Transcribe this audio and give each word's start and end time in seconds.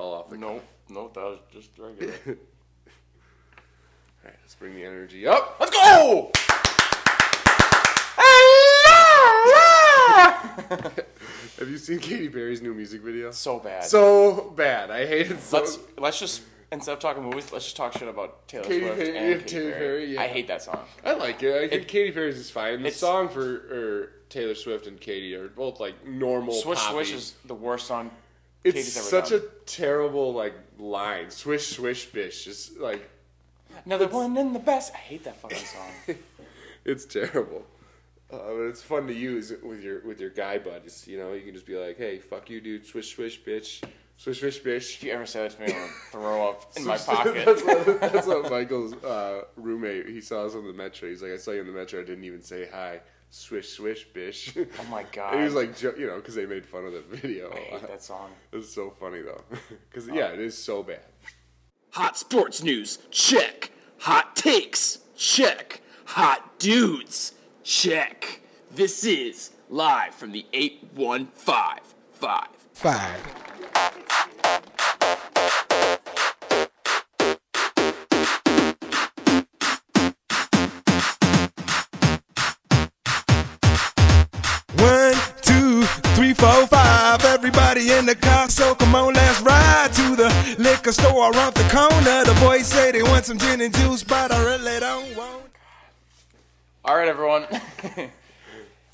all 0.00 0.14
off 0.14 0.28
the 0.28 0.36
Nope, 0.36 0.64
nope, 0.88 1.14
that 1.14 1.22
was 1.22 1.38
just 1.52 1.70
regular. 1.78 2.12
All 2.26 2.34
right, 4.24 4.34
let's 4.42 4.56
bring 4.56 4.74
the 4.74 4.84
energy 4.84 5.24
up. 5.26 5.56
Let's 5.60 5.70
go! 5.70 6.32
Have 11.58 11.70
you 11.70 11.78
seen 11.78 12.00
Katy 12.00 12.28
Perry's 12.28 12.60
new 12.60 12.74
music 12.74 13.02
video? 13.02 13.30
so 13.30 13.60
bad. 13.60 13.84
So 13.84 14.52
bad. 14.56 14.90
I 14.90 15.06
hate 15.06 15.30
it 15.30 15.40
so. 15.40 15.58
let's 15.58 15.78
let's 15.96 16.18
just 16.18 16.42
instead 16.72 16.94
of 16.94 16.98
talking 16.98 17.22
movies, 17.22 17.52
let's 17.52 17.64
just 17.66 17.76
talk 17.76 17.92
shit 17.92 18.08
about 18.08 18.48
Taylor 18.48 18.64
Katy 18.64 18.80
Swift 18.80 18.96
Perry- 18.96 19.16
and 19.16 19.28
yeah, 19.28 19.36
Katy 19.38 19.60
Perry. 19.60 19.72
Perry, 19.72 20.14
yeah. 20.14 20.22
I 20.22 20.26
hate 20.26 20.48
that 20.48 20.62
song. 20.62 20.80
I 21.04 21.12
like 21.12 21.40
it. 21.44 21.54
I 21.54 21.68
think 21.68 21.86
Katy 21.86 22.10
Perry's 22.10 22.36
is 22.36 22.50
fine. 22.50 22.82
The 22.82 22.88
it's- 22.88 22.96
song 22.96 23.28
for 23.28 23.42
er, 23.44 24.12
Taylor 24.28 24.56
Swift 24.56 24.88
and 24.88 25.00
Katy 25.00 25.36
are 25.36 25.46
both 25.48 25.78
like 25.78 26.04
normal. 26.04 26.54
Swish 26.54 26.80
poppy. 26.80 26.94
Swish 26.94 27.12
is 27.12 27.34
the 27.44 27.54
worst 27.54 27.86
song. 27.86 28.10
It's 28.64 28.92
such 28.92 29.30
done. 29.30 29.40
a 29.40 29.64
terrible 29.66 30.32
like 30.32 30.54
line. 30.78 31.30
Swish 31.30 31.68
swish 31.76 32.06
bish. 32.06 32.46
It's 32.46 32.76
like 32.78 33.10
Another 33.84 34.08
one 34.08 34.36
in 34.36 34.52
the 34.52 34.58
best. 34.58 34.94
I 34.94 34.98
hate 34.98 35.24
that 35.24 35.36
fucking 35.36 35.58
song. 35.58 36.16
it's 36.84 37.04
terrible. 37.04 37.64
Uh, 38.32 38.38
but 38.38 38.62
it's 38.68 38.82
fun 38.82 39.06
to 39.06 39.12
use 39.12 39.52
with 39.62 39.82
your 39.82 40.00
with 40.06 40.20
your 40.20 40.30
guy 40.30 40.58
buddies. 40.58 41.06
You 41.06 41.18
know, 41.18 41.32
you 41.34 41.42
can 41.42 41.52
just 41.52 41.66
be 41.66 41.76
like, 41.76 41.98
"Hey, 41.98 42.18
fuck 42.18 42.48
you, 42.48 42.60
dude. 42.60 42.86
Swish 42.86 43.14
swish 43.14 43.42
bitch. 43.42 43.84
Swish 44.16 44.40
swish 44.40 44.62
bitch." 44.62 44.94
if 44.94 45.02
you 45.04 45.12
ever 45.12 45.26
say 45.26 45.42
that 45.42 45.50
to 45.52 45.60
me, 45.60 45.66
I'm 45.66 45.72
gonna 45.72 45.92
throw 46.10 46.48
up 46.48 46.72
in 46.76 46.84
my 46.84 46.96
pocket. 46.98 47.44
that's, 47.44 47.62
what, 47.62 48.00
that's 48.12 48.26
what 48.26 48.50
Michael's 48.50 48.94
uh, 49.04 49.42
roommate. 49.56 50.06
He 50.06 50.20
saw 50.20 50.46
us 50.46 50.54
on 50.54 50.66
the 50.66 50.72
metro. 50.72 51.08
He's 51.10 51.22
like, 51.22 51.32
"I 51.32 51.36
saw 51.36 51.50
you 51.50 51.60
on 51.60 51.66
the 51.66 51.72
metro. 51.72 52.00
I 52.00 52.04
didn't 52.04 52.24
even 52.24 52.42
say 52.42 52.68
hi. 52.72 53.00
Swish 53.34 53.70
swish 53.70 54.06
bish." 54.12 54.56
Oh 54.78 54.84
my 54.90 55.04
god. 55.12 55.32
And 55.32 55.40
he 55.40 55.44
was 55.44 55.54
like, 55.54 55.98
you 55.98 56.06
know, 56.06 56.16
because 56.16 56.34
they 56.36 56.46
made 56.46 56.64
fun 56.64 56.84
of 56.84 56.92
the 56.92 57.00
video. 57.16 57.52
I 57.52 57.56
hate 57.56 57.82
that 57.82 58.02
song. 58.02 58.30
It's 58.52 58.72
so 58.72 58.90
funny 58.90 59.22
though, 59.22 59.42
because 59.90 60.08
oh. 60.08 60.14
yeah, 60.14 60.28
it 60.28 60.40
is 60.40 60.56
so 60.56 60.82
bad. 60.82 61.00
Hot 61.90 62.16
sports 62.16 62.62
news, 62.62 62.98
check. 63.10 63.70
Hot 63.98 64.36
takes, 64.36 65.00
check. 65.16 65.80
Hot 66.06 66.58
dudes, 66.58 67.32
check. 67.62 68.40
This 68.70 69.04
is 69.04 69.50
live 69.68 70.14
from 70.14 70.32
the 70.32 70.46
8155. 70.52 71.80
Five. 72.72 73.53
Four, 86.44 86.66
five. 86.66 87.24
Everybody 87.24 87.92
in 87.92 88.04
the 88.04 88.14
car, 88.14 88.50
so 88.50 88.74
come 88.74 88.94
on, 88.94 89.14
let's 89.14 89.40
ride 89.40 89.90
to 89.94 90.16
the 90.16 90.56
liquor 90.58 90.92
store 90.92 91.32
around 91.32 91.54
the 91.54 91.66
corner. 91.70 92.24
The 92.24 92.38
boys 92.40 92.66
say 92.66 92.92
they 92.92 93.02
want 93.02 93.24
some 93.24 93.38
gin 93.38 93.62
and 93.62 93.74
juice, 93.74 94.04
but 94.04 94.30
I 94.30 94.44
really 94.44 94.78
don't 94.78 95.16
want. 95.16 95.50
All 96.84 96.96
right, 96.96 97.08
everyone. 97.08 97.46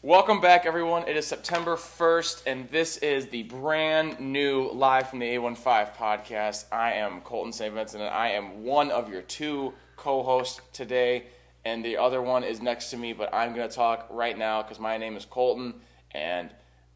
Welcome 0.02 0.40
back, 0.40 0.64
everyone. 0.64 1.08
It 1.08 1.16
is 1.16 1.26
September 1.26 1.74
1st, 1.74 2.42
and 2.46 2.70
this 2.70 2.98
is 2.98 3.26
the 3.26 3.42
brand 3.42 4.20
new 4.20 4.70
Live 4.70 5.10
from 5.10 5.18
the 5.18 5.26
A15 5.26 5.94
podcast. 5.96 6.66
I 6.70 6.92
am 6.92 7.20
Colton 7.22 7.52
St. 7.52 7.74
Vincent, 7.74 8.02
and 8.02 8.14
I 8.14 8.28
am 8.28 8.62
one 8.62 8.92
of 8.92 9.10
your 9.10 9.22
two 9.22 9.74
co 9.96 10.22
hosts 10.22 10.60
today. 10.72 11.26
And 11.64 11.84
the 11.84 11.98
other 11.98 12.22
one 12.22 12.44
is 12.44 12.62
next 12.62 12.90
to 12.90 12.96
me, 12.96 13.12
but 13.12 13.34
I'm 13.34 13.54
going 13.54 13.68
to 13.68 13.74
talk 13.74 14.06
right 14.08 14.38
now 14.38 14.62
because 14.62 14.78
my 14.78 14.96
name 14.96 15.16
is 15.16 15.26
Colton, 15.26 15.74
and 16.12 16.48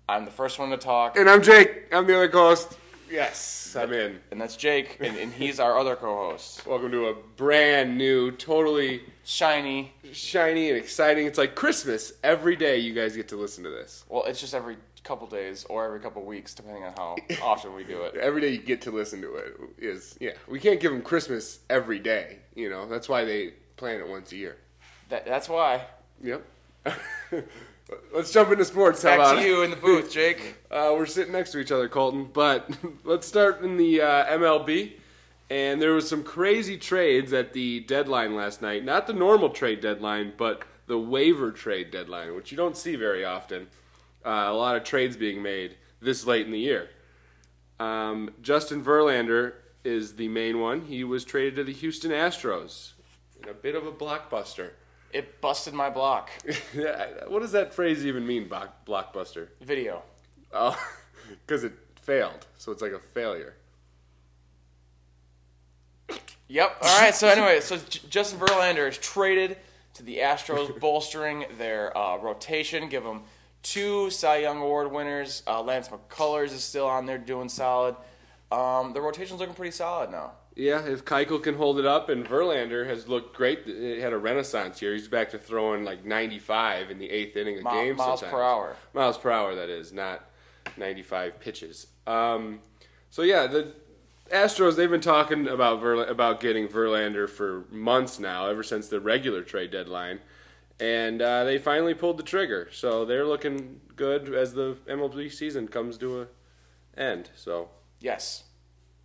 I'm 0.08 0.24
the 0.26 0.30
first 0.30 0.58
one 0.58 0.70
to 0.70 0.76
talk. 0.76 1.16
And 1.16 1.30
I'm 1.30 1.42
Jake. 1.42 1.86
I'm 1.92 2.06
the 2.06 2.14
other 2.14 2.28
co-host. 2.28 2.76
Yes, 3.10 3.74
I'm 3.78 3.92
in. 3.92 4.20
And 4.30 4.40
that's 4.40 4.56
Jake, 4.56 4.98
and, 5.00 5.16
and 5.16 5.32
he's 5.32 5.60
our 5.60 5.78
other 5.78 5.96
co 5.96 6.30
host. 6.30 6.66
Welcome 6.66 6.90
to 6.90 7.06
a 7.06 7.14
brand 7.14 7.96
new, 7.96 8.30
totally 8.32 9.02
Shiny. 9.24 9.92
shiny 10.12 10.68
and 10.68 10.76
exciting. 10.76 11.26
It's 11.26 11.38
like 11.38 11.54
Christmas. 11.54 12.12
Every 12.22 12.54
day 12.56 12.78
you 12.78 12.92
guys 12.92 13.16
get 13.16 13.28
to 13.28 13.36
listen 13.36 13.64
to 13.64 13.70
this. 13.70 14.04
Well, 14.08 14.24
it's 14.24 14.40
just 14.40 14.54
every 14.54 14.76
couple 15.04 15.26
days 15.26 15.64
or 15.70 15.86
every 15.86 16.00
couple 16.00 16.22
weeks, 16.22 16.54
depending 16.54 16.84
on 16.84 16.92
how 16.96 17.16
often 17.42 17.74
we 17.74 17.84
do 17.84 18.02
it. 18.02 18.14
Every 18.16 18.40
day 18.42 18.50
you 18.50 18.58
get 18.58 18.82
to 18.82 18.90
listen 18.90 19.22
to 19.22 19.36
it 19.36 19.56
is 19.78 20.18
yeah. 20.20 20.32
We 20.48 20.60
can't 20.60 20.80
give 20.80 20.92
them 20.92 21.00
Christmas 21.02 21.60
every 21.70 21.98
day. 21.98 22.38
You 22.54 22.68
know 22.68 22.86
that's 22.86 23.08
why 23.08 23.24
they 23.24 23.54
plan 23.76 24.00
it 24.00 24.08
once 24.08 24.32
a 24.32 24.36
year. 24.36 24.56
That, 25.08 25.24
that's 25.24 25.48
why. 25.48 25.86
Yep. 26.22 26.44
Let's 28.14 28.32
jump 28.32 28.50
into 28.50 28.64
sports. 28.64 29.02
How 29.02 29.10
Back 29.10 29.18
about 29.18 29.42
to 29.42 29.46
you 29.46 29.62
in 29.62 29.70
the 29.70 29.76
booth, 29.76 30.10
Jake. 30.12 30.56
Uh, 30.74 30.92
we're 30.92 31.06
sitting 31.06 31.32
next 31.32 31.52
to 31.52 31.60
each 31.60 31.70
other, 31.70 31.88
Colton. 31.88 32.28
But 32.32 32.68
let's 33.04 33.28
start 33.28 33.62
in 33.62 33.76
the 33.76 34.00
uh, 34.00 34.24
MLB. 34.26 34.94
And 35.48 35.80
there 35.80 35.92
was 35.92 36.08
some 36.08 36.24
crazy 36.24 36.76
trades 36.76 37.32
at 37.32 37.52
the 37.52 37.78
deadline 37.78 38.34
last 38.34 38.60
night. 38.60 38.84
Not 38.84 39.06
the 39.06 39.12
normal 39.12 39.50
trade 39.50 39.80
deadline, 39.80 40.32
but 40.36 40.64
the 40.88 40.98
waiver 40.98 41.52
trade 41.52 41.92
deadline, 41.92 42.34
which 42.34 42.50
you 42.50 42.56
don't 42.56 42.76
see 42.76 42.96
very 42.96 43.24
often. 43.24 43.68
Uh, 44.26 44.46
a 44.48 44.52
lot 44.52 44.74
of 44.74 44.82
trades 44.82 45.16
being 45.16 45.42
made 45.42 45.76
this 46.00 46.26
late 46.26 46.44
in 46.44 46.50
the 46.50 46.58
year. 46.58 46.88
Um, 47.78 48.34
Justin 48.42 48.82
Verlander 48.82 49.52
is 49.84 50.16
the 50.16 50.26
main 50.26 50.58
one. 50.58 50.80
He 50.80 51.04
was 51.04 51.24
traded 51.24 51.54
to 51.56 51.62
the 51.62 51.72
Houston 51.72 52.10
Astros 52.10 52.94
in 53.40 53.48
a 53.48 53.54
bit 53.54 53.76
of 53.76 53.86
a 53.86 53.92
blockbuster. 53.92 54.70
It 55.14 55.40
busted 55.40 55.72
my 55.74 55.88
block. 55.90 56.30
Yeah, 56.74 57.06
what 57.28 57.40
does 57.40 57.52
that 57.52 57.72
phrase 57.72 58.04
even 58.04 58.26
mean, 58.26 58.48
block- 58.48 58.84
blockbuster? 58.84 59.46
Video. 59.60 60.02
Oh, 60.52 60.76
because 61.46 61.62
it 61.62 61.72
failed. 62.02 62.46
So 62.58 62.72
it's 62.72 62.82
like 62.82 62.92
a 62.92 62.98
failure. 62.98 63.54
Yep. 66.48 66.76
All 66.82 67.00
right. 67.00 67.14
So 67.14 67.28
anyway, 67.28 67.60
so 67.60 67.78
J- 67.78 68.00
Justin 68.10 68.40
Verlander 68.40 68.88
is 68.88 68.98
traded 68.98 69.56
to 69.94 70.02
the 70.02 70.18
Astros, 70.18 70.78
bolstering 70.80 71.44
their 71.58 71.96
uh, 71.96 72.18
rotation. 72.18 72.88
Give 72.88 73.04
them 73.04 73.22
two 73.62 74.10
Cy 74.10 74.38
Young 74.38 74.58
Award 74.60 74.90
winners. 74.90 75.42
Uh, 75.46 75.62
Lance 75.62 75.88
McCullers 75.88 76.52
is 76.52 76.62
still 76.64 76.86
on 76.86 77.06
there 77.06 77.18
doing 77.18 77.48
solid. 77.48 77.94
Um, 78.52 78.92
the 78.92 79.00
rotation's 79.00 79.40
looking 79.40 79.54
pretty 79.54 79.72
solid 79.72 80.10
now. 80.10 80.32
Yeah, 80.56 80.84
if 80.86 81.04
Keuchel 81.04 81.42
can 81.42 81.56
hold 81.56 81.80
it 81.80 81.86
up, 81.86 82.08
and 82.08 82.24
Verlander 82.24 82.86
has 82.86 83.08
looked 83.08 83.36
great. 83.36 83.64
He 83.66 84.00
had 84.00 84.12
a 84.12 84.18
renaissance 84.18 84.78
here. 84.78 84.92
He's 84.92 85.08
back 85.08 85.30
to 85.30 85.38
throwing 85.38 85.84
like 85.84 86.04
95 86.04 86.90
in 86.92 86.98
the 86.98 87.10
eighth 87.10 87.36
inning 87.36 87.58
of 87.58 87.64
games. 87.72 87.98
miles 87.98 88.20
sometimes. 88.20 88.32
per 88.32 88.42
hour. 88.42 88.76
Miles 88.92 89.18
per 89.18 89.30
hour, 89.32 89.54
that 89.56 89.68
is, 89.68 89.92
not 89.92 90.30
95 90.76 91.40
pitches. 91.40 91.88
Um, 92.06 92.60
so 93.10 93.22
yeah, 93.22 93.48
the 93.48 93.72
Astros 94.30 94.76
they've 94.76 94.90
been 94.90 95.00
talking 95.00 95.48
about 95.48 95.82
Verla- 95.82 96.08
about 96.08 96.40
getting 96.40 96.68
Verlander 96.68 97.28
for 97.28 97.64
months 97.70 98.18
now, 98.20 98.46
ever 98.46 98.62
since 98.62 98.88
the 98.88 99.00
regular 99.00 99.42
trade 99.42 99.70
deadline, 99.72 100.20
and 100.78 101.20
uh, 101.20 101.42
they 101.44 101.58
finally 101.58 101.94
pulled 101.94 102.16
the 102.16 102.22
trigger. 102.22 102.68
So 102.72 103.04
they're 103.04 103.26
looking 103.26 103.80
good 103.96 104.32
as 104.32 104.54
the 104.54 104.76
MLB 104.88 105.32
season 105.32 105.66
comes 105.68 105.98
to 105.98 106.22
a 106.22 106.26
end. 106.96 107.30
So 107.34 107.70
Yes. 108.00 108.43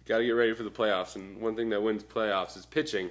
Got 0.09 0.17
to 0.17 0.25
get 0.25 0.31
ready 0.31 0.53
for 0.53 0.63
the 0.63 0.71
playoffs. 0.71 1.15
And 1.15 1.39
one 1.39 1.55
thing 1.55 1.69
that 1.69 1.81
wins 1.81 2.03
playoffs 2.03 2.57
is 2.57 2.65
pitching. 2.65 3.09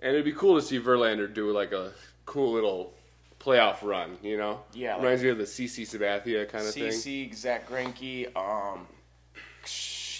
And 0.00 0.12
it'd 0.12 0.24
be 0.24 0.32
cool 0.32 0.54
to 0.54 0.62
see 0.62 0.78
Verlander 0.80 1.32
do 1.32 1.50
like 1.52 1.72
a 1.72 1.92
cool 2.24 2.52
little 2.52 2.94
playoff 3.40 3.82
run. 3.82 4.16
You 4.22 4.38
know, 4.38 4.60
Yeah, 4.72 4.94
like- 4.94 5.02
reminds 5.02 5.22
me 5.24 5.28
of 5.30 5.38
the 5.38 5.44
CC 5.44 5.82
Sabathia 5.82 6.48
kind 6.48 6.66
of 6.66 6.72
thing. 6.72 6.84
CC, 6.92 7.34
Zach 7.34 7.68
Greinke, 7.68 8.34
um, 8.36 8.86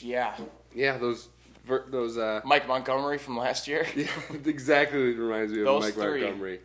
yeah, 0.01 0.37
Yeah, 0.75 0.99
those 0.99 1.29
ver- 1.65 1.87
those 1.89 2.19
uh, 2.19 2.41
Mike 2.45 2.67
Montgomery 2.67 3.19
from 3.19 3.37
last 3.39 3.69
year. 3.69 3.87
yeah, 3.97 4.07
exactly 4.45 5.13
it 5.13 5.19
reminds 5.19 5.53
me 5.53 5.61
of 5.61 5.67
Those 5.67 5.83
Mike 5.85 5.95
three. 5.95 6.23
Montgomery. 6.23 6.61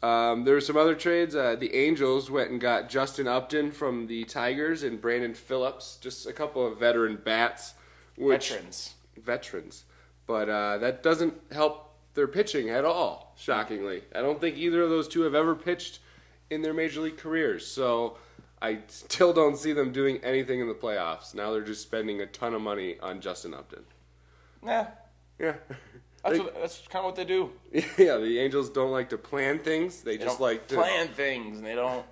Um, 0.00 0.44
there 0.44 0.54
were 0.54 0.60
some 0.60 0.76
other 0.76 0.94
trades. 0.94 1.34
Uh, 1.34 1.56
the 1.56 1.74
Angels 1.74 2.30
went 2.30 2.50
and 2.52 2.60
got 2.60 2.88
Justin 2.88 3.26
Upton 3.26 3.72
from 3.72 4.06
the 4.06 4.22
Tigers 4.26 4.84
and 4.84 5.00
Brandon 5.00 5.34
Phillips, 5.34 5.98
just 6.00 6.24
a 6.24 6.32
couple 6.32 6.64
of 6.64 6.78
veteran 6.78 7.16
bats. 7.16 7.74
Which, 8.18 8.50
Veterans. 8.50 8.94
veterans. 9.16 9.84
But 10.26 10.48
uh, 10.48 10.78
that 10.78 11.02
doesn't 11.02 11.34
help 11.52 11.94
their 12.14 12.26
pitching 12.26 12.68
at 12.68 12.84
all, 12.84 13.34
shockingly. 13.38 14.02
I 14.14 14.20
don't 14.20 14.40
think 14.40 14.56
either 14.56 14.82
of 14.82 14.90
those 14.90 15.08
two 15.08 15.22
have 15.22 15.34
ever 15.34 15.54
pitched 15.54 16.00
in 16.50 16.62
their 16.62 16.74
major 16.74 17.00
league 17.00 17.16
careers. 17.16 17.66
So 17.66 18.18
I 18.60 18.80
still 18.88 19.32
don't 19.32 19.56
see 19.56 19.72
them 19.72 19.92
doing 19.92 20.18
anything 20.24 20.60
in 20.60 20.68
the 20.68 20.74
playoffs. 20.74 21.34
Now 21.34 21.52
they're 21.52 21.62
just 21.62 21.82
spending 21.82 22.20
a 22.20 22.26
ton 22.26 22.54
of 22.54 22.60
money 22.60 22.98
on 23.00 23.20
Justin 23.20 23.54
Upton. 23.54 23.84
Nah, 24.62 24.86
Yeah. 25.38 25.54
that's, 26.24 26.38
what, 26.38 26.54
that's 26.56 26.82
kind 26.88 27.04
of 27.04 27.04
what 27.04 27.16
they 27.16 27.24
do. 27.24 27.52
yeah, 27.72 28.16
the 28.16 28.38
Angels 28.40 28.70
don't 28.70 28.90
like 28.90 29.10
to 29.10 29.18
plan 29.18 29.58
things. 29.60 30.02
They, 30.02 30.16
They 30.16 30.24
just 30.24 30.40
like 30.40 30.66
to 30.68 30.74
plan 30.74 31.08
things, 31.08 31.58
and 31.58 31.66
they 31.66 31.76
don't 31.76 32.04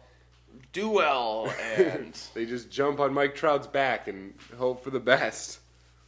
do 0.72 0.88
well. 0.88 1.52
And 1.76 2.16
they 2.34 2.46
just 2.46 2.70
jump 2.70 3.00
on 3.00 3.12
Mike 3.12 3.34
Trout's 3.34 3.66
back 3.66 4.08
and 4.08 4.34
hope 4.56 4.84
for 4.84 4.90
the 4.90 5.00
best. 5.00 5.58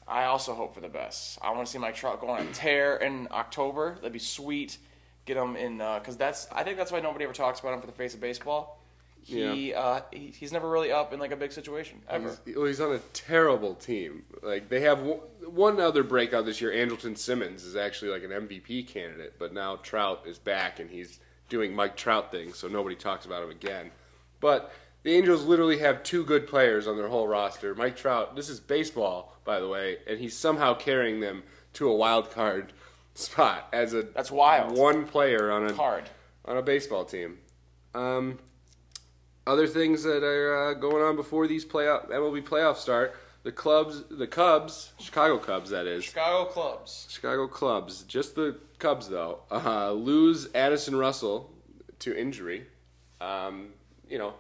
I 0.09 0.25
also 0.25 0.55
hope 0.55 0.75
for 0.75 0.81
the 0.81 0.89
best. 0.89 1.39
I 1.43 1.51
want 1.51 1.67
to 1.67 1.73
see 1.73 1.79
Mike 1.79 1.95
Trout 1.95 2.21
go 2.21 2.29
on 2.29 2.47
a 2.47 2.53
tear 2.53 2.97
in 2.97 3.29
October. 3.31 3.97
That'd 3.97 4.13
be 4.13 4.19
sweet. 4.19 4.79
Get 5.27 5.37
him 5.37 5.57
in 5.57 5.79
because 5.79 6.17
that's. 6.17 6.49
I 6.51 6.63
think 6.63 6.79
that's 6.79 6.91
why 6.91 7.01
nobody 7.01 7.25
ever 7.25 7.35
talks 7.35 7.61
about 7.61 7.75
him 7.75 7.81
for 7.81 7.87
the 7.87 7.93
face 7.93 8.15
of 8.15 8.21
baseball. 8.21 8.79
He, 9.21 9.75
uh, 9.75 10.01
he 10.11 10.29
he's 10.29 10.53
never 10.53 10.71
really 10.71 10.91
up 10.91 11.13
in 11.13 11.21
like 11.21 11.33
a 11.33 11.37
big 11.37 11.53
situation 11.53 12.01
ever. 12.09 12.35
He's, 12.47 12.57
well, 12.57 12.65
he's 12.65 12.81
on 12.81 12.95
a 12.95 12.99
terrible 13.13 13.75
team. 13.75 14.25
Like 14.43 14.71
they 14.71 14.81
have 14.81 15.03
one, 15.03 15.19
one 15.45 15.81
other 15.81 16.03
breakout 16.03 16.47
this 16.47 16.63
year. 16.63 16.73
Andrelton 16.73 17.19
Simmons 17.19 17.65
is 17.65 17.77
actually 17.77 18.11
like 18.11 18.25
an 18.25 18.31
MVP 18.31 18.87
candidate, 18.87 19.35
but 19.39 19.53
now 19.53 19.77
Trout 19.77 20.23
is 20.27 20.39
back 20.39 20.81
and 20.81 20.89
he's 20.89 21.21
doing 21.51 21.75
Mike 21.75 21.97
Trout 21.97 22.31
things, 22.31 22.57
so 22.57 22.69
nobody 22.69 22.97
talks 22.97 23.27
about 23.27 23.43
him 23.43 23.51
again. 23.51 23.91
But 24.41 24.73
the 25.03 25.15
Angels 25.15 25.45
literally 25.45 25.79
have 25.79 26.03
two 26.03 26.25
good 26.25 26.47
players 26.47 26.87
on 26.87 26.97
their 26.97 27.09
whole 27.09 27.29
roster. 27.29 27.75
Mike 27.75 27.97
Trout. 27.97 28.35
This 28.35 28.49
is 28.49 28.61
baseball, 28.61 29.38
by 29.49 29.61
the 29.61 29.67
way, 29.67 29.97
and 30.07 30.21
he's 30.21 30.37
somehow 30.37 30.75
carrying 30.75 31.21
them 31.21 31.43
to 31.73 31.89
a 31.89 31.97
wild 31.97 32.31
card 32.31 32.71
spot 33.15 33.67
as 33.73 33.95
a 33.95 34.03
That's 34.03 34.31
wild. 34.31 34.77
one 34.77 35.07
player 35.07 35.51
on 35.51 35.65
a 35.67 35.73
card 35.73 36.05
on 36.45 36.59
a 36.59 36.63
baseball 36.63 37.07
team. 37.07 37.39
Um, 37.95 38.39
other 39.47 39.67
things 39.67 40.03
that 40.03 40.23
are 40.23 40.69
uh, 40.69 40.75
going 40.75 41.03
on 41.03 41.17
before 41.17 41.47
these 41.47 41.65
playoff 41.65 42.11
MLB 42.11 42.43
playoffs 42.45 42.77
start: 42.77 43.17
the 43.43 43.51
clubs, 43.51 44.05
the 44.11 44.27
Cubs, 44.27 44.93
Chicago 44.99 45.39
Cubs, 45.39 45.71
that 45.71 45.87
is, 45.87 46.05
Chicago 46.05 46.45
clubs. 46.51 47.07
Chicago 47.09 47.49
Cubs, 47.49 48.03
just 48.03 48.35
the 48.35 48.59
Cubs 48.79 49.09
though, 49.09 49.41
uh, 49.51 49.93
lose 49.93 50.47
Addison 50.55 50.95
Russell 50.95 51.51
to 52.01 52.15
injury. 52.15 52.67
Um, 53.23 53.71
you 54.11 54.19
know, 54.19 54.35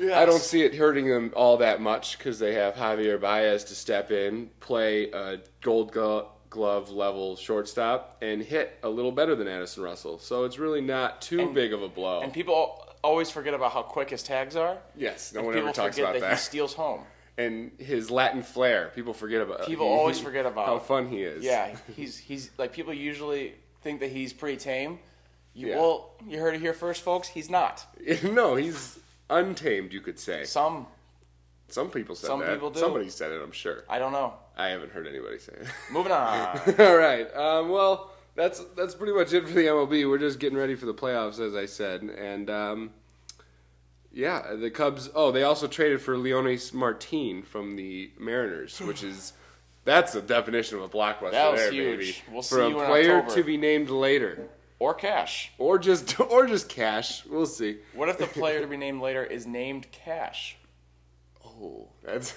I 0.00 0.24
don't 0.24 0.40
see 0.40 0.62
it 0.62 0.74
hurting 0.74 1.08
them 1.08 1.32
all 1.34 1.56
that 1.58 1.80
much 1.80 2.18
because 2.18 2.38
they 2.38 2.54
have 2.54 2.74
Javier 2.74 3.20
Baez 3.20 3.64
to 3.64 3.74
step 3.74 4.10
in, 4.10 4.50
play 4.60 5.10
a 5.10 5.38
Gold 5.62 5.92
Glo- 5.92 6.28
Glove 6.50 6.90
level 6.90 7.36
shortstop, 7.36 8.16
and 8.22 8.42
hit 8.42 8.78
a 8.82 8.88
little 8.88 9.12
better 9.12 9.34
than 9.34 9.48
Addison 9.48 9.82
Russell. 9.82 10.18
So 10.18 10.44
it's 10.44 10.58
really 10.58 10.80
not 10.80 11.20
too 11.22 11.40
And- 11.40 11.54
big 11.54 11.72
of 11.72 11.82
a 11.82 11.88
blow. 11.88 12.20
And 12.20 12.32
people 12.32 12.82
always 13.02 13.30
forget 13.30 13.54
about 13.54 13.72
how 13.72 13.82
quick 13.82 14.10
his 14.10 14.22
tags 14.22 14.56
are. 14.56 14.78
yes, 14.96 15.32
no 15.32 15.40
And 15.40 15.46
one 15.48 15.58
ever 15.58 15.72
talks 15.72 15.98
about 15.98 16.14
that, 16.14 16.20
that. 16.22 16.30
he 16.32 16.36
steals 16.38 16.74
home. 16.74 17.04
and 17.38 17.70
his 17.78 18.10
Latin 18.10 18.42
flair, 18.42 18.90
people 18.94 19.12
forget 19.12 19.42
about. 19.42 19.66
People 19.66 19.86
always 19.86 20.18
forget 20.18 20.46
about 20.46 20.66
how 20.66 20.78
fun 20.78 21.06
he 21.08 21.22
is. 21.22 21.44
Yeah, 21.44 21.76
he's 21.94 22.16
he's 22.16 22.50
like 22.56 22.72
people 22.72 22.94
usually 22.94 23.54
think 23.82 24.00
that 24.00 24.10
he's 24.10 24.32
pretty 24.32 24.56
tame. 24.56 24.98
You 25.52 25.68
Yeah. 25.68 25.76
well, 25.78 26.10
you 26.26 26.38
heard 26.40 26.54
it 26.54 26.60
here 26.62 26.72
first, 26.72 27.02
folks. 27.02 27.28
He's 27.28 27.50
not. 27.50 27.84
no, 28.22 28.54
he's 28.56 28.98
untamed. 29.30 29.92
You 29.92 30.00
could 30.00 30.18
say. 30.18 30.44
Some 30.44 30.86
Some 31.68 31.90
people 31.90 32.14
said 32.14 32.28
Some 32.28 32.40
that. 32.40 32.52
people 32.52 32.70
do. 32.70 32.80
Somebody 32.80 33.08
said 33.10 33.32
it. 33.32 33.40
I'm 33.42 33.52
sure. 33.52 33.84
I 33.88 33.98
don't 33.98 34.12
know. 34.12 34.34
I 34.56 34.68
haven't 34.68 34.92
heard 34.92 35.06
anybody 35.06 35.38
say 35.38 35.52
it. 35.52 35.66
Moving 35.92 36.12
on. 36.12 36.58
All 36.78 36.96
right. 36.96 37.34
Um, 37.36 37.68
well, 37.68 38.10
that's 38.34 38.60
that's 38.76 38.94
pretty 38.94 39.12
much 39.12 39.32
it 39.32 39.46
for 39.46 39.54
the 39.54 39.66
MLB. 39.66 40.08
We're 40.08 40.18
just 40.18 40.38
getting 40.38 40.58
ready 40.58 40.74
for 40.74 40.86
the 40.86 40.94
playoffs, 40.94 41.40
as 41.40 41.54
I 41.54 41.66
said, 41.66 42.02
and 42.02 42.48
um, 42.50 42.90
yeah, 44.12 44.54
the 44.54 44.70
Cubs. 44.70 45.10
Oh, 45.14 45.30
they 45.32 45.42
also 45.42 45.66
traded 45.66 46.00
for 46.00 46.16
Leonys 46.16 46.72
Martin 46.72 47.42
from 47.42 47.76
the 47.76 48.10
Mariners, 48.18 48.78
which 48.80 49.02
is 49.02 49.32
that's 49.84 50.12
the 50.12 50.22
definition 50.22 50.78
of 50.78 50.84
a 50.84 50.88
blockbuster. 50.88 51.32
That 51.32 51.52
was 51.52 51.60
there, 51.60 51.72
huge. 51.72 51.98
baby. 51.98 52.16
We'll 52.32 52.42
for 52.42 52.56
see 52.56 52.60
a 52.62 52.68
you 52.68 52.80
in 52.80 52.86
player 52.86 53.16
October. 53.18 53.34
to 53.40 53.44
be 53.44 53.56
named 53.58 53.90
later, 53.90 54.48
or 54.78 54.94
cash. 54.94 55.52
or 55.58 55.78
just 55.78 56.18
or 56.30 56.46
just 56.46 56.68
cash. 56.68 57.24
We'll 57.26 57.46
see. 57.46 57.78
What 57.94 58.08
if 58.08 58.18
the 58.18 58.26
player 58.38 58.60
to 58.60 58.66
be 58.66 58.76
named 58.76 59.00
later 59.00 59.24
is 59.24 59.46
named 59.46 59.90
Cash? 59.92 60.56
Oh, 61.44 61.88
that's. 62.02 62.34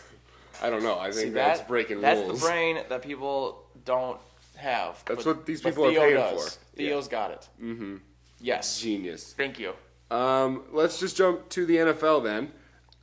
I 0.61 0.69
don't 0.69 0.83
know. 0.83 0.99
I 0.99 1.11
think 1.11 1.15
See, 1.27 1.29
that's 1.29 1.59
that- 1.59 1.67
breaking 1.67 2.01
That's 2.01 2.19
rules. 2.19 2.41
the 2.41 2.47
brain 2.47 2.79
that 2.89 3.01
people 3.01 3.63
don't 3.85 4.19
have. 4.57 5.03
That's 5.05 5.23
but- 5.23 5.37
what 5.37 5.45
these 5.45 5.61
people 5.61 5.85
are 5.85 5.91
paying 5.91 6.15
does. 6.15 6.55
for. 6.57 6.59
Theo's 6.75 7.07
got 7.07 7.31
it. 7.31 7.47
Mm-hmm. 7.61 7.97
Yes. 8.41 8.79
Genius. 8.79 9.33
Thank 9.33 9.59
you. 9.59 9.73
Um, 10.11 10.63
let's 10.71 10.99
just 10.99 11.15
jump 11.17 11.49
to 11.49 11.65
the 11.65 11.75
NFL 11.77 12.23
then. 12.23 12.51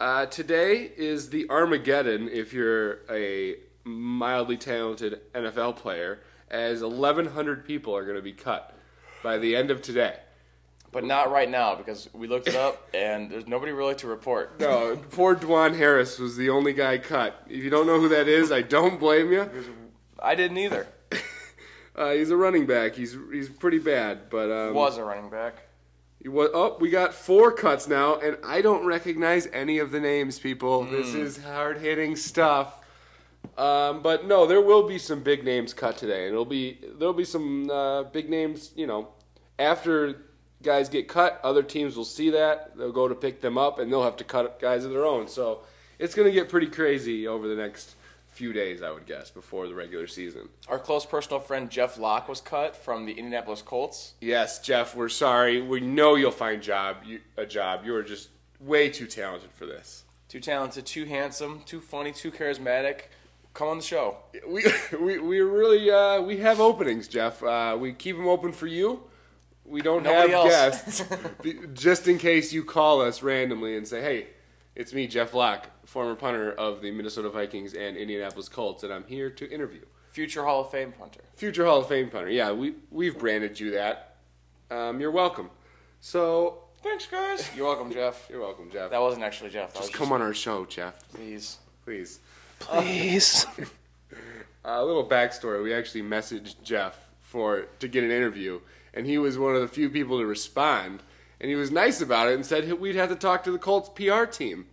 Uh, 0.00 0.26
today 0.26 0.90
is 0.96 1.30
the 1.30 1.48
Armageddon 1.48 2.28
if 2.28 2.52
you're 2.52 2.98
a 3.10 3.56
mildly 3.84 4.56
talented 4.56 5.20
NFL 5.34 5.76
player, 5.76 6.20
as 6.50 6.82
1,100 6.82 7.64
people 7.64 7.96
are 7.96 8.04
going 8.04 8.16
to 8.16 8.22
be 8.22 8.32
cut 8.32 8.75
by 9.26 9.38
the 9.38 9.56
end 9.56 9.72
of 9.72 9.82
today. 9.82 10.14
But 10.92 11.02
not 11.04 11.32
right 11.32 11.50
now 11.50 11.74
because 11.74 12.08
we 12.14 12.28
looked 12.28 12.46
it 12.46 12.54
up 12.54 12.88
and 12.94 13.28
there's 13.28 13.48
nobody 13.48 13.72
really 13.72 13.96
to 13.96 14.06
report. 14.06 14.60
No, 14.60 14.96
poor 15.10 15.34
Dwan 15.34 15.76
Harris 15.76 16.20
was 16.20 16.36
the 16.36 16.48
only 16.50 16.72
guy 16.72 16.98
cut. 16.98 17.42
If 17.48 17.64
you 17.64 17.70
don't 17.70 17.88
know 17.88 17.98
who 17.98 18.08
that 18.10 18.28
is, 18.28 18.52
I 18.52 18.62
don't 18.62 19.00
blame 19.00 19.32
you. 19.32 19.50
I 20.22 20.34
didn't 20.36 20.58
either. 20.58 20.86
Uh, 21.98 22.12
he's 22.12 22.28
a 22.30 22.36
running 22.36 22.66
back. 22.66 22.94
He's 22.94 23.16
he's 23.32 23.48
pretty 23.48 23.78
bad, 23.78 24.28
but 24.28 24.50
um, 24.50 24.74
Was 24.74 24.98
a 24.98 25.02
running 25.02 25.30
back. 25.30 25.54
He 26.22 26.28
wa- 26.28 26.50
oh, 26.52 26.76
we 26.78 26.90
got 26.90 27.14
four 27.14 27.50
cuts 27.52 27.88
now, 27.88 28.16
and 28.20 28.36
I 28.44 28.60
don't 28.60 28.84
recognize 28.84 29.46
any 29.50 29.78
of 29.78 29.90
the 29.92 29.98
names, 29.98 30.38
people. 30.38 30.84
This 30.84 31.12
Hmm. 31.14 31.22
is 31.22 31.42
hard 31.42 31.78
hitting 31.78 32.14
stuff. 32.14 32.84
Um, 33.56 34.02
but 34.02 34.26
no, 34.26 34.44
there 34.46 34.60
will 34.60 34.86
be 34.86 34.98
some 34.98 35.22
big 35.22 35.42
names 35.42 35.72
cut 35.72 35.96
today, 35.96 36.24
and 36.26 36.32
it'll 36.34 36.44
be 36.44 36.78
there'll 36.98 37.14
be 37.14 37.24
some 37.24 37.70
uh, 37.70 38.02
big 38.02 38.28
names. 38.28 38.72
You 38.76 38.86
know, 38.86 39.08
after 39.58 40.22
guys 40.62 40.88
get 40.88 41.08
cut, 41.08 41.40
other 41.42 41.62
teams 41.62 41.96
will 41.96 42.04
see 42.04 42.30
that 42.30 42.76
they'll 42.76 42.92
go 42.92 43.08
to 43.08 43.14
pick 43.14 43.40
them 43.40 43.56
up, 43.58 43.78
and 43.78 43.92
they'll 43.92 44.04
have 44.04 44.16
to 44.16 44.24
cut 44.24 44.60
guys 44.60 44.84
of 44.84 44.90
their 44.90 45.04
own. 45.04 45.28
So 45.28 45.60
it's 45.98 46.14
going 46.14 46.26
to 46.28 46.32
get 46.32 46.48
pretty 46.48 46.66
crazy 46.68 47.26
over 47.26 47.48
the 47.48 47.54
next 47.54 47.94
few 48.36 48.52
days, 48.52 48.82
I 48.82 48.90
would 48.90 49.06
guess, 49.06 49.30
before 49.30 49.66
the 49.66 49.74
regular 49.74 50.06
season. 50.06 50.50
Our 50.68 50.78
close 50.78 51.06
personal 51.06 51.40
friend 51.40 51.70
Jeff 51.70 51.98
Locke 51.98 52.28
was 52.28 52.42
cut 52.42 52.76
from 52.76 53.06
the 53.06 53.12
Indianapolis 53.12 53.62
Colts. 53.62 54.12
Yes, 54.20 54.60
Jeff, 54.60 54.94
we're 54.94 55.08
sorry. 55.08 55.62
We 55.62 55.80
know 55.80 56.16
you'll 56.16 56.30
find 56.30 56.62
job 56.62 56.98
you, 57.06 57.20
a 57.38 57.46
job. 57.46 57.86
You 57.86 57.94
are 57.94 58.02
just 58.02 58.28
way 58.60 58.90
too 58.90 59.06
talented 59.06 59.50
for 59.52 59.64
this. 59.64 60.04
Too 60.28 60.40
talented, 60.40 60.84
too 60.84 61.06
handsome, 61.06 61.62
too 61.64 61.80
funny, 61.80 62.12
too 62.12 62.30
charismatic. 62.30 63.02
Come 63.54 63.68
on 63.68 63.78
the 63.78 63.82
show. 63.82 64.18
We 64.46 64.66
we 65.00 65.18
we 65.18 65.40
really 65.40 65.90
uh, 65.90 66.20
we 66.20 66.36
have 66.38 66.60
openings, 66.60 67.08
Jeff. 67.08 67.42
Uh, 67.42 67.76
we 67.80 67.94
keep 67.94 68.16
them 68.16 68.28
open 68.28 68.52
for 68.52 68.66
you. 68.66 69.02
We 69.66 69.82
don't 69.82 70.02
Nobody 70.02 70.32
have 70.32 70.46
else. 70.46 71.00
guests, 71.02 71.04
just 71.74 72.08
in 72.08 72.18
case 72.18 72.52
you 72.52 72.64
call 72.64 73.00
us 73.00 73.22
randomly 73.22 73.76
and 73.76 73.86
say, 73.86 74.00
"Hey, 74.00 74.28
it's 74.74 74.92
me, 74.92 75.06
Jeff 75.06 75.34
Locke, 75.34 75.68
former 75.84 76.14
punter 76.14 76.52
of 76.52 76.82
the 76.82 76.90
Minnesota 76.90 77.28
Vikings 77.30 77.74
and 77.74 77.96
Indianapolis 77.96 78.48
Colts, 78.48 78.82
and 78.84 78.92
I'm 78.92 79.04
here 79.04 79.30
to 79.30 79.50
interview." 79.50 79.82
Future 80.10 80.44
Hall 80.44 80.62
of 80.62 80.70
Fame 80.70 80.92
punter. 80.92 81.20
Future 81.34 81.66
Hall 81.66 81.80
of 81.80 81.88
Fame 81.88 82.08
punter. 82.10 82.30
Yeah, 82.30 82.52
we 82.52 82.74
we've 82.90 83.18
branded 83.18 83.58
you 83.58 83.72
that. 83.72 84.16
Um, 84.70 85.00
you're 85.00 85.10
welcome. 85.10 85.50
So 86.00 86.62
Thanks, 86.82 87.06
guys. 87.06 87.50
You're 87.56 87.66
welcome, 87.66 87.92
Jeff. 87.92 88.28
you're 88.30 88.40
welcome, 88.40 88.70
Jeff. 88.70 88.90
That 88.90 89.00
wasn't 89.00 89.24
actually 89.24 89.50
Jeff. 89.50 89.72
That 89.72 89.80
Just 89.80 89.90
was 89.92 89.98
come 89.98 90.12
on 90.12 90.22
our 90.22 90.32
show, 90.32 90.64
Jeff, 90.66 91.08
Please. 91.12 91.58
please. 91.84 92.20
Please. 92.60 93.44
a 94.64 94.84
little 94.84 95.04
backstory. 95.08 95.64
We 95.64 95.74
actually 95.74 96.02
messaged 96.02 96.62
Jeff 96.62 96.96
for 97.22 97.62
to 97.80 97.88
get 97.88 98.04
an 98.04 98.12
interview, 98.12 98.60
and 98.96 99.06
he 99.06 99.18
was 99.18 99.38
one 99.38 99.54
of 99.54 99.60
the 99.60 99.68
few 99.68 99.88
people 99.90 100.18
to 100.18 100.26
respond. 100.26 101.02
And 101.40 101.50
he 101.50 101.54
was 101.54 101.70
nice 101.70 102.00
about 102.00 102.28
it 102.28 102.34
and 102.34 102.44
said 102.46 102.72
we'd 102.80 102.96
have 102.96 103.10
to 103.10 103.14
talk 103.14 103.44
to 103.44 103.52
the 103.52 103.58
Colts 103.58 103.90
PR 103.90 104.24
team. 104.24 104.66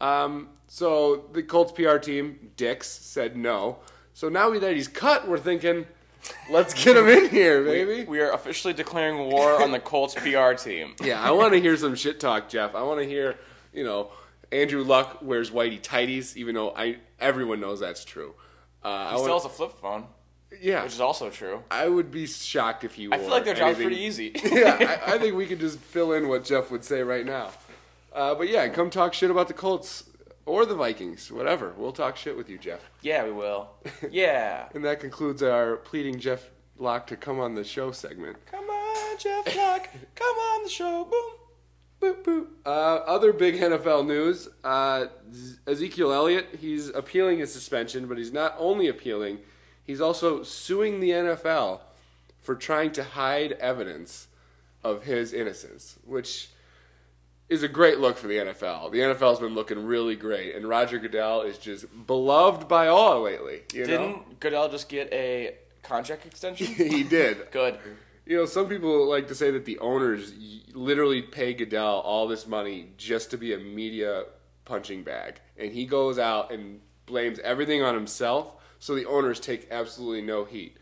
Um, 0.00 0.48
so 0.66 1.26
the 1.32 1.42
Colts 1.42 1.72
PR 1.72 1.98
team, 1.98 2.50
Dix, 2.56 2.88
said 2.88 3.36
no. 3.36 3.78
So 4.14 4.28
now 4.28 4.50
that 4.58 4.74
he's 4.74 4.88
cut, 4.88 5.28
we're 5.28 5.38
thinking, 5.38 5.86
let's 6.48 6.72
get 6.72 6.96
him 6.96 7.06
in 7.08 7.28
here, 7.28 7.62
baby. 7.62 8.04
we 8.04 8.20
are 8.20 8.32
officially 8.32 8.72
declaring 8.72 9.30
war 9.30 9.62
on 9.62 9.72
the 9.72 9.78
Colts 9.80 10.14
PR 10.14 10.54
team. 10.54 10.94
Yeah, 11.02 11.20
I 11.22 11.30
want 11.32 11.52
to 11.52 11.60
hear 11.60 11.76
some 11.76 11.94
shit 11.94 12.18
talk, 12.18 12.48
Jeff. 12.48 12.74
I 12.74 12.82
want 12.82 13.00
to 13.00 13.06
hear, 13.06 13.36
you 13.72 13.84
know, 13.84 14.10
Andrew 14.50 14.82
Luck 14.84 15.18
wears 15.20 15.50
whitey 15.50 15.80
tighties, 15.80 16.36
even 16.36 16.54
though 16.54 16.70
I 16.74 16.96
everyone 17.20 17.60
knows 17.60 17.80
that's 17.80 18.04
true. 18.04 18.34
Uh, 18.84 18.88
I 18.88 19.10
He 19.12 19.18
still 19.18 19.30
want, 19.30 19.42
has 19.42 19.52
a 19.52 19.54
flip 19.54 19.72
phone, 19.80 20.06
yeah, 20.60 20.82
which 20.82 20.92
is 20.92 21.00
also 21.00 21.30
true. 21.30 21.62
I 21.70 21.88
would 21.88 22.10
be 22.10 22.26
shocked 22.26 22.84
if 22.84 22.94
he. 22.94 23.08
I 23.12 23.18
feel 23.18 23.28
like 23.30 23.44
their 23.44 23.54
job's 23.54 23.78
anything- 23.78 23.86
pretty 23.88 24.02
easy. 24.02 24.32
yeah, 24.44 24.98
I, 25.06 25.14
I 25.14 25.18
think 25.18 25.36
we 25.36 25.46
could 25.46 25.60
just 25.60 25.78
fill 25.78 26.12
in 26.12 26.28
what 26.28 26.44
Jeff 26.44 26.70
would 26.70 26.84
say 26.84 27.02
right 27.02 27.24
now. 27.26 27.50
Uh, 28.12 28.34
but 28.34 28.48
yeah, 28.48 28.68
come 28.68 28.90
talk 28.90 29.12
shit 29.14 29.30
about 29.30 29.48
the 29.48 29.54
Colts 29.54 30.04
or 30.46 30.64
the 30.66 30.74
Vikings, 30.74 31.32
whatever. 31.32 31.74
We'll 31.76 31.92
talk 31.92 32.16
shit 32.16 32.36
with 32.36 32.48
you, 32.48 32.58
Jeff. 32.58 32.80
yeah, 33.02 33.24
we 33.24 33.32
will. 33.32 33.70
Yeah. 34.10 34.68
And 34.74 34.84
that 34.84 35.00
concludes 35.00 35.42
our 35.42 35.76
pleading 35.76 36.20
Jeff 36.20 36.50
Locke 36.78 37.06
to 37.08 37.16
come 37.16 37.40
on 37.40 37.54
the 37.54 37.64
show 37.64 37.90
segment. 37.92 38.36
Come 38.50 38.64
on, 38.68 39.18
Jeff 39.18 39.56
Locke. 39.56 39.88
Come 40.14 40.36
on 40.36 40.62
the 40.64 40.68
show. 40.70 41.04
Boom. 41.04 41.30
Boop, 42.00 42.22
boop. 42.24 42.46
Uh, 42.66 42.68
other 42.68 43.32
big 43.32 43.56
NFL 43.58 44.06
news: 44.06 44.48
uh, 44.62 45.06
Ezekiel 45.66 46.12
Elliott. 46.12 46.48
He's 46.60 46.88
appealing 46.90 47.38
his 47.38 47.50
suspension, 47.52 48.06
but 48.06 48.18
he's 48.18 48.32
not 48.32 48.54
only 48.58 48.88
appealing; 48.88 49.38
he's 49.84 50.00
also 50.00 50.42
suing 50.42 51.00
the 51.00 51.10
NFL 51.10 51.80
for 52.40 52.54
trying 52.54 52.92
to 52.92 53.04
hide 53.04 53.52
evidence 53.52 54.26
of 54.82 55.04
his 55.04 55.32
innocence, 55.32 55.98
which 56.04 56.50
is 57.48 57.62
a 57.62 57.68
great 57.68 57.98
look 57.98 58.16
for 58.16 58.26
the 58.26 58.36
NFL. 58.36 58.90
The 58.90 58.98
NFL's 58.98 59.38
been 59.38 59.54
looking 59.54 59.84
really 59.84 60.16
great, 60.16 60.54
and 60.54 60.68
Roger 60.68 60.98
Goodell 60.98 61.42
is 61.42 61.58
just 61.58 61.86
beloved 62.06 62.68
by 62.68 62.88
all 62.88 63.22
lately. 63.22 63.62
You 63.72 63.84
Didn't 63.84 64.40
Goodell 64.40 64.68
just 64.68 64.88
get 64.88 65.12
a 65.12 65.54
contract 65.82 66.26
extension? 66.26 66.66
he 66.74 67.02
did. 67.02 67.50
Good. 67.50 67.78
You 68.26 68.38
know, 68.38 68.46
some 68.46 68.68
people 68.68 69.08
like 69.08 69.28
to 69.28 69.34
say 69.34 69.50
that 69.50 69.66
the 69.66 69.78
owners 69.80 70.32
literally 70.72 71.20
pay 71.20 71.52
Goodell 71.52 72.00
all 72.00 72.26
this 72.26 72.46
money 72.46 72.88
just 72.96 73.30
to 73.32 73.38
be 73.38 73.52
a 73.52 73.58
media 73.58 74.24
punching 74.64 75.02
bag, 75.02 75.40
and 75.58 75.70
he 75.70 75.84
goes 75.84 76.18
out 76.18 76.50
and 76.50 76.80
blames 77.06 77.38
everything 77.40 77.82
on 77.82 77.94
himself. 77.94 78.52
So 78.84 78.94
the 78.94 79.06
owners 79.06 79.40
take 79.40 79.68
absolutely 79.70 80.20
no 80.20 80.44
heat. 80.44 80.76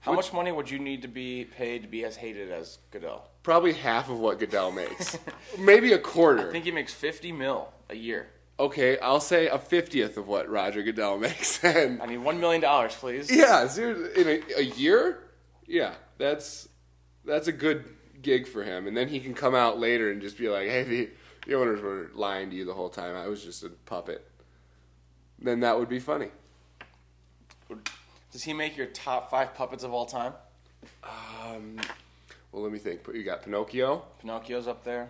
How 0.00 0.12
much 0.12 0.32
money 0.32 0.50
would 0.50 0.68
you 0.68 0.80
need 0.80 1.02
to 1.02 1.08
be 1.08 1.44
paid 1.44 1.82
to 1.82 1.88
be 1.88 2.04
as 2.04 2.16
hated 2.16 2.50
as 2.50 2.78
Goodell? 2.90 3.30
Probably 3.44 3.74
half 3.74 4.10
of 4.10 4.18
what 4.18 4.40
Goodell 4.40 4.72
makes, 4.82 5.16
maybe 5.56 5.92
a 5.92 6.00
quarter. 6.00 6.48
I 6.48 6.50
think 6.50 6.64
he 6.64 6.72
makes 6.72 6.92
50 6.92 7.30
mil 7.30 7.68
a 7.90 7.94
year. 7.94 8.26
okay, 8.58 8.98
I'll 8.98 9.20
say 9.20 9.46
a 9.46 9.56
fiftieth 9.56 10.16
of 10.16 10.26
what 10.26 10.48
Roger 10.50 10.82
Goodell 10.82 11.16
makes, 11.28 11.62
and 11.62 12.02
I 12.02 12.06
need 12.06 12.18
$1 12.18 12.40
million, 12.40 12.88
please. 12.88 13.30
Yeah, 13.30 13.68
in 13.76 14.26
a, 14.26 14.42
a 14.56 14.64
year, 14.64 15.22
yeah, 15.64 15.94
that's 16.16 16.68
that's 17.24 17.46
a 17.46 17.52
good 17.52 17.84
gig 18.20 18.48
for 18.48 18.64
him. 18.64 18.88
And 18.88 18.96
then 18.96 19.06
he 19.06 19.20
can 19.20 19.34
come 19.34 19.54
out 19.54 19.78
later 19.78 20.10
and 20.10 20.20
just 20.20 20.38
be 20.38 20.48
like, 20.48 20.68
"Hey, 20.68 20.82
the, 20.82 21.10
the 21.46 21.54
owners 21.54 21.80
were 21.80 22.10
lying 22.16 22.50
to 22.50 22.56
you 22.56 22.64
the 22.64 22.74
whole 22.74 22.90
time. 22.90 23.14
I 23.14 23.28
was 23.28 23.44
just 23.44 23.62
a 23.62 23.68
puppet." 23.68 24.28
Then 25.38 25.60
that 25.60 25.78
would 25.78 25.88
be 25.88 26.00
funny. 26.00 26.30
Does 28.32 28.44
he 28.44 28.52
make 28.52 28.76
your 28.76 28.86
top 28.86 29.30
five 29.30 29.54
puppets 29.54 29.84
of 29.84 29.92
all 29.92 30.06
time? 30.06 30.32
Well, 32.52 32.62
let 32.62 32.72
me 32.72 32.78
think. 32.78 33.00
You 33.12 33.22
got 33.24 33.42
Pinocchio, 33.42 34.04
Pinocchio's 34.20 34.66
up 34.68 34.84
there. 34.84 35.08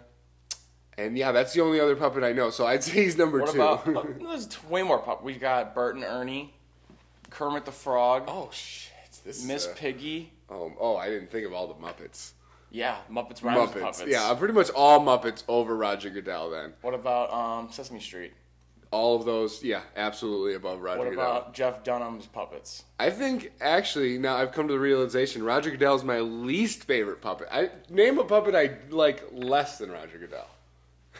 and 0.96 1.16
yeah, 1.16 1.32
that's 1.32 1.52
the 1.52 1.60
only 1.60 1.80
other 1.80 1.96
puppet 1.96 2.24
I 2.24 2.32
know. 2.32 2.50
So 2.50 2.66
I'd 2.66 2.82
say 2.84 3.04
he's 3.04 3.16
number 3.16 3.40
What 3.40 3.52
two. 3.52 3.60
about? 3.62 3.82
oh, 3.88 4.06
there's 4.20 4.62
way 4.64 4.82
more 4.82 4.98
puppets. 4.98 5.24
We 5.24 5.34
got 5.34 5.74
Bert 5.74 5.94
and 5.94 6.04
Ernie, 6.04 6.54
Kermit 7.30 7.64
the 7.64 7.72
Frog, 7.72 8.24
oh 8.28 8.50
shit! 8.52 8.92
This 9.24 9.44
Miss 9.44 9.64
is, 9.66 9.72
uh, 9.72 9.74
Piggy. 9.76 10.32
oh, 10.50 10.72
oh, 10.80 10.96
I 10.96 11.08
didn't 11.08 11.30
think 11.30 11.46
of 11.46 11.52
all 11.52 11.66
the 11.68 11.74
Muppets. 11.74 12.32
Yeah, 12.70 12.96
Muppets 13.10 13.42
rhymes 13.42 13.70
Muppets. 13.70 13.80
puppets. 13.80 14.04
Yeah, 14.08 14.34
pretty 14.34 14.52
much 14.54 14.68
all 14.70 15.00
Muppets 15.00 15.42
over 15.48 15.74
Roger 15.76 16.10
Goodell. 16.10 16.50
Then 16.50 16.74
What 16.82 16.92
about 16.94 17.32
um, 17.32 17.70
Sesame 17.72 18.00
Street? 18.00 18.32
All 18.90 19.16
of 19.16 19.24
those, 19.24 19.62
yeah, 19.62 19.82
absolutely 19.96 20.54
above 20.54 20.80
Roger 20.80 20.98
What 20.98 21.10
Goodell. 21.10 21.24
about 21.24 21.54
Jeff 21.54 21.84
Dunham's 21.84 22.26
puppets? 22.26 22.84
I 22.98 23.10
think 23.10 23.52
actually 23.60 24.18
now 24.18 24.36
I've 24.36 24.52
come 24.52 24.66
to 24.68 24.72
the 24.72 24.80
realization 24.80 25.42
Roger 25.42 25.70
Goodell 25.70 25.94
is 25.94 26.04
my 26.04 26.20
least 26.20 26.84
favorite 26.84 27.20
puppet. 27.20 27.48
I 27.50 27.70
name 27.90 28.18
a 28.18 28.24
puppet 28.24 28.54
I 28.54 28.78
like 28.90 29.24
less 29.32 29.78
than 29.78 29.90
Roger 29.90 30.18
Goodell. 30.18 30.48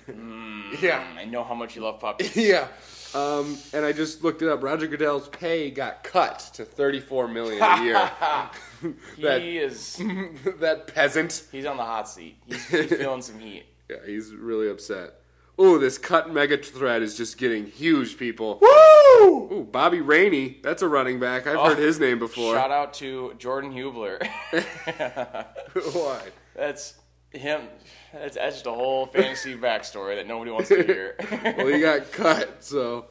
yeah, 0.80 1.04
I 1.18 1.24
know 1.24 1.44
how 1.44 1.54
much 1.54 1.76
you 1.76 1.82
love 1.82 2.00
puppets. 2.00 2.36
yeah. 2.36 2.68
Um, 3.14 3.56
and 3.72 3.84
I 3.84 3.92
just 3.92 4.22
looked 4.22 4.42
it 4.42 4.48
up. 4.48 4.62
Roger 4.62 4.86
Goodell's 4.86 5.28
pay 5.28 5.70
got 5.70 6.04
cut 6.04 6.50
to 6.54 6.64
thirty-four 6.64 7.28
million 7.28 7.62
a 7.62 7.82
year. 7.82 8.10
that 9.22 9.42
he 9.42 9.58
is. 9.58 10.00
that 10.60 10.86
peasant. 10.94 11.44
He's 11.50 11.64
on 11.64 11.78
the 11.78 11.84
hot 11.84 12.08
seat. 12.08 12.36
He's, 12.46 12.66
he's 12.66 12.94
feeling 12.94 13.22
some 13.22 13.38
heat. 13.38 13.64
Yeah, 13.88 13.96
he's 14.04 14.34
really 14.34 14.68
upset. 14.68 15.17
Oh, 15.60 15.76
this 15.78 15.98
cut 15.98 16.32
mega 16.32 16.56
thread 16.58 17.02
is 17.02 17.16
just 17.16 17.36
getting 17.36 17.66
huge, 17.66 18.16
people. 18.16 18.58
Woo! 18.62 19.52
Ooh, 19.52 19.68
Bobby 19.70 20.00
Rainey. 20.00 20.58
That's 20.62 20.82
a 20.82 20.88
running 20.88 21.18
back. 21.18 21.46
I've 21.48 21.56
Oh, 21.56 21.64
heard 21.70 21.78
his 21.78 21.98
name 21.98 22.18
before. 22.20 22.54
Shout 22.54 22.70
out 22.70 22.94
to 22.94 23.34
Jordan 23.38 23.72
Hubler. 23.72 24.18
Why? 25.92 26.20
that's 26.54 26.94
him. 27.32 27.62
That's, 28.12 28.36
just 28.36 28.66
a 28.66 28.70
whole 28.70 29.06
fantasy 29.06 29.56
backstory 29.56 30.14
that 30.16 30.26
nobody 30.26 30.50
wants 30.50 30.68
to 30.68 30.82
hear. 30.82 31.16
Well, 31.58 31.66
he 31.66 31.80
got 31.80 32.12
cut, 32.12 32.62
so 32.62 33.06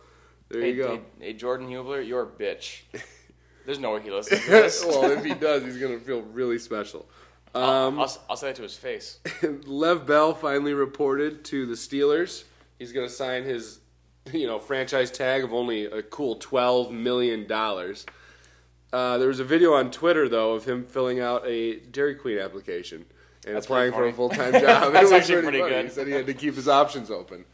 there 0.50 0.62
hey, 0.62 0.72
you 0.72 0.84
go. 0.84 0.96
hey, 0.96 1.02
hey, 1.28 1.34
Jordan 1.34 1.68
Hubler, 1.68 2.02
you're 2.02 2.24
a 2.24 2.26
bitch. 2.28 2.82
There's 3.66 3.80
no 3.80 3.94
way 3.96 4.02
he 4.02 4.10
listens 4.12 4.46
to 4.46 4.50
this. 4.50 4.86
well, 4.86 5.12
if 5.12 5.24
he 5.26 5.34
does, 5.34 5.64
he's 5.66 5.78
gonna 5.78 6.00
feel 6.00 6.22
really 6.22 6.58
special. 6.58 7.10
I'll, 7.60 8.00
I'll, 8.02 8.18
I'll 8.30 8.38
say 8.38 8.48
that 8.48 8.56
to 8.58 8.64
his 8.64 8.76
face. 8.78 9.20
Lev 9.66 10.06
Bell 10.06 10.34
finally 10.34 10.74
reported 10.74 11.44
to 11.46 11.66
the 11.66 11.76
Steelers. 11.76 12.44
He's 12.80 12.92
gonna 12.92 13.10
sign 13.10 13.44
his, 13.44 13.80
you 14.32 14.48
know, 14.48 14.60
franchise 14.60 15.12
tag 15.12 15.44
of 15.44 15.54
only 15.54 15.86
a 15.86 16.02
cool 16.04 16.36
twelve 16.36 16.92
million 16.92 17.48
dollars. 17.48 18.06
Uh, 18.94 19.18
there 19.18 19.28
was 19.28 19.40
a 19.40 19.44
video 19.44 19.74
on 19.74 19.92
Twitter 19.92 20.30
though 20.30 20.54
of 20.54 20.66
him 20.66 20.86
filling 20.86 21.20
out 21.20 21.46
a 21.46 21.78
Dairy 21.78 22.16
Queen 22.16 22.38
application 22.38 23.06
and 23.46 23.56
That's 23.56 23.66
applying 23.66 23.92
for 23.92 24.08
a 24.08 24.14
full 24.14 24.30
time 24.30 24.54
job. 24.54 24.64
It 24.90 24.94
That's 24.94 25.04
was 25.04 25.12
actually 25.12 25.42
pretty 25.42 25.60
funny. 25.60 25.72
good. 25.72 25.86
He 25.86 25.92
said 25.92 26.08
he 26.08 26.14
had 26.14 26.26
to 26.26 26.34
keep 26.34 26.56
his 26.56 26.68
options 26.68 27.10
open. 27.12 27.46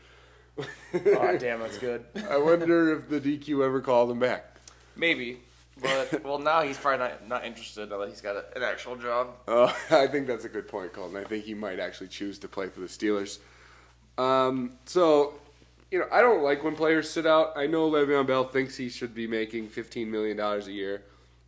Oh, 0.96 1.36
damn, 1.40 1.60
that's 1.60 1.80
good. 1.80 2.06
I 2.30 2.38
wonder 2.38 2.96
if 2.96 3.10
the 3.10 3.20
DQ 3.20 3.66
ever 3.66 3.82
called 3.82 4.12
him 4.12 4.20
back. 4.20 4.58
Maybe. 4.96 5.40
But, 5.82 6.24
well, 6.24 6.38
now 6.38 6.62
he's 6.62 6.78
probably 6.78 7.00
not, 7.00 7.28
not 7.28 7.46
interested 7.46 7.90
now 7.90 7.98
that 8.00 8.10
he's 8.10 8.22
got 8.22 8.36
a, 8.36 8.46
an 8.56 8.64
actual 8.64 8.96
job. 8.96 9.30
Oh, 9.48 9.76
I 9.90 10.08
think 10.08 10.28
that's 10.28 10.46
a 10.46 10.50
good 10.50 10.68
point, 10.68 10.94
Colton. 10.94 11.18
I 11.18 11.24
think 11.24 11.46
he 11.46 11.54
might 11.54 11.80
actually 11.80 12.10
choose 12.10 12.38
to 12.40 12.48
play 12.48 12.70
for 12.70 12.80
the 12.80 12.86
Steelers. 12.86 13.40
Um, 14.18 14.78
so, 14.86 15.34
you 15.90 16.00
know, 16.00 16.08
I 16.12 16.22
don't 16.22 16.44
like 16.44 16.64
when 16.64 16.76
players 16.76 17.10
sit 17.10 17.26
out. 17.26 17.54
I 17.56 17.68
know 17.68 17.90
Le'Veon 17.90 18.28
Bell 18.28 18.44
thinks 18.44 18.78
he 18.78 18.90
should 18.90 19.16
be 19.16 19.28
making 19.28 19.70
$15 19.70 20.08
million 20.08 20.40
a 20.40 20.60
year, 20.70 21.04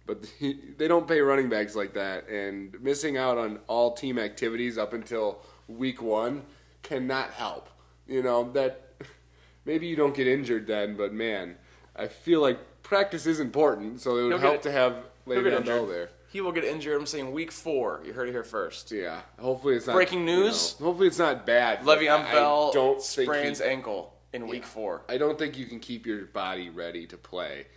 but 0.06 0.26
they 0.78 0.88
don't 0.88 1.08
pay 1.08 1.20
running 1.22 1.50
backs 1.50 1.76
like 1.76 1.94
that. 1.94 2.28
And 2.28 2.82
missing 2.82 3.18
out 3.18 3.38
on 3.38 3.60
all 3.68 3.94
team 3.94 4.18
activities 4.18 4.78
up 4.78 4.94
until 4.94 5.40
week 5.68 6.02
one 6.02 6.44
cannot 6.82 7.32
help. 7.32 7.70
You 8.08 8.24
know, 8.24 8.52
that 8.54 8.90
maybe 9.66 9.88
you 9.88 9.96
don't 9.96 10.16
get 10.16 10.28
injured 10.28 10.68
then, 10.68 10.96
but 10.98 11.14
man, 11.14 11.58
I 11.96 12.08
feel 12.08 12.42
like 12.42 12.60
practice 12.86 13.26
is 13.26 13.40
important, 13.40 14.00
so 14.02 14.18
it 14.18 14.24
would 14.24 14.32
He'll 14.34 14.40
help 14.40 14.62
to 14.62 14.72
have 14.72 14.96
he'll 15.26 15.44
get 15.44 15.54
Le'Veon 15.54 15.66
Bell 15.66 15.80
injured. 15.84 15.96
there. 15.96 16.10
He 16.32 16.42
will 16.42 16.52
get 16.52 16.64
injured. 16.64 17.00
I'm 17.00 17.06
saying 17.06 17.32
week 17.32 17.52
four. 17.52 18.02
You 18.06 18.14
heard 18.14 18.30
it 18.30 18.32
here 18.32 18.44
first. 18.44 18.92
Yeah. 18.92 19.22
Hopefully 19.40 19.76
it's 19.76 19.88
not 19.88 19.94
Breaking 19.94 20.28
you 20.28 20.36
know, 20.36 20.44
news? 20.44 20.74
hopefully 20.80 21.08
it's 21.08 21.20
not 21.20 21.46
bad. 21.46 21.80
but 21.86 22.00
Le'Veon 22.00 22.20
I- 22.26 22.30
I 22.30 22.32
Bell 22.34 22.72
don't 22.72 23.02
think 23.02 23.28
sprains 23.30 23.60
he- 23.60 23.66
ankle 23.66 24.14
in 24.34 24.48
week 24.48 24.66
four. 24.66 25.04
I 25.10 25.18
don't 25.18 25.38
think 25.40 25.58
you 25.58 25.66
can 25.66 25.80
keep 25.80 26.06
your 26.06 26.26
body 26.26 26.70
ready 26.70 27.08
to 27.08 27.18
play 27.18 27.68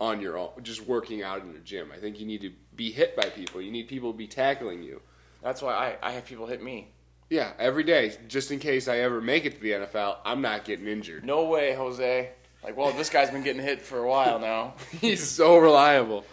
on 0.00 0.20
your 0.20 0.38
own, 0.38 0.50
just 0.62 0.86
working 0.86 1.22
out 1.22 1.42
in 1.42 1.52
the 1.52 1.58
gym. 1.58 1.90
I 1.94 1.98
think 1.98 2.18
you 2.20 2.26
need 2.26 2.40
to 2.42 2.52
be 2.76 2.90
hit 2.92 3.14
by 3.16 3.24
people. 3.28 3.60
You 3.60 3.70
need 3.72 3.88
people 3.88 4.12
to 4.12 4.16
be 4.18 4.26
tackling 4.28 4.82
you. 4.82 5.02
That's 5.42 5.60
why 5.60 5.74
I, 6.02 6.08
I 6.08 6.12
have 6.12 6.24
people 6.26 6.46
hit 6.46 6.62
me. 6.62 6.92
Yeah, 7.28 7.52
every 7.58 7.84
day, 7.84 8.12
just 8.28 8.50
in 8.50 8.58
case 8.60 8.88
I 8.88 8.98
ever 9.00 9.20
make 9.20 9.44
it 9.44 9.56
to 9.56 9.60
the 9.60 9.70
NFL, 9.72 10.16
I'm 10.24 10.40
not 10.40 10.64
getting 10.64 10.86
injured. 10.86 11.24
No 11.24 11.44
way, 11.44 11.74
Jose. 11.74 12.30
Like, 12.62 12.76
well, 12.76 12.92
this 12.92 13.08
guy's 13.08 13.30
been 13.30 13.42
getting 13.42 13.62
hit 13.62 13.82
for 13.82 13.98
a 13.98 14.08
while 14.08 14.38
now. 14.38 14.74
He's 15.00 15.26
so 15.26 15.56
reliable. 15.56 16.24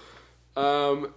Um, 0.56 1.14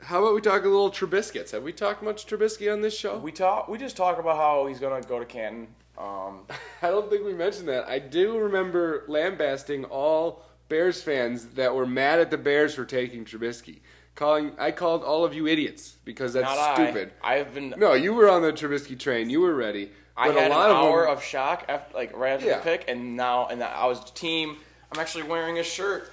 how 0.00 0.22
about 0.22 0.34
we 0.34 0.40
talk 0.40 0.62
a 0.64 0.68
little 0.68 0.90
Trubiscuits? 0.90 1.50
Have 1.50 1.62
we 1.62 1.72
talked 1.72 2.02
much 2.02 2.26
Trubisky 2.26 2.72
on 2.72 2.80
this 2.80 2.96
show? 2.96 3.18
We 3.18 3.32
talk. 3.32 3.68
We 3.68 3.78
just 3.78 3.96
talk 3.96 4.18
about 4.18 4.36
how 4.36 4.66
he's 4.66 4.78
gonna 4.78 5.00
go 5.02 5.18
to 5.18 5.24
Canton. 5.24 5.68
Um, 5.98 6.46
I 6.82 6.90
don't 6.90 7.10
think 7.10 7.24
we 7.24 7.32
mentioned 7.32 7.68
that. 7.68 7.88
I 7.88 7.98
do 7.98 8.38
remember 8.38 9.04
lambasting 9.08 9.84
all 9.84 10.44
Bears 10.68 11.02
fans 11.02 11.46
that 11.54 11.74
were 11.74 11.86
mad 11.86 12.20
at 12.20 12.30
the 12.30 12.38
Bears 12.38 12.74
for 12.74 12.84
taking 12.84 13.24
Trubisky. 13.24 13.80
Calling, 14.16 14.52
I 14.58 14.70
called 14.70 15.04
all 15.04 15.24
of 15.24 15.34
you 15.34 15.46
idiots 15.46 15.94
because 16.04 16.32
that's 16.32 16.44
not 16.46 16.74
stupid. 16.74 17.12
I. 17.22 17.34
Have 17.36 17.52
been. 17.54 17.74
No, 17.76 17.92
you 17.92 18.14
were 18.14 18.28
on 18.30 18.40
the 18.42 18.50
Trubisky 18.52 18.98
train. 18.98 19.28
You 19.30 19.42
were 19.42 19.54
ready. 19.54 19.90
I 20.16 20.28
had 20.28 20.50
a 20.50 20.54
lot 20.54 20.70
an 20.70 20.76
of 20.76 20.82
hour 20.84 21.02
them, 21.02 21.10
of 21.18 21.22
shock 21.22 21.66
after, 21.68 21.94
like 21.94 22.16
right 22.16 22.32
after 22.32 22.46
Yeah. 22.46 22.56
the 22.56 22.62
pick, 22.64 22.86
and 22.88 23.14
now 23.16 23.46
and 23.48 23.62
I 23.62 23.84
was 23.86 24.10
team. 24.12 24.56
I'm 24.90 24.98
actually 24.98 25.24
wearing 25.24 25.58
a 25.58 25.62
shirt 25.62 26.10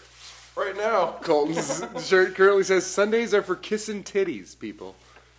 right 0.58 0.76
now. 0.76 1.16
Colton's 1.22 1.82
shirt 2.06 2.36
currently 2.36 2.64
says 2.66 2.86
Sundays 2.86 3.34
are 3.34 3.42
for 3.42 3.56
kissing 3.56 4.04
titties, 4.04 4.60
people. 4.60 4.96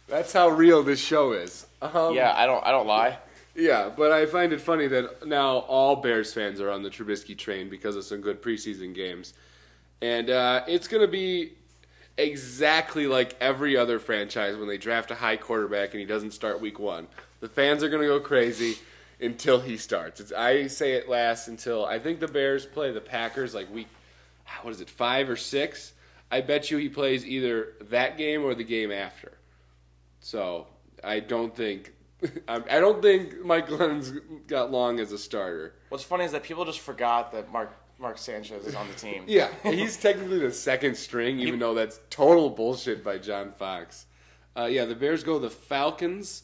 That's 0.08 0.32
how 0.32 0.48
real 0.48 0.82
this 0.82 1.00
show 1.00 1.32
is. 1.32 1.66
Um, 1.82 2.14
Yeah, 2.14 2.32
I 2.34 2.46
don't. 2.46 2.64
I 2.64 2.70
don't 2.70 2.86
lie. 2.86 3.18
Yeah, 3.54 3.90
but 3.94 4.10
I 4.10 4.24
find 4.24 4.54
it 4.54 4.60
funny 4.62 4.86
that 4.88 5.26
now 5.28 5.58
all 5.58 5.96
Bears 5.96 6.32
fans 6.32 6.60
are 6.62 6.70
on 6.70 6.82
the 6.82 6.88
Trubisky 6.90 7.36
train 7.36 7.68
because 7.68 7.94
of 7.94 8.04
some 8.04 8.22
good 8.22 8.42
preseason 8.42 8.94
games. 8.94 9.34
And 10.00 10.30
uh, 10.30 10.64
it's 10.66 10.88
going 10.88 11.02
to 11.02 11.08
be 11.08 11.52
exactly 12.16 13.06
like 13.06 13.36
every 13.40 13.76
other 13.76 13.98
franchise 13.98 14.56
when 14.56 14.68
they 14.68 14.78
draft 14.78 15.10
a 15.10 15.14
high 15.14 15.36
quarterback 15.36 15.92
and 15.92 16.00
he 16.00 16.06
doesn't 16.06 16.32
start 16.32 16.60
week 16.60 16.78
one. 16.78 17.08
The 17.40 17.48
fans 17.48 17.82
are 17.82 17.88
going 17.88 18.02
to 18.02 18.08
go 18.08 18.20
crazy 18.20 18.78
until 19.20 19.60
he 19.60 19.76
starts. 19.76 20.20
It's, 20.20 20.32
I 20.32 20.66
say 20.68 20.92
it 20.92 21.08
lasts 21.08 21.48
until 21.48 21.84
I 21.84 21.98
think 21.98 22.20
the 22.20 22.28
Bears 22.28 22.66
play 22.66 22.92
the 22.92 23.00
Packers 23.00 23.54
like 23.54 23.72
week, 23.72 23.88
ah, 24.46 24.60
what 24.62 24.70
is 24.70 24.80
it, 24.80 24.90
five 24.90 25.28
or 25.28 25.36
six? 25.36 25.92
I 26.30 26.40
bet 26.40 26.70
you 26.70 26.78
he 26.78 26.88
plays 26.88 27.26
either 27.26 27.74
that 27.82 28.16
game 28.18 28.44
or 28.44 28.54
the 28.54 28.64
game 28.64 28.90
after. 28.90 29.32
So 30.20 30.66
I 31.02 31.20
don't 31.20 31.54
think 31.54 31.92
I 32.48 32.56
I 32.70 32.80
don't 32.80 33.02
think 33.02 33.44
Mike 33.44 33.68
Glennon's 33.68 34.12
got 34.46 34.70
long 34.70 35.00
as 35.00 35.12
a 35.12 35.18
starter. 35.18 35.74
What's 35.90 36.04
funny 36.04 36.24
is 36.24 36.32
that 36.32 36.42
people 36.42 36.64
just 36.64 36.80
forgot 36.80 37.32
that 37.32 37.52
Mark 37.52 37.76
Mark 38.04 38.18
Sanchez 38.18 38.66
is 38.66 38.74
on 38.74 38.86
the 38.86 38.94
team. 38.94 39.24
Yeah, 39.26 39.48
he's 39.62 39.96
technically 39.96 40.38
the 40.38 40.52
second 40.52 40.94
string, 40.94 41.40
even 41.40 41.58
though 41.58 41.72
that's 41.72 42.00
total 42.10 42.50
bullshit 42.50 43.02
by 43.02 43.16
John 43.16 43.50
Fox. 43.52 44.04
Uh, 44.54 44.66
yeah, 44.66 44.84
the 44.84 44.94
Bears 44.94 45.24
go 45.24 45.38
the 45.38 45.48
Falcons 45.48 46.42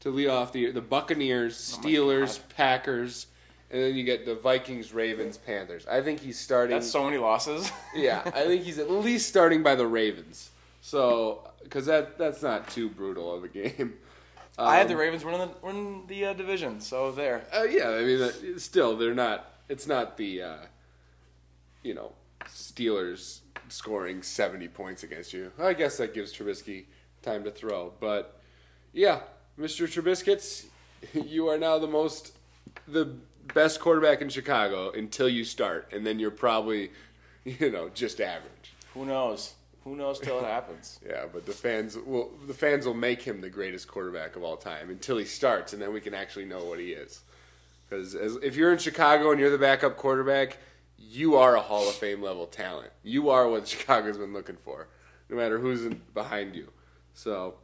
to 0.00 0.10
lead 0.10 0.28
off 0.28 0.52
the 0.52 0.70
the 0.70 0.82
Buccaneers, 0.82 1.54
Oh 1.56 1.80
Steelers, 1.80 2.40
Packers, 2.54 3.26
and 3.70 3.82
then 3.82 3.94
you 3.94 4.04
get 4.04 4.26
the 4.26 4.34
Vikings, 4.34 4.92
Ravens, 4.92 5.38
Panthers. 5.38 5.86
I 5.86 6.02
think 6.02 6.20
he's 6.20 6.38
starting. 6.38 6.76
That's 6.76 6.90
so 6.90 7.02
many 7.04 7.16
losses. 7.16 7.72
yeah, 7.96 8.20
I 8.26 8.44
think 8.44 8.62
he's 8.64 8.78
at 8.78 8.90
least 8.90 9.30
starting 9.30 9.62
by 9.62 9.74
the 9.76 9.86
Ravens. 9.86 10.50
So, 10.82 11.50
because 11.64 11.86
that 11.86 12.18
that's 12.18 12.42
not 12.42 12.68
too 12.68 12.90
brutal 12.90 13.34
of 13.34 13.44
a 13.44 13.48
game. 13.48 13.94
I 14.58 14.76
had 14.76 14.88
the 14.88 14.94
Um, 14.94 15.00
Ravens 15.00 15.24
winning 15.24 15.40
the, 15.40 15.50
winning 15.66 16.04
the 16.06 16.26
uh, 16.26 16.32
division, 16.34 16.80
so 16.82 17.10
there. 17.12 17.44
Uh, 17.56 17.62
yeah, 17.62 17.88
I 17.88 18.02
mean, 18.04 18.20
uh, 18.20 18.58
still, 18.58 18.94
they're 18.94 19.14
not. 19.14 19.52
It's 19.70 19.86
not 19.86 20.16
the, 20.16 20.42
uh, 20.42 20.56
you 21.82 21.94
know, 21.94 22.12
Steelers 22.46 23.40
scoring 23.68 24.22
seventy 24.22 24.68
points 24.68 25.02
against 25.02 25.32
you. 25.32 25.52
I 25.58 25.74
guess 25.74 25.96
that 25.98 26.14
gives 26.14 26.32
Trubisky 26.32 26.84
time 27.22 27.44
to 27.44 27.50
throw, 27.50 27.92
but 28.00 28.40
yeah, 28.92 29.20
Mr. 29.58 29.86
Trubiscuits, 29.86 30.66
you 31.12 31.48
are 31.48 31.58
now 31.58 31.78
the 31.78 31.86
most, 31.86 32.32
the 32.86 33.16
best 33.54 33.80
quarterback 33.80 34.20
in 34.22 34.28
Chicago 34.28 34.90
until 34.92 35.28
you 35.28 35.44
start, 35.44 35.88
and 35.92 36.06
then 36.06 36.18
you're 36.18 36.30
probably, 36.30 36.90
you 37.44 37.70
know, 37.70 37.88
just 37.90 38.20
average. 38.20 38.74
Who 38.94 39.04
knows? 39.04 39.54
Who 39.84 39.96
knows 39.96 40.20
till 40.20 40.38
it 40.38 40.44
happens? 40.44 41.00
Yeah, 41.08 41.24
but 41.32 41.46
the 41.46 41.52
fans 41.52 41.96
will 41.96 42.30
the 42.46 42.52
fans 42.52 42.84
will 42.84 42.94
make 42.94 43.22
him 43.22 43.40
the 43.40 43.48
greatest 43.48 43.88
quarterback 43.88 44.36
of 44.36 44.42
all 44.42 44.56
time 44.56 44.90
until 44.90 45.16
he 45.16 45.24
starts, 45.24 45.72
and 45.72 45.80
then 45.80 45.92
we 45.92 46.00
can 46.00 46.14
actually 46.14 46.44
know 46.44 46.64
what 46.64 46.78
he 46.78 46.90
is. 46.92 47.20
Because 47.88 48.14
if 48.14 48.54
you're 48.54 48.72
in 48.72 48.78
Chicago 48.78 49.30
and 49.30 49.40
you're 49.40 49.48
the 49.48 49.56
backup 49.56 49.96
quarterback, 49.96 50.58
you 50.98 51.36
are 51.36 51.56
a 51.56 51.60
Hall 51.60 51.88
of 51.88 51.94
Fame 51.94 52.22
level 52.22 52.46
talent. 52.46 52.90
You 53.02 53.30
are 53.30 53.48
what 53.48 53.66
Chicago's 53.68 54.18
been 54.18 54.32
looking 54.32 54.56
for, 54.56 54.88
no 55.28 55.36
matter 55.36 55.58
who's 55.58 55.84
in, 55.84 56.00
behind 56.14 56.54
you. 56.54 56.68
So 57.14 57.54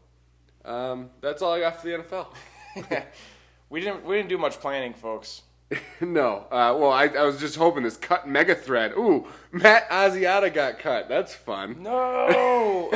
um, 0.65 1.11
that's 1.21 1.43
all 1.43 1.53
I 1.53 1.61
got 1.61 1.81
for 1.81 1.89
the 1.89 1.99
NFL. 1.99 3.05
we 3.71 3.81
didn't 3.81 4.05
we 4.05 4.17
didn't 4.17 4.29
do 4.29 4.39
much 4.39 4.61
planning, 4.61 4.95
folks. 4.95 5.43
no, 6.01 6.47
uh, 6.51 6.77
well, 6.79 6.93
I, 6.93 7.07
I 7.07 7.23
was 7.23 7.41
just 7.41 7.57
hoping 7.57 7.83
this 7.83 7.97
cut 7.97 8.29
mega 8.29 8.55
thread. 8.55 8.93
Ooh, 8.93 9.27
Matt 9.51 9.89
Asiata 9.91 10.53
got 10.53 10.79
cut. 10.79 11.09
That's 11.09 11.35
fun. 11.35 11.83
No. 11.83 12.27
Oh, 12.29 12.91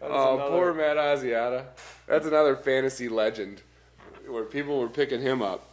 another- 0.00 0.48
poor 0.50 0.74
Matt 0.74 0.96
Asiata. 0.96 1.66
That's 2.06 2.26
another 2.26 2.56
fantasy 2.56 3.08
legend 3.08 3.62
where 4.28 4.44
people 4.44 4.80
were 4.80 4.88
picking 4.88 5.20
him 5.20 5.42
up. 5.42 5.68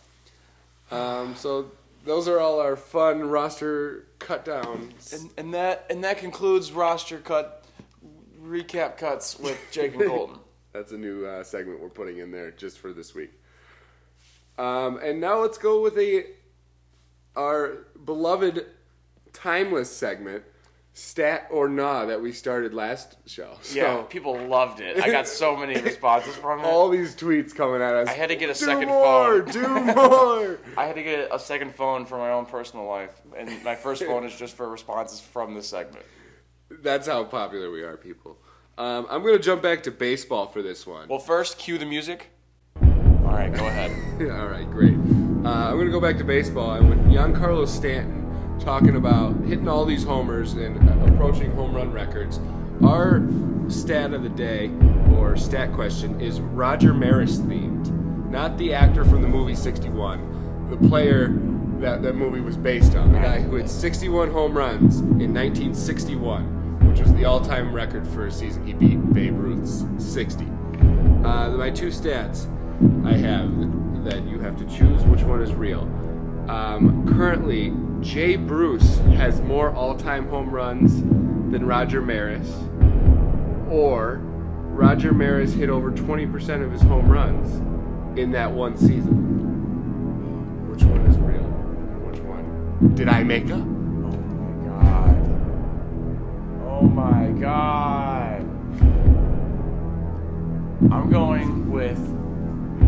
Um, 0.92 1.36
so 1.36 1.72
those 2.10 2.28
are 2.28 2.40
all 2.40 2.60
our 2.60 2.76
fun 2.76 3.30
roster 3.30 4.08
cut 4.18 4.44
downs. 4.44 5.14
and, 5.14 5.30
and 5.38 5.54
that 5.54 5.86
and 5.92 6.04
that 6.04 6.18
concludes 6.18 6.72
roster 6.72 7.20
cut 7.20 7.66
recap 8.42 8.98
cuts 8.98 9.38
with 9.38 9.60
Jake 9.72 9.94
and 9.94 10.06
Colton. 10.06 10.40
That's 10.74 10.92
a 10.92 10.98
new 10.98 11.26
uh, 11.26 11.44
segment 11.44 11.80
we're 11.80 11.90
putting 11.90 12.18
in 12.18 12.32
there 12.32 12.50
just 12.52 12.80
for 12.80 12.94
this 12.94 13.14
week. 13.14 13.32
Um, 14.58 15.00
and 15.04 15.22
now 15.22 15.40
let's 15.40 15.58
go 15.60 15.82
with 15.82 15.98
a 15.98 16.26
our 17.36 17.86
beloved 18.04 18.66
timeless 19.32 19.96
segment, 19.96 20.44
stat 21.00 21.48
or 21.50 21.70
nah, 21.70 22.06
that 22.06 22.22
we 22.22 22.32
started 22.32 22.74
last 22.74 23.16
show. 23.26 23.58
So, 23.62 23.76
Yeah, 23.78 24.02
people 24.04 24.36
loved 24.38 24.82
it. 24.82 25.02
I 25.02 25.10
got 25.10 25.28
so 25.28 25.56
many 25.56 25.80
responses 25.82 26.36
from 26.36 26.60
it. 26.60 26.66
all 26.66 26.90
these 26.90 27.16
tweets 27.16 27.56
coming 27.56 27.82
at 27.82 27.96
us. 27.96 28.08
I 28.08 28.14
had 28.14 28.30
to 28.30 28.36
get 28.36 28.50
a 28.50 28.54
do 28.54 28.66
second 28.66 28.90
more, 28.90 29.44
phone. 29.44 29.52
Do 29.52 29.68
more. 29.96 30.60
I 30.78 30.86
had 30.86 30.96
to 30.96 31.04
get 31.04 31.30
a 31.32 31.40
second 31.40 31.74
phone 31.76 32.06
for 32.06 32.18
my 32.18 32.32
own 32.32 32.46
personal 32.46 32.86
life, 32.86 33.22
and 33.38 33.64
my 33.64 33.76
first 33.76 34.04
phone 34.04 34.26
is 34.26 34.36
just 34.36 34.56
for 34.56 34.70
responses 34.70 35.20
from 35.20 35.54
the 35.54 35.64
segment. 35.64 36.06
That's 36.82 37.08
how 37.08 37.24
popular 37.24 37.72
we 37.72 37.82
are, 37.84 37.98
people. 37.98 38.38
Um, 38.78 39.08
I'm 39.10 39.22
going 39.24 39.36
to 39.36 39.44
jump 39.44 39.62
back 39.62 39.84
to 39.84 39.92
baseball 39.92 40.48
for 40.48 40.62
this 40.62 40.86
one. 40.86 41.08
Well, 41.08 41.20
first, 41.20 41.58
cue 41.58 41.78
the 41.78 41.86
music. 41.86 42.30
All 42.82 43.36
right, 43.36 43.54
go 43.54 43.66
ahead. 43.68 43.92
All 44.32 44.48
right, 44.48 44.70
great. 44.70 44.94
Uh, 44.94 45.70
I'm 45.70 45.76
going 45.76 45.86
to 45.86 45.92
go 45.92 46.00
back 46.02 46.18
to 46.18 46.24
baseball. 46.24 46.74
And 46.74 46.90
with 46.90 47.00
Giancarlo 47.06 47.68
Stanton 47.68 48.29
talking 48.60 48.96
about 48.96 49.36
hitting 49.46 49.68
all 49.68 49.86
these 49.86 50.04
homers 50.04 50.54
and 50.54 50.78
approaching 51.10 51.52
home 51.52 51.74
run 51.74 51.92
records, 51.92 52.40
our 52.84 53.22
stat 53.68 54.14
of 54.14 54.24
the 54.24 54.30
day, 54.30 54.72
or 55.16 55.36
stat 55.38 55.74
question, 55.74 56.20
is 56.20 56.40
Roger 56.42 56.94
Maris 56.94 57.38
themed. 57.38 57.90
Not 58.30 58.58
the 58.58 58.74
actor 58.74 59.06
from 59.06 59.22
the 59.22 59.28
movie 59.28 59.56
61, 59.56 60.70
the 60.70 60.88
player 60.88 61.30
that 61.80 62.02
that 62.04 62.16
movie 62.16 62.42
was 62.42 62.58
based 62.58 62.96
on. 62.96 63.12
The 63.14 63.20
guy 63.20 63.42
who 63.42 63.56
hit 63.56 63.70
61 63.70 64.32
home 64.32 64.56
runs 64.56 65.00
in 65.00 65.34
1961, 65.34 66.90
which 66.90 67.00
was 67.00 67.14
the 67.14 67.26
all 67.26 67.40
time 67.40 67.74
record 67.74 68.08
for 68.08 68.28
a 68.28 68.32
season. 68.32 68.66
He 68.66 68.74
beat 68.74 69.14
Babe 69.14 69.38
Ruth's 69.38 69.86
60. 69.98 70.46
Uh, 70.46 71.50
my 71.52 71.70
two 71.70 71.88
stats 71.88 72.48
I 73.06 73.14
have 73.14 73.50
that 74.06 74.24
you 74.24 74.40
have 74.40 74.58
to 74.58 74.66
choose 74.66 75.04
which 75.04 75.22
one 75.24 75.42
is 75.42 75.54
real. 75.54 75.82
Um, 76.50 77.06
currently, 77.08 77.74
Jay 78.02 78.38
Bruce 78.38 78.98
has 79.18 79.42
more 79.42 79.72
all-time 79.74 80.28
home 80.30 80.50
runs 80.50 81.02
than 81.52 81.66
Roger 81.66 82.02
Maris, 82.02 82.50
or 83.70 84.22
Roger 84.72 85.14
Maris 85.14 85.54
hit 85.54 85.70
over 85.70 85.92
20% 85.92 86.64
of 86.64 86.72
his 86.72 86.82
home 86.82 87.10
runs 87.12 87.58
in 88.18 88.32
that 88.32 88.52
one 88.52 88.78
season. 88.78 90.70
Which 90.72 90.84
one 90.84 91.02
is 91.02 91.18
real? 91.18 91.44
Which 92.08 92.20
one 92.22 92.96
did 92.96 93.10
I 93.10 93.22
make 93.24 93.52
up? 93.52 93.60
Oh 93.60 94.02
my 94.38 94.70
god. 94.70 95.18
Oh 96.66 96.82
my 96.84 97.28
god. 97.40 98.42
I'm 100.92 101.10
going 101.10 101.70
with 101.70 102.00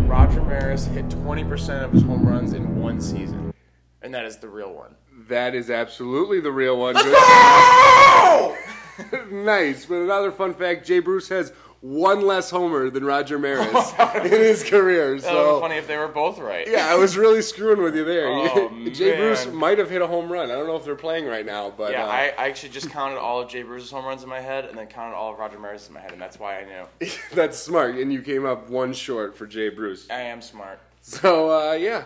Roger 0.08 0.42
Maris 0.42 0.86
hit 0.86 1.10
20% 1.10 1.84
of 1.84 1.92
his 1.92 2.04
home 2.04 2.26
runs 2.26 2.54
in 2.54 2.80
one 2.80 3.02
season. 3.02 3.54
And 4.02 4.14
that 4.14 4.26
is 4.26 4.38
the 4.38 4.48
real 4.50 4.74
one. 4.74 4.96
That 5.32 5.56
is 5.56 5.70
absolutely 5.72 6.42
the 6.42 6.52
real 6.52 6.78
one. 6.78 6.94
Good- 6.94 8.56
nice. 9.32 9.86
But 9.86 9.96
another 10.02 10.30
fun 10.30 10.54
fact: 10.54 10.86
Jay 10.86 11.00
Bruce 11.00 11.30
has 11.30 11.54
one 11.80 12.28
less 12.28 12.50
homer 12.50 12.90
than 12.90 13.06
Roger 13.06 13.40
Maris 13.40 13.94
in 14.16 14.24
his 14.30 14.62
career. 14.62 15.12
That 15.12 15.14
would 15.14 15.22
So 15.24 15.56
be 15.56 15.62
funny 15.62 15.76
if 15.78 15.88
they 15.88 15.96
were 15.98 16.10
both 16.10 16.38
right. 16.38 16.68
yeah, 16.68 16.88
I 16.88 16.96
was 16.96 17.16
really 17.16 17.42
screwing 17.42 17.82
with 17.82 17.96
you 17.96 18.04
there. 18.04 18.28
Oh, 18.28 18.70
Jay 18.92 19.12
man. 19.12 19.20
Bruce 19.20 19.48
might 19.48 19.78
have 19.80 19.90
hit 19.90 20.02
a 20.02 20.08
home 20.08 20.30
run. 20.30 20.52
I 20.52 20.56
don't 20.56 20.68
know 20.68 20.76
if 20.76 20.84
they're 20.84 20.96
playing 20.96 21.26
right 21.26 21.46
now, 21.46 21.72
but 21.76 21.94
Yeah, 21.94 22.04
uh, 22.06 22.10
I, 22.10 22.34
I 22.38 22.50
actually 22.50 22.70
just 22.74 22.90
counted 22.92 23.18
all 23.18 23.42
of 23.42 23.50
Jay 23.50 23.64
Bruce's 23.64 23.90
home 23.90 24.04
runs 24.06 24.22
in 24.22 24.28
my 24.30 24.42
head 24.42 24.66
and 24.66 24.78
then 24.78 24.88
counted 24.88 25.16
all 25.16 25.32
of 25.32 25.40
Roger 25.40 25.58
Maris 25.58 25.88
in 25.88 25.94
my 25.94 26.02
head, 26.02 26.12
and 26.12 26.22
that's 26.22 26.38
why 26.38 26.60
I 26.60 26.66
knew. 26.66 27.10
that's 27.34 27.58
smart. 27.58 27.96
And 27.96 28.12
you 28.12 28.22
came 28.22 28.46
up 28.46 28.70
one 28.70 28.92
short 28.94 29.36
for 29.38 29.48
Jay 29.48 29.70
Bruce. 29.70 30.08
I 30.10 30.22
am 30.24 30.42
smart. 30.42 30.78
So 31.02 31.50
uh, 31.70 31.74
yeah, 31.74 32.04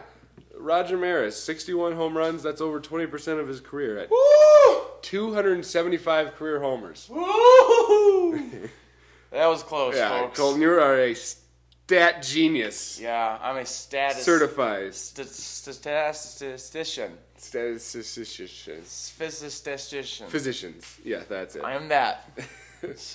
Roger 0.58 0.98
Maris, 0.98 1.41
61 1.44 1.94
home 1.94 2.18
runs. 2.18 2.44
That's 2.44 2.62
over 2.62 2.80
20 2.80 3.08
percent 3.08 3.39
of 3.39 3.48
his 3.48 3.60
career 3.62 3.98
at 4.00 4.10
Woo! 4.10 4.82
275 5.02 6.36
career 6.36 6.60
homers. 6.60 7.08
Woo! 7.10 8.39
that 9.32 9.48
was 9.48 9.63
close, 9.63 9.96
Yeah, 9.96 10.10
folks. 10.22 10.38
Colton, 10.39 10.62
you 10.62 10.72
are 10.72 11.00
a 11.00 11.13
stat 11.13 12.24
genius. 12.24 13.00
Yeah, 13.00 13.38
I'm 13.41 13.58
a 13.58 13.65
status 13.65 14.24
Certified 14.24 14.94
st- 14.96 15.28
st- 15.28 15.76
statistician. 15.76 17.12
statistician. 17.38 18.82
Physicistician. 18.84 20.28
Physicians. 20.28 21.00
Yeah, 21.04 21.24
that's 21.30 21.56
it. 21.56 21.63
I 21.63 21.74
am 21.74 21.88
that. 21.89 22.30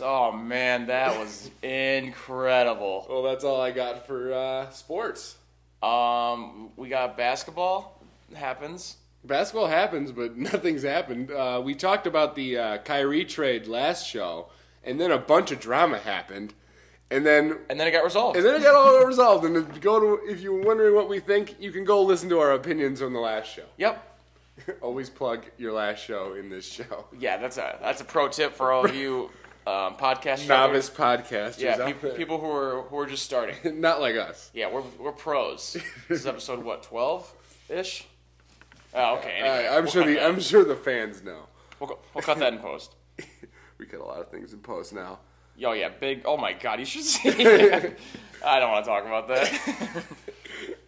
Oh 0.00 0.32
man, 0.32 0.86
that 0.88 1.16
was 1.16 1.48
incredible. 1.62 3.06
Well, 3.08 3.22
that's 3.22 3.44
all 3.44 3.60
I 3.60 3.70
got 3.70 4.04
for 4.04 4.32
uh, 4.32 4.70
sports. 4.70 5.36
Um, 5.82 6.70
we 6.76 6.88
got 6.88 7.16
basketball 7.16 8.00
happens. 8.34 8.96
Basketball 9.24 9.66
happens, 9.66 10.12
but 10.12 10.36
nothing's 10.52 10.82
happened. 10.82 11.30
Uh, 11.30 11.60
we 11.64 11.74
talked 11.74 12.06
about 12.06 12.34
the 12.36 12.58
uh, 12.58 12.78
Kyrie 12.78 13.24
trade 13.24 13.66
last 13.66 14.06
show, 14.06 14.48
and 14.84 15.00
then 15.00 15.10
a 15.10 15.18
bunch 15.18 15.50
of 15.52 15.60
drama 15.60 15.98
happened, 15.98 16.54
and 17.10 17.24
then 17.26 17.58
And 17.68 17.78
then 17.80 17.86
it 17.88 17.90
got 17.92 18.04
resolved. 18.04 18.36
and 18.36 18.44
then 18.46 18.56
it 18.56 18.62
got 18.62 18.74
all 18.74 19.04
resolved. 19.04 19.44
And 19.44 19.72
to 19.74 19.80
go 19.80 19.98
to 20.00 20.30
if 20.30 20.40
you're 20.40 20.62
wondering 20.62 20.94
what 20.94 21.08
we 21.08 21.18
think, 21.20 21.56
you 21.58 21.72
can 21.72 21.84
go 21.84 22.02
listen 22.02 22.28
to 22.30 22.38
our 22.38 22.52
opinions 22.52 23.02
on 23.02 23.12
the 23.12 23.20
last 23.20 23.46
show. 23.52 23.64
Yep. 23.78 24.06
Always 24.82 25.08
plug 25.10 25.44
your 25.58 25.72
last 25.72 26.04
show 26.04 26.34
in 26.34 26.48
this 26.50 26.70
show. 26.70 27.06
Yeah, 27.18 27.36
that's 27.38 27.56
a 27.56 27.78
that's 27.80 28.00
a 28.00 28.04
pro 28.04 28.28
tip 28.28 28.54
for 28.54 28.72
all 28.72 28.84
of 28.84 28.94
you 28.94 29.30
um, 29.66 29.96
podcast 29.96 30.48
Novice 30.48 30.90
podcasters. 30.90 31.60
Yeah, 31.60 31.76
there. 31.76 31.94
people 32.14 32.38
who 32.40 32.50
are 32.50 32.82
who 32.82 32.98
are 32.98 33.06
just 33.06 33.24
starting. 33.24 33.56
not 33.80 34.00
like 34.00 34.16
us. 34.16 34.50
Yeah, 34.54 34.70
we're 34.72 34.82
we're 34.98 35.12
pros. 35.12 35.76
This 36.08 36.20
is 36.20 36.26
episode 36.26 36.64
what 36.64 36.82
twelve 36.82 37.32
ish. 37.68 38.06
Oh, 38.94 39.16
okay. 39.18 39.30
Anyway, 39.38 39.48
right, 39.66 39.76
I'm 39.76 39.84
we'll 39.84 39.92
sure 39.92 40.04
the 40.04 40.14
that. 40.14 40.24
I'm 40.28 40.40
sure 40.40 40.64
the 40.64 40.74
fans 40.76 41.22
know. 41.22 41.46
We'll, 41.78 41.98
we'll 42.14 42.22
cut 42.22 42.38
that 42.38 42.52
in 42.52 42.58
post. 42.58 42.94
We 43.78 43.86
cut 43.86 44.00
a 44.00 44.04
lot 44.04 44.20
of 44.20 44.28
things 44.30 44.52
in 44.52 44.58
post 44.58 44.92
now. 44.92 45.20
Yo, 45.56 45.72
yeah, 45.72 45.88
big. 45.88 46.20
Oh 46.26 46.36
my 46.36 46.52
god, 46.52 46.80
you 46.80 46.84
should 46.84 47.02
see. 47.02 47.30
I 48.44 48.58
don't 48.60 48.70
want 48.70 48.84
to 48.84 48.90
talk 48.90 49.06
about 49.06 49.26
that. 49.28 50.04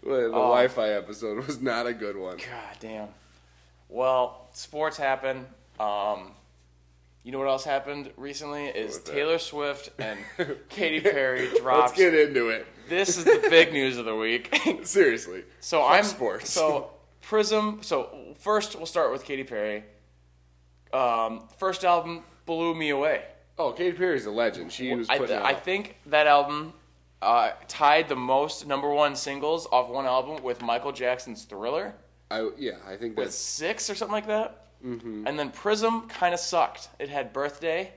Well, 0.04 0.16
The 0.20 0.26
Oh. 0.26 0.30
Wi-Fi 0.30 0.90
episode 0.90 1.46
was 1.46 1.62
not 1.62 1.86
a 1.86 1.94
good 1.94 2.18
one. 2.18 2.36
God 2.36 2.76
damn. 2.80 3.08
Well, 3.88 4.46
sports 4.52 4.98
happen. 4.98 5.46
Um, 5.80 6.32
you 7.22 7.32
know 7.32 7.38
what 7.38 7.48
else 7.48 7.64
happened 7.64 8.10
recently 8.16 8.66
is 8.66 8.86
was 8.86 8.98
that? 9.00 9.12
Taylor 9.12 9.38
Swift 9.38 9.90
and 9.98 10.18
Katy 10.68 11.00
Perry 11.00 11.48
dropped. 11.58 11.96
Let's 11.96 11.98
get 11.98 12.14
into 12.14 12.48
it. 12.48 12.66
This 12.88 13.16
is 13.16 13.24
the 13.24 13.46
big 13.48 13.72
news 13.72 13.96
of 13.96 14.04
the 14.04 14.16
week. 14.16 14.54
Seriously. 14.82 15.44
So 15.60 15.80
Fuck 15.80 15.92
I'm 15.92 16.04
sports. 16.04 16.50
So 16.50 16.90
Prism. 17.20 17.78
So 17.82 18.34
first 18.38 18.76
we'll 18.76 18.86
start 18.86 19.12
with 19.12 19.24
Katy 19.24 19.44
Perry. 19.44 19.84
Um, 20.92 21.48
first 21.58 21.84
album 21.84 22.24
blew 22.44 22.74
me 22.74 22.90
away. 22.90 23.24
Oh, 23.58 23.72
Katy 23.72 23.96
Perry's 23.96 24.26
a 24.26 24.30
legend. 24.30 24.72
She 24.72 24.94
was 24.94 25.08
I, 25.08 25.18
putting 25.18 25.38
I 25.38 25.54
think 25.54 25.96
that 26.06 26.26
album 26.26 26.72
uh, 27.20 27.52
tied 27.68 28.08
the 28.08 28.16
most 28.16 28.66
number 28.66 28.90
one 28.90 29.14
singles 29.14 29.66
off 29.70 29.88
one 29.88 30.06
album 30.06 30.42
with 30.42 30.60
Michael 30.60 30.92
Jackson's 30.92 31.44
Thriller 31.44 31.94
I, 32.32 32.48
yeah, 32.56 32.72
I 32.88 32.96
think 32.96 33.16
with 33.16 33.26
that's 33.26 33.36
six 33.36 33.90
or 33.90 33.94
something 33.94 34.12
like 34.12 34.26
that. 34.26 34.61
Mm-hmm. 34.84 35.26
And 35.26 35.38
then 35.38 35.50
Prism 35.50 36.08
kind 36.08 36.34
of 36.34 36.40
sucked. 36.40 36.88
It 36.98 37.08
had 37.08 37.32
Birthday, 37.32 37.92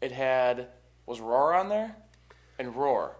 it 0.00 0.12
had 0.12 0.68
was 1.06 1.20
Roar 1.20 1.54
on 1.54 1.68
there, 1.68 1.96
and 2.58 2.74
Roar. 2.76 3.16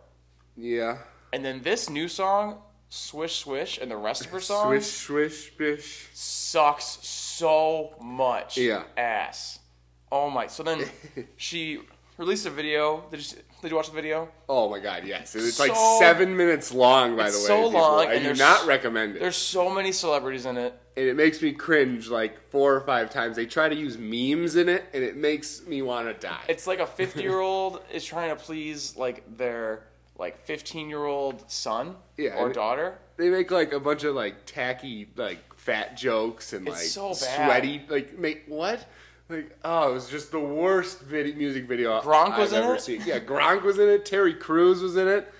yeah. 0.57 0.99
And 1.33 1.45
then 1.45 1.63
this 1.63 1.89
new 1.89 2.09
song, 2.09 2.59
Swish 2.89 3.37
Swish, 3.39 3.79
and 3.79 3.89
the 3.91 3.97
rest 3.97 4.25
of 4.25 4.31
her 4.33 4.41
songs 4.41 4.85
Swish, 4.87 5.31
swish, 5.37 5.57
bish. 5.57 6.09
sucks 6.13 6.99
so 7.03 7.95
much 8.01 8.59
Yeah. 8.59 8.83
ass. 8.97 9.61
Oh 10.11 10.29
my! 10.29 10.49
So 10.49 10.63
then 10.65 10.85
she 11.37 11.81
released 12.19 12.47
a 12.47 12.51
video. 12.51 13.05
that 13.11 13.21
you, 13.33 13.39
did 13.63 13.71
you 13.71 13.77
watch 13.77 13.89
the 13.89 13.95
video? 13.95 14.29
Oh 14.49 14.69
my 14.71 14.79
god, 14.79 15.05
yes. 15.05 15.35
It's 15.35 15.61
like 15.61 15.75
seven 15.99 16.37
minutes 16.37 16.73
long, 16.73 17.17
by 17.17 17.31
the 17.31 17.37
way. 17.37 17.39
It's 17.39 17.47
so 17.47 17.67
long, 17.69 18.07
I 18.07 18.15
and 18.15 18.25
do 18.25 18.35
not 18.35 18.67
recommend 18.67 19.17
it. 19.17 19.21
There's 19.21 19.37
so 19.37 19.71
many 19.71 19.93
celebrities 19.93 20.47
in 20.47 20.57
it. 20.57 20.75
And 20.97 21.07
it 21.07 21.17
makes 21.17 21.41
me 21.41 21.53
cringe 21.53 22.09
like 22.09 22.51
four 22.51 22.75
or 22.75 22.81
five 22.81 23.11
times. 23.11 23.37
They 23.37 23.47
try 23.47 23.69
to 23.69 23.75
use 23.75 23.97
memes 23.99 24.57
in 24.57 24.69
it, 24.69 24.85
and 24.93 25.03
it 25.03 25.17
makes 25.17 25.65
me 25.67 25.83
want 25.83 26.09
to 26.09 26.15
die. 26.27 26.43
It's 26.49 26.67
like 26.67 26.81
a 26.81 26.87
50 26.87 27.23
year 27.23 27.41
old 27.41 27.83
is 27.93 28.05
trying 28.05 28.31
to 28.31 28.37
please 28.37 28.97
like 28.97 29.25
their 29.37 29.85
like 30.19 30.45
15 30.45 30.89
year 30.91 31.05
old 31.05 31.51
son 31.51 31.97
Yeah, 32.19 32.37
or 32.37 32.53
daughter. 32.53 32.99
they 33.17 33.31
make 33.31 33.51
like 33.51 33.73
a 33.73 33.81
bunch 33.81 34.05
of 34.05 34.15
like 34.15 34.45
tacky 34.45 35.09
like 35.17 35.39
fat 35.57 35.97
jokes 35.97 36.53
and 36.53 36.69
It's 36.69 36.77
like 36.77 36.87
so 36.87 37.13
sweaty 37.15 37.83
like 37.89 38.19
make 38.19 38.45
what 38.47 38.87
like 39.31 39.57
oh 39.65 39.91
it 39.91 39.95
was 39.95 40.09
just 40.09 40.31
the 40.31 40.41
worst 40.41 41.01
video, 41.01 41.35
music 41.37 41.67
video 41.67 42.01
Gronk 42.01 42.33
I've 42.33 42.39
was 42.39 42.53
in 42.53 42.63
ever 42.63 42.75
it? 42.75 42.81
seen. 42.83 43.03
Yeah, 43.07 43.19
Gronk 43.21 43.63
was 43.63 43.79
in 43.79 43.89
it. 43.89 44.05
Terry 44.05 44.35
Crews 44.35 44.81
was 44.83 44.97
in 44.97 45.09
it. 45.09 45.33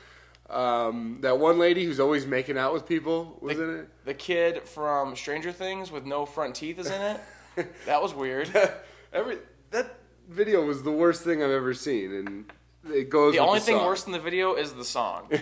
Um, 0.49 1.19
that 1.21 1.39
one 1.39 1.59
lady 1.59 1.85
who's 1.85 2.01
always 2.01 2.27
making 2.27 2.59
out 2.59 2.73
with 2.73 2.87
people 2.87 3.39
was 3.41 3.59
in 3.59 3.71
it. 3.81 3.89
The 4.05 4.15
kid 4.15 4.63
from 4.67 5.15
Stranger 5.15 5.53
Things 5.53 5.93
with 5.93 6.05
no 6.05 6.27
front 6.27 6.57
teeth 6.57 6.79
is 6.79 6.87
in 6.91 7.01
it. 7.01 7.21
that 7.87 8.03
was 8.03 8.15
weird. 8.15 8.51
Every 9.13 9.39
that 9.71 9.99
video 10.29 10.65
was 10.65 10.83
the 10.83 10.91
worst 10.91 11.23
thing 11.23 11.43
I've 11.43 11.51
ever 11.51 11.73
seen, 11.75 12.13
and 12.15 12.53
it 12.93 13.11
goes. 13.11 13.33
The 13.35 13.39
only 13.41 13.61
thing 13.61 13.77
song. 13.77 13.87
worse 13.87 14.03
than 14.05 14.13
the 14.13 14.19
video 14.21 14.55
is 14.55 14.73
the 14.73 14.85
song. 14.85 15.29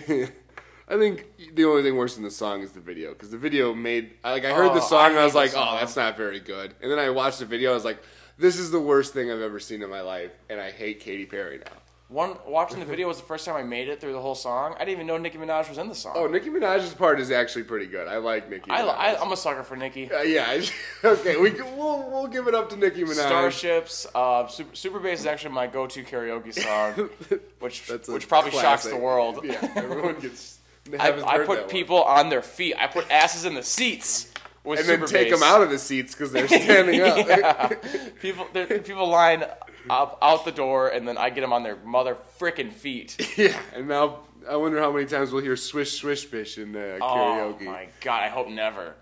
I 0.91 0.97
think 0.97 1.27
the 1.53 1.65
only 1.65 1.83
thing 1.83 1.95
worse 1.95 2.15
than 2.15 2.23
the 2.23 2.31
song 2.31 2.61
is 2.61 2.71
the 2.71 2.79
video 2.79 3.09
because 3.13 3.29
the 3.29 3.37
video 3.37 3.75
made 3.75 4.11
like 4.23 4.43
I 4.43 4.51
heard 4.53 4.71
Oh, 4.71 4.73
the 4.73 4.81
song 4.81 5.05
I 5.05 5.09
and 5.09 5.19
I 5.19 5.23
was 5.23 5.35
like, 5.35 5.51
song. 5.51 5.67
oh, 5.75 5.79
that's 5.79 5.95
not 5.95 6.17
very 6.17 6.39
good. 6.39 6.73
And 6.81 6.91
then 6.91 6.97
I 6.97 7.11
watched 7.11 7.37
the 7.39 7.45
video, 7.45 7.71
I 7.71 7.73
was 7.75 7.85
like, 7.85 8.01
this 8.39 8.57
is 8.57 8.71
the 8.71 8.79
worst 8.79 9.13
thing 9.13 9.29
I've 9.29 9.41
ever 9.41 9.59
seen 9.59 9.83
in 9.83 9.89
my 9.89 10.01
life, 10.01 10.31
and 10.49 10.59
I 10.59 10.71
hate 10.71 11.01
Katy 11.01 11.25
Perry 11.25 11.59
now. 11.59 11.71
One 12.07 12.37
watching 12.47 12.79
the 12.79 12.85
video 12.85 13.07
was 13.07 13.17
the 13.17 13.27
first 13.27 13.45
time 13.45 13.55
I 13.55 13.61
made 13.61 13.87
it 13.87 14.01
through 14.01 14.13
the 14.13 14.21
whole 14.21 14.33
song. 14.33 14.73
I 14.75 14.79
didn't 14.79 14.93
even 14.93 15.05
know 15.05 15.17
Nicki 15.17 15.37
Minaj 15.37 15.69
was 15.69 15.77
in 15.77 15.87
the 15.87 15.93
song. 15.93 16.13
Oh, 16.15 16.25
Nicki 16.25 16.49
Minaj's 16.49 16.91
part 16.95 17.19
is 17.19 17.29
actually 17.29 17.65
pretty 17.65 17.85
good. 17.85 18.07
I 18.07 18.17
like 18.17 18.49
Nicki. 18.49 18.71
I, 18.71 18.81
Minaj. 18.81 18.95
I, 18.97 19.15
I'm 19.17 19.31
a 19.31 19.37
sucker 19.37 19.61
for 19.61 19.75
Nicki. 19.75 20.11
Uh, 20.11 20.21
yeah, 20.21 20.59
okay, 21.03 21.37
we 21.37 21.51
we'll 21.51 22.09
we'll 22.09 22.25
give 22.25 22.47
it 22.47 22.55
up 22.55 22.67
to 22.71 22.77
Nicki 22.77 23.03
Minaj. 23.03 23.27
Starships, 23.27 24.07
uh, 24.15 24.47
Super, 24.47 24.75
Super 24.75 24.99
Bass 24.99 25.19
is 25.19 25.25
actually 25.27 25.53
my 25.53 25.67
go-to 25.67 26.03
karaoke 26.03 26.51
song, 26.51 27.11
which 27.59 27.87
which 28.07 28.27
probably 28.27 28.51
shocks 28.51 28.87
the 28.87 28.97
world. 28.97 29.41
Yeah, 29.43 29.71
everyone 29.75 30.19
gets. 30.19 30.57
I, 30.99 31.11
I 31.11 31.37
put 31.45 31.59
one. 31.59 31.69
people 31.69 32.01
on 32.01 32.29
their 32.29 32.41
feet. 32.41 32.73
I 32.79 32.87
put 32.87 33.11
asses 33.11 33.45
in 33.45 33.53
the 33.53 33.61
seats 33.61 34.33
and 34.65 34.77
then 34.77 35.05
take 35.05 35.29
them 35.29 35.43
out 35.43 35.61
of 35.61 35.69
the 35.69 35.79
seats 35.79 36.13
because 36.13 36.31
they're 36.31 36.47
standing 36.47 37.01
up. 37.43 37.71
People, 38.21 38.45
people 38.45 39.07
line 39.07 39.45
up 39.89 40.17
out 40.21 40.45
the 40.45 40.51
door, 40.51 40.89
and 40.89 41.07
then 41.07 41.17
I 41.17 41.29
get 41.29 41.41
them 41.41 41.53
on 41.53 41.63
their 41.63 41.77
mother 41.77 42.17
frickin' 42.39 42.71
feet. 42.71 43.15
Yeah, 43.37 43.57
and 43.73 43.87
now 43.87 44.19
I 44.49 44.57
wonder 44.57 44.79
how 44.79 44.91
many 44.91 45.05
times 45.05 45.31
we'll 45.31 45.43
hear 45.43 45.55
swish 45.55 45.93
swish 45.93 46.25
bish 46.25 46.57
in 46.57 46.75
uh, 46.75 46.97
karaoke. 47.01 47.61
Oh 47.61 47.65
my 47.65 47.87
god! 48.01 48.23
I 48.23 48.27
hope 48.27 48.49
never. 48.49 48.95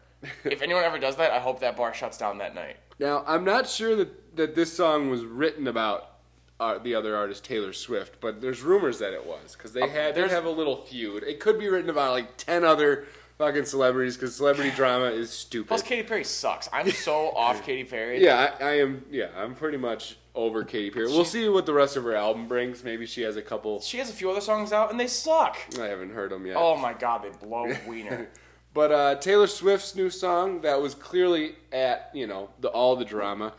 if 0.44 0.62
anyone 0.62 0.84
ever 0.84 1.00
does 1.00 1.16
that, 1.16 1.32
I 1.32 1.40
hope 1.40 1.60
that 1.62 1.76
bar 1.76 1.94
shuts 1.94 2.18
down 2.18 2.38
that 2.38 2.54
night. 2.54 2.78
Now 3.00 3.24
I'm 3.26 3.44
not 3.44 3.68
sure 3.68 3.96
that 3.96 4.36
that 4.38 4.56
this 4.56 4.72
song 4.72 5.10
was 5.10 5.24
written 5.26 5.68
about 5.68 6.12
uh, 6.60 6.78
the 6.78 6.96
other 6.96 7.16
artist 7.16 7.44
Taylor 7.44 7.74
Swift, 7.74 8.20
but 8.20 8.42
there's 8.42 8.62
rumors 8.62 9.00
that 9.00 9.14
it 9.14 9.26
was 9.26 9.56
because 9.56 9.74
they 9.74 9.88
had 9.88 10.16
they 10.16 10.28
have 10.28 10.46
a 10.46 10.52
little 10.52 10.78
feud. 10.86 11.24
It 11.24 11.40
could 11.40 11.60
be 11.60 11.68
written 11.68 11.90
about 11.90 12.12
like 12.12 12.38
ten 12.38 12.64
other 12.64 13.06
fucking 13.38 13.66
celebrities 13.66 14.16
because 14.16 14.36
celebrity 14.36 14.72
drama 14.72 15.06
is 15.06 15.30
stupid. 15.30 15.68
Plus, 15.70 15.82
Katy 15.82 16.04
Perry 16.08 16.24
sucks. 16.24 16.70
I'm 16.72 16.90
so 16.92 17.30
off 17.36 17.64
Katy 17.66 17.84
Perry. 17.86 18.24
yeah, 18.24 18.56
I, 18.60 18.64
I 18.64 18.72
am. 18.80 19.06
Yeah, 19.12 19.30
I'm 19.36 19.56
pretty 19.56 19.78
much 19.78 20.18
over 20.36 20.64
Katy 20.64 20.92
Perry. 20.92 21.08
We'll 21.08 21.26
see 21.26 21.48
what 21.50 21.66
the 21.66 21.74
rest 21.74 21.98
of 21.98 22.04
her 22.04 22.16
album 22.16 22.48
brings. 22.48 22.84
Maybe 22.84 23.06
she 23.06 23.22
has 23.22 23.36
a 23.38 23.42
couple. 23.42 23.82
She 23.82 23.98
has 23.98 24.10
a 24.10 24.14
few 24.14 24.30
other 24.30 24.42
songs 24.42 24.72
out, 24.72 24.92
and 24.92 25.00
they 25.00 25.08
suck. 25.08 25.58
I 25.80 25.86
haven't 25.86 26.12
heard 26.14 26.32
them 26.32 26.46
yet. 26.46 26.56
Oh 26.58 26.78
my 26.78 26.94
god, 26.94 27.24
they 27.24 27.46
blow 27.46 27.74
wiener. 27.88 28.28
But 28.74 28.92
uh, 28.92 29.16
Taylor 29.16 29.48
Swift's 29.48 29.96
new 29.96 30.12
song 30.12 30.62
that 30.62 30.80
was 30.80 30.94
clearly 30.94 31.56
at 31.72 32.12
you 32.14 32.28
know 32.28 32.52
the 32.60 32.68
all 32.68 32.96
the 32.96 33.06
drama. 33.06 33.54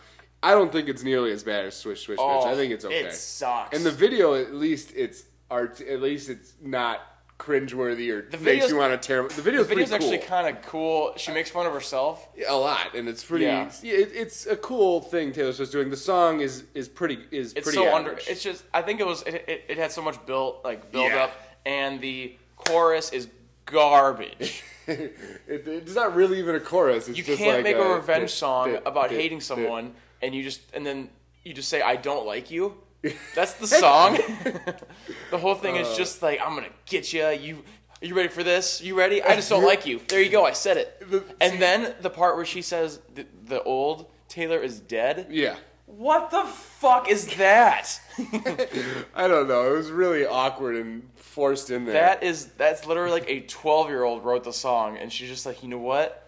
I 0.45 0.53
don't 0.53 0.71
think 0.71 0.89
it's 0.89 1.03
nearly 1.03 1.33
as 1.33 1.43
bad 1.43 1.65
as 1.65 1.75
Swish 1.75 2.03
Swish 2.05 2.21
Oh, 2.21 2.43
Bitch. 2.45 2.47
I 2.47 2.55
think 2.55 2.73
it's 2.73 2.85
okay. 2.85 3.01
It 3.01 3.13
sucks. 3.15 3.77
And 3.77 3.85
the 3.85 3.91
video, 3.91 4.35
at 4.35 4.55
least 4.55 4.93
it's 4.95 5.25
art. 5.51 5.81
At 5.81 6.01
least 6.03 6.29
it's 6.29 6.53
not 6.63 7.01
cringeworthy 7.39 8.11
or 8.13 8.23
makes 8.23 8.37
video's- 8.39 8.71
you 8.71 8.77
want 8.77 9.01
to 9.01 9.07
tear. 9.07 9.23
The 9.23 9.35
the 9.35 9.43
video's, 9.43 9.67
video's 9.67 9.89
pretty 9.91 10.05
cool. 10.05 10.15
actually 10.15 10.27
kind 10.29 10.57
of 10.57 10.63
cool. 10.65 11.13
She 11.17 11.33
makes 11.33 11.51
fun 11.51 11.67
of 11.67 11.73
herself. 11.73 12.29
a 12.47 12.57
lot, 12.57 12.95
and 12.95 13.09
it's 13.09 13.25
pretty. 13.25 13.45
Yeah. 13.45 13.71
It, 13.83 14.11
it's 14.15 14.47
a 14.47 14.57
cool 14.57 15.01
thing 15.01 15.33
Taylor 15.33 15.53
Swift's 15.53 15.73
doing. 15.73 15.91
The 15.91 15.97
song 15.97 16.41
is 16.41 16.65
is 16.75 16.89
pretty 16.89 17.19
is 17.31 17.53
It's 17.55 17.65
pretty 17.65 17.79
so 17.79 17.95
under. 17.95 18.13
It's 18.27 18.43
just. 18.43 18.65
I 18.75 18.83
think 18.83 19.01
it 19.01 19.07
was. 19.07 19.23
It, 19.23 19.35
it, 19.49 19.65
it 19.69 19.79
had 19.79 19.93
so 19.93 20.03
much 20.03 20.25
built 20.27 20.65
like 20.65 20.91
build 20.93 21.11
Yeah. 21.13 21.25
up, 21.25 21.33
and 21.65 22.01
the 22.01 22.37
chorus 22.57 23.13
is 23.13 23.29
garbage. 23.67 24.63
it, 24.87 25.17
it's 25.47 25.95
not 25.95 26.15
really 26.17 26.39
even 26.39 26.55
a 26.55 26.61
chorus. 26.61 27.09
It's 27.09 27.19
You 27.19 27.25
just 27.25 27.39
can't 27.39 27.57
like 27.57 27.65
make 27.65 27.77
a, 27.77 27.95
revenge 27.95 28.31
d- 28.31 28.37
song 28.37 28.73
d- 28.73 28.79
about 28.85 29.11
d- 29.11 29.17
hating 29.17 29.41
someone, 29.41 29.95
and 30.23 30.35
you 30.35 30.43
just 30.43 30.61
and 30.75 30.85
then 30.85 31.11
you 31.45 31.53
just 31.55 31.69
say 31.69 31.81
I 31.83 31.97
don't 31.97 32.27
like 32.27 32.51
you. 32.51 32.75
That's 33.35 33.55
the 33.55 33.67
song. 33.85 34.15
the 35.31 35.39
whole 35.39 35.55
thing 35.55 35.77
Uh. 35.77 35.81
is 35.81 35.97
just 35.97 36.23
like 36.23 36.41
I'm 36.45 36.55
gonna 36.55 36.69
get 36.87 37.13
you. 37.13 37.29
You 37.29 37.65
are 38.03 38.07
you 38.07 38.15
ready 38.15 38.29
for 38.29 38.43
this? 38.45 38.81
You 38.81 38.97
ready? 38.97 39.23
I 39.23 39.35
just 39.35 39.49
don't 39.49 39.65
like 39.65 39.85
you. 39.87 40.01
There 40.09 40.23
you 40.23 40.31
go. 40.31 40.45
I 40.45 40.53
said 40.53 40.77
it. 40.77 41.03
And 41.41 41.61
then 41.61 41.95
the 42.01 42.11
part 42.11 42.37
where 42.37 42.45
she 42.45 42.63
says 42.63 43.01
the, 43.15 43.27
the 43.47 43.61
old 43.65 44.11
Taylor 44.29 44.59
is 44.61 44.79
dead. 44.79 45.27
Yeah. 45.31 45.57
What 45.87 46.31
the 46.31 46.43
fuck 46.45 47.09
is 47.09 47.27
that? 47.39 48.01
I 49.15 49.27
don't 49.27 49.49
know. 49.49 49.73
It 49.73 49.77
was 49.77 49.91
really 49.91 50.27
awkward 50.27 50.77
and 50.77 51.09
forced 51.17 51.71
in 51.71 51.87
there. 51.87 51.95
that 51.95 52.23
is 52.23 52.47
that's 52.59 52.87
literally 52.87 53.11
like 53.11 53.29
a 53.29 53.41
12 53.41 53.89
year 53.89 54.05
old 54.05 54.25
wrote 54.25 54.45
the 54.45 54.53
song, 54.53 54.97
and 54.99 55.13
she's 55.13 55.29
just 55.29 55.47
like, 55.47 55.63
you 55.63 55.69
know 55.69 55.79
what? 55.79 56.28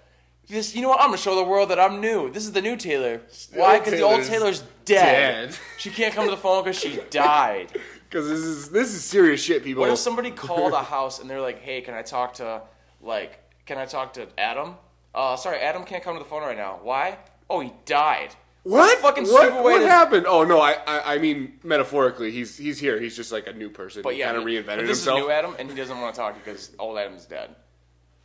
This, 0.50 0.74
you 0.74 0.82
know 0.82 0.88
what? 0.88 1.00
I'm 1.00 1.06
gonna 1.06 1.16
show 1.16 1.36
the 1.36 1.44
world 1.44 1.70
that 1.70 1.78
I'm 1.78 2.00
new. 2.00 2.28
This 2.30 2.44
is 2.44 2.50
the 2.50 2.60
new 2.60 2.76
Taylor. 2.76 3.20
Why? 3.54 3.78
Because 3.78 3.94
the 3.94 4.02
old 4.02 4.24
Taylor's 4.24 4.62
dead. 4.84 5.46
dead. 5.50 5.58
She 5.78 5.90
can't 5.90 6.12
come 6.12 6.24
to 6.24 6.30
the 6.30 6.36
phone 6.36 6.64
because 6.64 6.78
she 6.78 6.98
died. 7.10 7.68
Because 8.08 8.28
this 8.28 8.40
is 8.40 8.70
this 8.70 8.92
is 8.92 9.04
serious 9.04 9.40
shit, 9.40 9.62
people. 9.62 9.82
What 9.82 9.90
if 9.92 9.98
somebody 9.98 10.30
called 10.48 10.72
a 10.72 10.82
house 10.82 11.20
and 11.20 11.30
they're 11.30 11.40
like, 11.40 11.60
"Hey, 11.60 11.80
can 11.82 11.94
I 11.94 12.02
talk 12.02 12.34
to 12.34 12.62
like, 13.00 13.38
can 13.64 13.78
I 13.78 13.86
talk 13.86 14.14
to 14.14 14.26
Adam? 14.36 14.74
Uh, 15.14 15.36
sorry, 15.36 15.58
Adam 15.60 15.84
can't 15.84 16.02
come 16.02 16.16
to 16.16 16.22
the 16.22 16.28
phone 16.28 16.42
right 16.42 16.56
now. 16.56 16.80
Why? 16.82 17.18
Oh, 17.48 17.60
he 17.60 17.72
died. 17.84 18.34
What? 18.62 18.98
fucking 18.98 19.24
what, 19.24 19.42
stupid 19.46 19.62
way 19.64 19.72
what 19.74 19.78
to- 19.80 19.88
happened? 19.88 20.26
Oh 20.28 20.42
no, 20.42 20.60
I, 20.60 20.72
I 20.86 21.14
I 21.14 21.18
mean 21.18 21.60
metaphorically, 21.62 22.32
he's 22.32 22.56
he's 22.58 22.80
here. 22.80 23.00
He's 23.00 23.14
just 23.14 23.30
like 23.30 23.46
a 23.46 23.52
new 23.52 23.70
person. 23.70 24.02
But 24.02 24.16
yeah, 24.16 24.26
kind 24.26 24.38
of 24.38 24.44
reinvented 24.44 24.66
but 24.66 24.76
this 24.86 24.98
himself. 24.98 25.20
is 25.20 25.24
new 25.26 25.30
Adam, 25.30 25.54
and 25.60 25.70
he 25.70 25.76
doesn't 25.76 25.98
want 26.00 26.12
to 26.14 26.20
talk 26.20 26.34
because 26.42 26.72
old 26.78 26.98
Adam's 26.98 27.24
dead. 27.26 27.54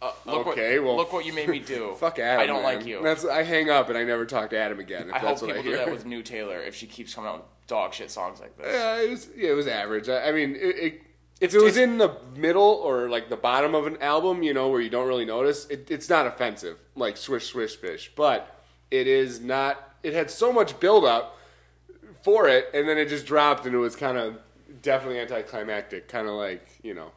Uh, 0.06 0.32
look 0.32 0.48
okay, 0.48 0.80
what, 0.80 0.88
well, 0.88 0.98
look 0.98 1.14
what 1.14 1.26
you 1.26 1.34
made 1.34 1.50
me 1.50 1.60
do. 1.60 1.96
Fuck 2.00 2.20
Adam. 2.20 2.42
I 2.42 2.46
don't 2.46 2.64
man. 2.64 2.78
like 2.78 2.86
you. 2.86 3.02
That's 3.02 3.26
I 3.26 3.44
hang 3.44 3.70
up 3.70 3.90
and 3.90 3.98
I 3.98 4.04
never 4.04 4.26
talk 4.26 4.50
to 4.52 4.58
Adam 4.58 4.80
again. 4.80 5.10
If 5.10 5.16
I 5.16 5.20
hope 5.20 5.30
that's 5.30 5.42
what 5.42 5.48
people 5.48 5.62
I 5.62 5.64
do 5.64 5.70
hear. 5.70 5.78
that 5.78 5.92
with 5.92 6.06
new 6.06 6.22
Taylor 6.22 6.60
if 6.62 6.76
she 6.76 6.88
keeps 6.88 7.14
coming 7.16 7.30
out 7.30 7.38
with 7.38 7.68
dog 7.68 7.94
shit 7.94 8.12
songs 8.12 8.40
like 8.40 8.58
this. 8.58 8.68
Yeah, 8.68 9.02
it 9.02 9.10
was 9.10 9.30
yeah, 9.36 9.50
it 9.50 9.54
was 9.54 9.68
average. 9.68 10.10
I, 10.10 10.30
I 10.30 10.32
mean, 10.32 10.56
it, 10.56 10.76
it, 10.78 11.02
if 11.42 11.54
it 11.54 11.62
was 11.62 11.78
in 11.78 11.98
the 11.98 12.16
middle 12.36 12.64
or 12.64 13.10
like 13.10 13.30
the 13.30 13.36
bottom 13.36 13.76
of 13.76 13.88
an 13.88 13.98
album, 14.02 14.44
you 14.44 14.54
know, 14.54 14.70
where 14.70 14.82
you 14.82 14.90
don't 14.90 15.08
really 15.08 15.26
notice, 15.26 15.66
it, 15.68 15.90
it's 15.90 16.10
not 16.10 16.28
offensive 16.28 16.78
like 16.96 17.18
swish 17.18 17.48
swish 17.48 17.76
fish. 17.76 18.12
but 18.16 18.64
it 18.92 19.08
is 19.08 19.42
not. 19.42 19.96
It 20.04 20.14
had 20.14 20.30
so 20.30 20.54
much 20.54 20.80
build 20.80 21.04
up 21.04 21.38
for 22.22 22.48
it, 22.48 22.70
and 22.74 22.88
then 22.88 22.98
it 22.98 23.10
just 23.10 23.26
dropped, 23.26 23.66
and 23.66 23.74
it 23.74 23.80
was 23.80 23.96
kind 23.96 24.18
of 24.18 24.38
definitely 24.82 25.20
anticlimactic, 25.20 26.08
kind 26.08 26.28
of 26.28 26.36
like 26.36 26.68
you 26.84 26.94
know, 26.94 27.12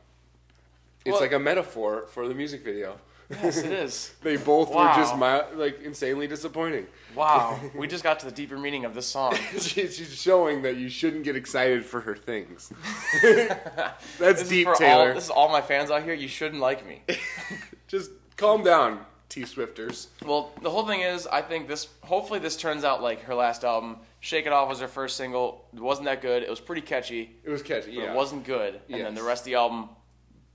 it's 1.04 1.12
Well- 1.12 1.20
like 1.20 1.32
a 1.32 1.38
metaphor 1.38 2.06
for 2.08 2.28
the 2.28 2.34
music 2.34 2.64
video. 2.64 2.98
Yes, 3.30 3.58
it 3.58 3.70
is. 3.72 4.12
They 4.22 4.38
both 4.38 4.70
were 4.70 4.86
just 4.96 5.14
mi- 5.16 5.56
like 5.58 5.82
insanely 5.82 6.26
disappointing. 6.26 6.86
Wow, 7.14 7.60
we 7.74 7.86
just 7.86 8.02
got 8.02 8.18
to 8.20 8.24
the 8.26 8.32
deeper 8.32 8.56
meaning 8.56 8.86
of 8.86 8.94
this 8.94 9.06
song. 9.06 9.34
She- 9.60 9.86
She's 9.88 10.14
showing 10.18 10.62
that 10.62 10.76
you 10.76 10.88
shouldn't 10.88 11.24
get 11.24 11.36
excited 11.36 11.84
for 11.84 12.00
her 12.00 12.16
things. 12.16 12.72
That's 14.18 14.48
deep, 14.48 14.68
Taylor. 14.74 15.08
all. 15.10 15.14
This 15.14 15.24
is 15.24 15.30
all 15.30 15.48
my 15.50 15.60
fans 15.60 15.90
out 15.90 16.02
here. 16.04 16.14
You 16.14 16.28
shouldn't 16.28 16.60
like 16.60 16.86
me. 16.86 17.02
Just 17.86 18.10
calm 18.36 18.62
down, 18.64 19.04
T 19.28 19.44
Swifters. 19.44 20.08
Well, 20.24 20.52
the 20.62 20.70
whole 20.70 20.86
thing 20.86 21.00
is, 21.02 21.26
I 21.26 21.42
think 21.42 21.68
this. 21.68 21.88
Hopefully, 22.02 22.38
this 22.40 22.56
turns 22.56 22.84
out 22.84 23.02
like 23.02 23.22
her 23.24 23.34
last 23.34 23.64
album. 23.64 23.98
"Shake 24.20 24.46
It 24.46 24.52
Off" 24.52 24.68
was 24.68 24.80
her 24.80 24.88
first 24.88 25.16
single. 25.16 25.66
It 25.74 25.80
wasn't 25.80 26.06
that 26.06 26.22
good. 26.22 26.42
It 26.42 26.50
was 26.50 26.60
pretty 26.60 26.82
catchy, 26.82 27.36
It 27.44 27.50
was 27.50 27.62
catchy. 27.62 27.94
but 27.94 28.04
Yeah, 28.04 28.12
it 28.12 28.16
wasn't 28.16 28.44
good. 28.44 28.80
And 28.88 29.04
then 29.04 29.14
the 29.14 29.22
rest 29.22 29.42
of 29.42 29.46
the 29.46 29.54
album, 29.54 29.90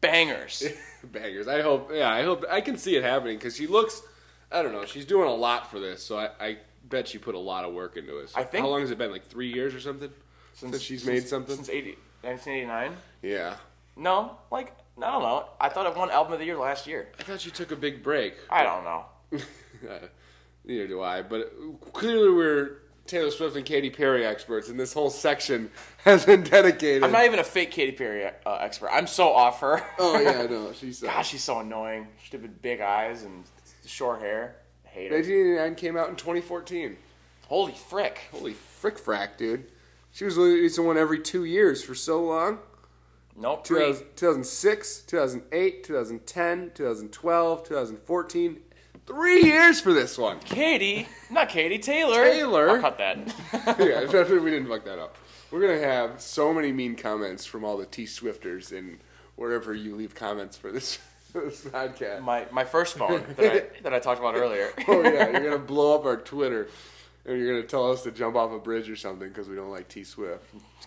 bangers. 0.03 0.63
bangers. 1.03 1.47
I 1.47 1.61
hope. 1.61 1.89
Yeah, 1.93 2.11
I 2.11 2.21
hope. 2.23 2.45
I 2.49 2.61
can 2.61 2.77
see 2.77 2.95
it 2.95 3.03
happening 3.03 3.37
because 3.37 3.55
she 3.55 3.65
looks. 3.65 4.01
I 4.51 4.61
don't 4.61 4.71
know. 4.71 4.85
She's 4.85 5.05
doing 5.05 5.27
a 5.27 5.33
lot 5.33 5.71
for 5.71 5.79
this, 5.79 6.03
so 6.03 6.17
I, 6.17 6.29
I 6.39 6.57
bet 6.87 7.07
she 7.07 7.17
put 7.17 7.33
a 7.33 7.39
lot 7.39 7.65
of 7.65 7.73
work 7.73 7.97
into 7.97 8.17
it. 8.19 8.29
So 8.29 8.39
I 8.39 8.43
think- 8.43 8.63
How 8.63 8.69
long 8.69 8.81
has 8.81 8.91
it 8.91 8.97
been? 8.99 9.11
Like 9.11 9.25
three 9.25 9.51
years 9.51 9.73
or 9.73 9.79
something 9.79 10.11
since, 10.53 10.79
she's 10.79 11.03
made 11.05 11.27
something. 11.27 11.55
since 11.55 11.69
80, 11.69 11.97
1989. 12.21 12.95
yeah. 13.23 13.55
No, 13.95 14.37
like 14.51 14.73
I 14.97 15.11
don't 15.11 15.21
know. 15.23 15.45
I 15.59 15.69
thought 15.69 15.85
it 15.87 15.95
won 15.97 16.11
album 16.11 16.33
of 16.33 16.39
the 16.39 16.45
year 16.45 16.57
last 16.57 16.85
year. 16.87 17.09
I 17.19 17.23
thought 17.23 17.41
she 17.41 17.49
took 17.51 17.71
a 17.71 17.75
big 17.75 18.03
break. 18.03 18.35
I 18.49 18.63
don't 18.63 18.83
know. 18.83 19.05
Uh, 19.83 19.99
neither 20.63 20.87
do 20.87 21.01
I. 21.01 21.21
But 21.23 21.51
clearly, 21.91 22.29
we're 22.33 22.77
Taylor 23.05 23.31
Swift 23.31 23.55
and 23.55 23.65
Katy 23.65 23.89
Perry 23.89 24.25
experts, 24.25 24.69
and 24.69 24.79
this 24.79 24.93
whole 24.93 25.09
section 25.09 25.69
has 26.05 26.25
been 26.25 26.43
dedicated. 26.43 27.03
I'm 27.03 27.11
not 27.11 27.25
even 27.25 27.39
a 27.39 27.43
fake 27.43 27.71
Katy 27.71 27.91
Perry 27.93 28.25
uh, 28.45 28.55
expert. 28.55 28.89
I'm 28.91 29.07
so 29.07 29.29
off 29.33 29.59
her. 29.59 29.83
oh 29.99 30.19
yeah, 30.19 30.45
no, 30.47 30.71
she's. 30.79 31.03
Uh, 31.03 31.07
Gosh, 31.07 31.29
she's 31.29 31.43
so 31.43 31.59
annoying. 31.59 32.07
Stupid 32.25 32.61
big 32.61 32.81
eyes 32.81 33.23
and 33.23 33.43
short 33.85 34.21
hair. 34.21 34.55
I 34.85 34.89
hate 34.89 35.11
her. 35.11 35.17
1989 35.17 35.75
came 35.75 35.97
out 35.97 36.09
in 36.09 36.15
2014. 36.15 36.95
Holy 37.47 37.73
frick. 37.73 38.21
Holy 38.31 38.53
frick 38.53 38.97
frack, 38.97 39.37
dude. 39.37 39.65
She 40.11 40.25
was 40.25 40.37
releasing 40.37 40.85
one 40.85 40.97
every 40.97 41.19
two 41.19 41.43
years 41.43 41.83
for 41.83 41.95
so 41.95 42.23
long. 42.23 42.59
Nope. 43.35 43.63
2000 43.63 44.05
2006, 44.15 45.01
2008, 45.07 45.83
2010, 45.83 46.71
2012, 46.73 47.63
2014. 47.67 48.57
Three 49.05 49.43
years 49.43 49.81
for 49.81 49.91
this 49.91 50.17
one. 50.17 50.39
Katy, 50.39 51.07
not 51.29 51.49
Katy 51.49 51.79
Taylor. 51.79 52.23
Taylor? 52.23 52.69
I'll 52.69 52.79
cut 52.79 52.97
that. 52.99 53.17
yeah, 53.79 53.99
definitely 54.01 54.39
we 54.39 54.51
didn't 54.51 54.69
fuck 54.69 54.85
that 54.85 54.97
up. 54.97 55.17
We're 55.51 55.61
gonna 55.61 55.79
have 55.79 56.21
so 56.21 56.53
many 56.53 56.71
mean 56.71 56.95
comments 56.95 57.45
from 57.45 57.65
all 57.65 57.77
the 57.77 57.85
T 57.85 58.05
Swifters 58.05 58.71
and 58.71 58.99
wherever 59.35 59.73
you 59.73 59.95
leave 59.95 60.15
comments 60.15 60.55
for 60.55 60.71
this, 60.71 60.99
this 61.33 61.65
podcast. 61.65 62.21
my 62.21 62.45
my 62.51 62.63
first 62.63 62.97
phone 62.97 63.25
that 63.35 63.51
I, 63.53 63.81
that 63.81 63.93
I 63.93 63.99
talked 63.99 64.19
about 64.19 64.35
earlier. 64.35 64.71
Oh 64.87 65.01
yeah, 65.03 65.29
you're 65.29 65.43
gonna 65.43 65.57
blow 65.59 65.95
up 65.95 66.05
our 66.05 66.17
Twitter, 66.17 66.69
and 67.25 67.37
you're 67.39 67.53
gonna 67.55 67.65
tell 67.67 67.91
us 67.91 68.03
to 68.03 68.11
jump 68.11 68.35
off 68.35 68.51
a 68.51 68.59
bridge 68.59 68.89
or 68.89 68.95
something 68.95 69.27
because 69.29 69.47
we 69.47 69.55
don't 69.55 69.69
like 69.71 69.87
T 69.87 70.03
Swift. 70.03 70.43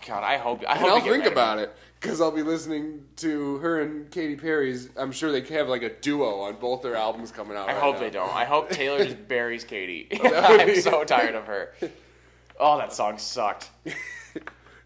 God, 0.07 0.23
I 0.25 0.37
hope 0.37 0.63
I 0.69 0.77
and 0.77 0.87
I'll 0.87 1.01
think 1.01 1.25
about 1.25 1.59
it 1.59 1.75
because 2.01 2.21
I'll 2.21 2.31
be 2.31 2.43
listening 2.43 3.05
to 3.17 3.57
her 3.59 3.81
and 3.81 4.11
Katy 4.11 4.37
Perry's. 4.37 4.91
I'm 4.97 5.13
sure 5.13 5.33
they 5.33 5.41
have 5.55 5.69
like 5.69 5.83
a 5.83 5.91
duo 5.91 6.41
on 6.41 6.57
both 6.57 6.83
their 6.83 6.95
albums 6.97 7.31
coming 7.33 7.57
out. 7.57 7.69
I 7.69 7.73
right 7.73 7.83
hope 7.83 7.95
now. 7.95 8.01
they 8.01 8.11
don't. 8.11 8.35
I 8.35 8.45
hope 8.45 8.71
Taylor 8.71 9.05
just 9.05 9.27
buries 9.29 9.65
Katy. 9.65 10.09
would 10.23 10.33
I'm 10.35 10.81
so 10.81 11.05
tired 11.05 11.35
of 11.35 11.47
her. 11.47 11.73
Oh, 12.61 12.79
that 12.79 12.93
song 12.93 13.19
sucked. 13.19 13.71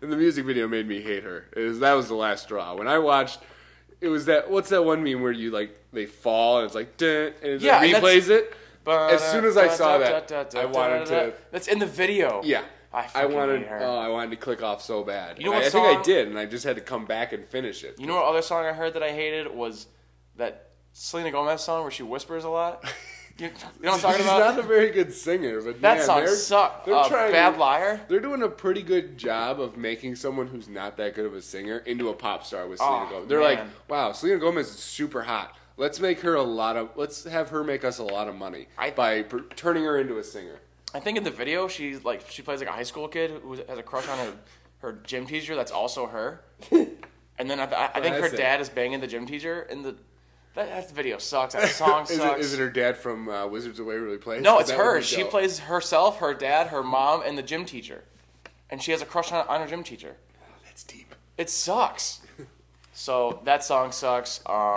And 0.03 0.11
the 0.11 0.17
music 0.17 0.47
video 0.47 0.67
made 0.67 0.89
me 0.89 1.03
hate 1.03 1.25
her. 1.25 1.45
Was, 1.55 1.81
that 1.81 1.93
was 1.93 2.09
the 2.09 2.15
last 2.15 2.45
straw. 2.45 2.75
When 2.75 2.89
I 2.89 2.99
watched, 2.99 3.39
it 4.01 4.09
was 4.09 4.25
that. 4.27 4.51
What's 4.51 4.71
that 4.71 4.83
one 4.85 5.05
meme 5.05 5.21
where 5.21 5.33
you 5.33 5.51
like 5.51 5.77
they 5.93 6.07
fall 6.07 6.59
and 6.59 6.67
it's 6.67 6.75
like 6.75 6.95
and 7.03 7.35
it 7.43 7.61
Yeah, 7.61 7.83
replays 7.85 8.29
it. 8.31 8.55
As 8.87 9.23
soon 9.31 9.45
as 9.45 9.57
I 9.57 9.69
saw 9.69 9.99
that, 9.99 10.55
I 10.57 10.65
wanted 10.65 11.07
to. 11.07 11.35
That's 11.51 11.69
in 11.69 11.79
the 11.79 11.87
video. 11.87 12.41
Yeah, 12.45 12.63
I 12.93 13.09
I 13.15 13.27
wanted. 13.27 13.67
Oh, 13.71 13.99
I 13.99 14.09
wanted 14.09 14.31
to 14.31 14.37
click 14.37 14.63
off 14.63 14.83
so 14.83 15.03
bad. 15.05 15.39
You 15.39 15.45
know 15.47 15.53
what 15.53 15.63
I, 15.63 15.67
I 15.67 15.71
think 15.71 15.87
I 15.99 16.03
did, 16.03 16.29
and 16.29 16.39
I 16.39 16.47
just 16.47 16.65
had 16.65 16.77
to 16.77 16.83
come 16.83 17.05
back 17.07 17.33
and 17.33 17.47
finish 17.47 17.85
it. 17.85 17.97
You 17.99 18.07
know 18.07 18.17
what 18.17 18.25
other 18.25 18.43
song 18.43 18.65
I 18.65 18.73
heard 18.73 18.95
that 18.95 19.03
I 19.03 19.13
hated 19.13 19.55
was 19.55 19.87
that 20.37 20.71
Selena 20.93 21.31
Gomez 21.31 21.61
song 21.63 21.83
where 21.83 21.91
she 21.91 22.03
whispers 22.03 22.45
a 22.45 22.49
lot. 22.49 22.85
You, 23.39 23.47
you 23.47 23.53
know 23.87 23.93
what 23.93 23.95
I'm 23.95 24.01
talking 24.01 24.17
She's 24.19 24.27
about? 24.27 24.57
not 24.57 24.59
a 24.59 24.69
very 24.69 24.91
good 24.91 25.15
singer, 25.15 25.63
but 25.63 25.81
that 25.81 25.97
man, 25.99 26.05
song 26.05 26.19
they're, 26.19 26.35
sucked. 26.35 26.85
They're 26.85 26.95
Uh, 26.95 27.09
trying. 27.09 27.33
Bad 27.33 27.57
Liar. 27.57 27.99
They're 28.07 28.21
doing 28.21 28.43
a 28.43 28.49
pretty 28.51 28.83
good 28.83 29.17
job 29.17 29.63
of 29.63 29.79
making 29.79 30.17
someone 30.17 30.47
who's 30.47 30.69
not 30.69 30.99
that 30.99 31.15
good 31.15 31.25
of 31.25 31.33
a 31.33 31.41
singer 31.41 31.79
into 31.87 32.11
a 32.11 32.13
pop 32.13 32.45
star 32.45 32.67
with 32.69 32.81
Selena 32.81 33.07
Oh, 33.07 33.11
Gomez. 33.11 33.29
They're 33.31 33.41
like, 33.43 33.61
wow, 33.89 34.13
Selena 34.13 34.41
Gomez 34.41 34.69
is 34.69 34.77
super 34.79 35.23
hot. 35.23 35.57
Let's 35.81 35.99
make 35.99 36.21
her 36.21 36.35
a 36.35 36.43
lot 36.43 36.77
of. 36.77 36.91
Let's 36.95 37.25
have 37.25 37.49
her 37.51 37.65
make 37.65 37.85
us 37.85 37.99
a 37.99 38.05
lot 38.05 38.29
of 38.29 38.35
money 38.35 38.69
I- 38.77 38.91
by 38.91 39.23
per- 39.23 39.41
turning 39.57 39.83
her 39.85 39.99
into 39.99 40.19
a 40.19 40.23
singer. 40.25 40.57
I 40.95 41.01
think 41.01 41.17
in 41.17 41.25
the 41.25 41.31
video 41.31 41.69
she's 41.69 42.05
like 42.05 42.29
she 42.29 42.43
plays 42.43 42.61
like 42.61 42.69
a 42.69 42.73
high 42.73 42.83
school 42.83 43.09
kid 43.09 43.31
who 43.43 43.53
has 43.55 43.79
a 43.79 43.83
crush 43.83 44.07
on 44.09 44.19
her 44.19 44.33
her 44.83 44.93
gym 45.05 45.27
teacher. 45.27 45.57
That's 45.57 45.73
also 45.73 46.07
her. 46.07 46.43
And 47.39 47.49
then 47.51 47.59
I, 47.59 47.65
I, 47.65 47.91
I 47.95 48.01
think 48.03 48.17
her 48.17 48.21
That's 48.21 48.35
it. 48.35 48.37
dad 48.37 48.61
is 48.61 48.69
banging 48.69 49.01
the 49.01 49.07
gym 49.07 49.25
teacher. 49.25 49.63
In 49.71 49.81
the 49.81 49.97
that, 50.55 50.69
that 50.69 50.91
video 50.91 51.17
sucks. 51.17 51.55
That 51.55 51.71
song 51.71 52.03
Is 52.05 52.11
it, 52.11 52.17
sucks. 52.19 52.41
is 52.41 52.53
it 52.53 52.59
her 52.59 52.69
dad 52.69 52.99
from 52.99 53.31
uh, 53.31 53.47
Wizards 53.47 53.81
of 53.81 53.87
Waverly 53.87 54.19
Place? 54.19 54.43
no, 54.43 54.53
'Cause 54.59 54.61
it's 54.63 54.71
that 54.73 54.77
would 54.77 54.85
her. 54.85 54.99
be 54.99 55.05
She 55.05 55.23
dope. 55.23 55.31
plays 55.31 55.59
herself, 55.61 56.19
her 56.19 56.35
dad, 56.35 56.67
her 56.67 56.83
mom, 56.83 57.23
and 57.25 57.39
the 57.39 57.43
gym 57.43 57.65
teacher. 57.65 58.05
And 58.69 58.83
she 58.83 58.91
has 58.91 59.01
a 59.01 59.07
crush 59.07 59.33
on, 59.33 59.47
on 59.49 59.63
her 59.63 59.67
gym 59.67 59.83
teacher. 59.83 60.17
That's 60.67 60.85
deep. 60.85 61.15
It 61.39 61.49
sucks. 61.49 62.21
So 63.01 63.41
that 63.45 63.65
song 63.65 63.93
sucks. 63.93 64.41
Um, 64.45 64.75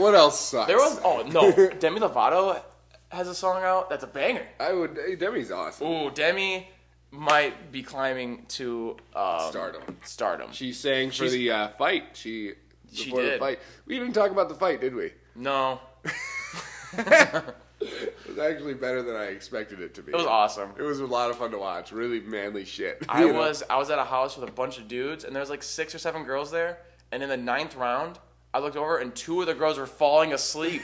what 0.00 0.14
else 0.14 0.38
sucks? 0.38 0.68
there 0.68 0.76
was 0.76 1.00
oh 1.04 1.24
no, 1.28 1.50
Demi 1.80 1.98
Lovato 1.98 2.62
has 3.10 3.26
a 3.26 3.34
song 3.34 3.64
out 3.64 3.90
that's 3.90 4.04
a 4.04 4.06
banger. 4.06 4.46
I 4.60 4.72
would. 4.72 4.96
Demi's 5.18 5.50
awesome. 5.50 5.88
Ooh, 5.88 6.10
Demi 6.12 6.68
might 7.10 7.72
be 7.72 7.82
climbing 7.82 8.46
to 8.50 8.96
um, 9.16 9.40
Stardom. 9.50 9.96
Stardom. 10.04 10.52
She 10.52 10.72
sang 10.72 11.08
for 11.08 11.14
She's- 11.28 11.32
the 11.32 11.50
uh, 11.50 11.68
fight. 11.70 12.04
She 12.12 12.52
She 12.92 13.06
before 13.06 13.22
the 13.22 13.30
did. 13.30 13.40
fight. 13.40 13.58
We 13.86 13.98
didn't 13.98 14.14
talk 14.14 14.30
about 14.30 14.48
the 14.48 14.54
fight, 14.54 14.80
did 14.80 14.94
we? 14.94 15.12
no, 15.34 15.80
It 17.82 18.28
was 18.28 18.38
actually 18.38 18.74
better 18.74 19.02
than 19.02 19.16
I 19.16 19.26
expected 19.26 19.80
it 19.80 19.94
to 19.94 20.02
be. 20.02 20.12
it 20.12 20.16
was 20.16 20.26
awesome. 20.26 20.70
It 20.78 20.82
was 20.82 21.00
a 21.00 21.06
lot 21.06 21.30
of 21.30 21.36
fun 21.36 21.50
to 21.52 21.58
watch. 21.58 21.92
Really 21.92 22.20
manly 22.20 22.64
shit. 22.64 23.04
I 23.08 23.24
you 23.24 23.32
know? 23.32 23.38
was 23.38 23.62
I 23.68 23.76
was 23.76 23.90
at 23.90 23.98
a 23.98 24.04
house 24.04 24.36
with 24.36 24.48
a 24.48 24.52
bunch 24.52 24.78
of 24.78 24.88
dudes, 24.88 25.24
and 25.24 25.34
there 25.34 25.40
was 25.40 25.50
like 25.50 25.62
six 25.62 25.94
or 25.94 25.98
seven 25.98 26.24
girls 26.24 26.50
there. 26.50 26.78
And 27.10 27.22
in 27.22 27.28
the 27.28 27.36
ninth 27.36 27.76
round, 27.76 28.18
I 28.54 28.58
looked 28.58 28.76
over, 28.76 28.98
and 28.98 29.14
two 29.14 29.40
of 29.40 29.46
the 29.46 29.54
girls 29.54 29.78
were 29.78 29.86
falling 29.86 30.32
asleep. 30.32 30.82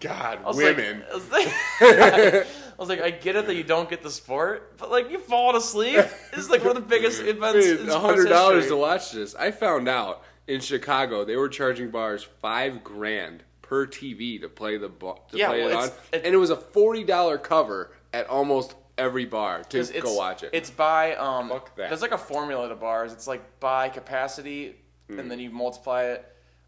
God, 0.00 0.57
women. 0.57 1.00
Like, 1.00 1.09
I, 1.09 1.14
was 1.14 1.31
like, 1.31 1.48
I 1.81 2.44
was 2.76 2.88
like, 2.88 3.00
I 3.00 3.11
get 3.11 3.37
it 3.37 3.46
that 3.46 3.55
you 3.55 3.62
don't 3.62 3.88
get 3.88 4.02
the 4.02 4.11
sport, 4.11 4.76
but 4.78 4.90
like 4.90 5.11
you 5.11 5.18
falling 5.18 5.57
asleep 5.57 6.05
is 6.33 6.50
like 6.50 6.64
one 6.64 6.76
of 6.76 6.83
the 6.83 6.88
biggest 6.88 7.22
events 7.22 7.64
Dude, 7.64 7.88
sports 7.88 7.94
hundred 7.94 8.28
dollars 8.28 8.66
to 8.66 8.76
watch 8.76 9.12
this. 9.12 9.37
I 9.37 9.52
found 9.52 9.88
out 9.88 10.24
in 10.48 10.61
Chicago 10.61 11.24
they 11.24 11.37
were 11.37 11.48
charging 11.48 11.90
bars 11.90 12.24
five 12.24 12.83
grand 12.83 13.44
per 13.72 13.87
TV 13.87 14.38
to 14.42 14.50
play 14.50 14.76
the 14.76 14.88
to 14.90 15.14
Yeah, 15.32 15.48
play 15.48 15.61
well, 15.64 15.70
it 15.70 15.74
on, 15.74 15.88
it- 16.12 16.26
and 16.26 16.35
it 16.35 16.37
was 16.37 16.50
a 16.50 16.56
forty 16.56 17.04
dollar 17.04 17.38
cover 17.38 17.90
at 18.12 18.26
almost 18.28 18.74
every 18.98 19.24
bar 19.24 19.62
to 19.70 19.82
go 20.02 20.14
watch 20.14 20.42
it. 20.42 20.50
It's 20.52 20.68
by 20.68 21.14
um. 21.14 21.48
Fuck 21.48 21.74
that. 21.76 21.88
There's 21.88 22.02
like 22.02 22.12
a 22.12 22.18
formula 22.18 22.68
to 22.68 22.74
bars. 22.74 23.14
It's 23.14 23.26
like 23.26 23.61
by 23.61 23.88
capacity, 23.88 24.76
Hmm. 25.08 25.20
and 25.20 25.30
then 25.30 25.38
you 25.40 25.48
multiply 25.50 26.02
it 26.04 26.22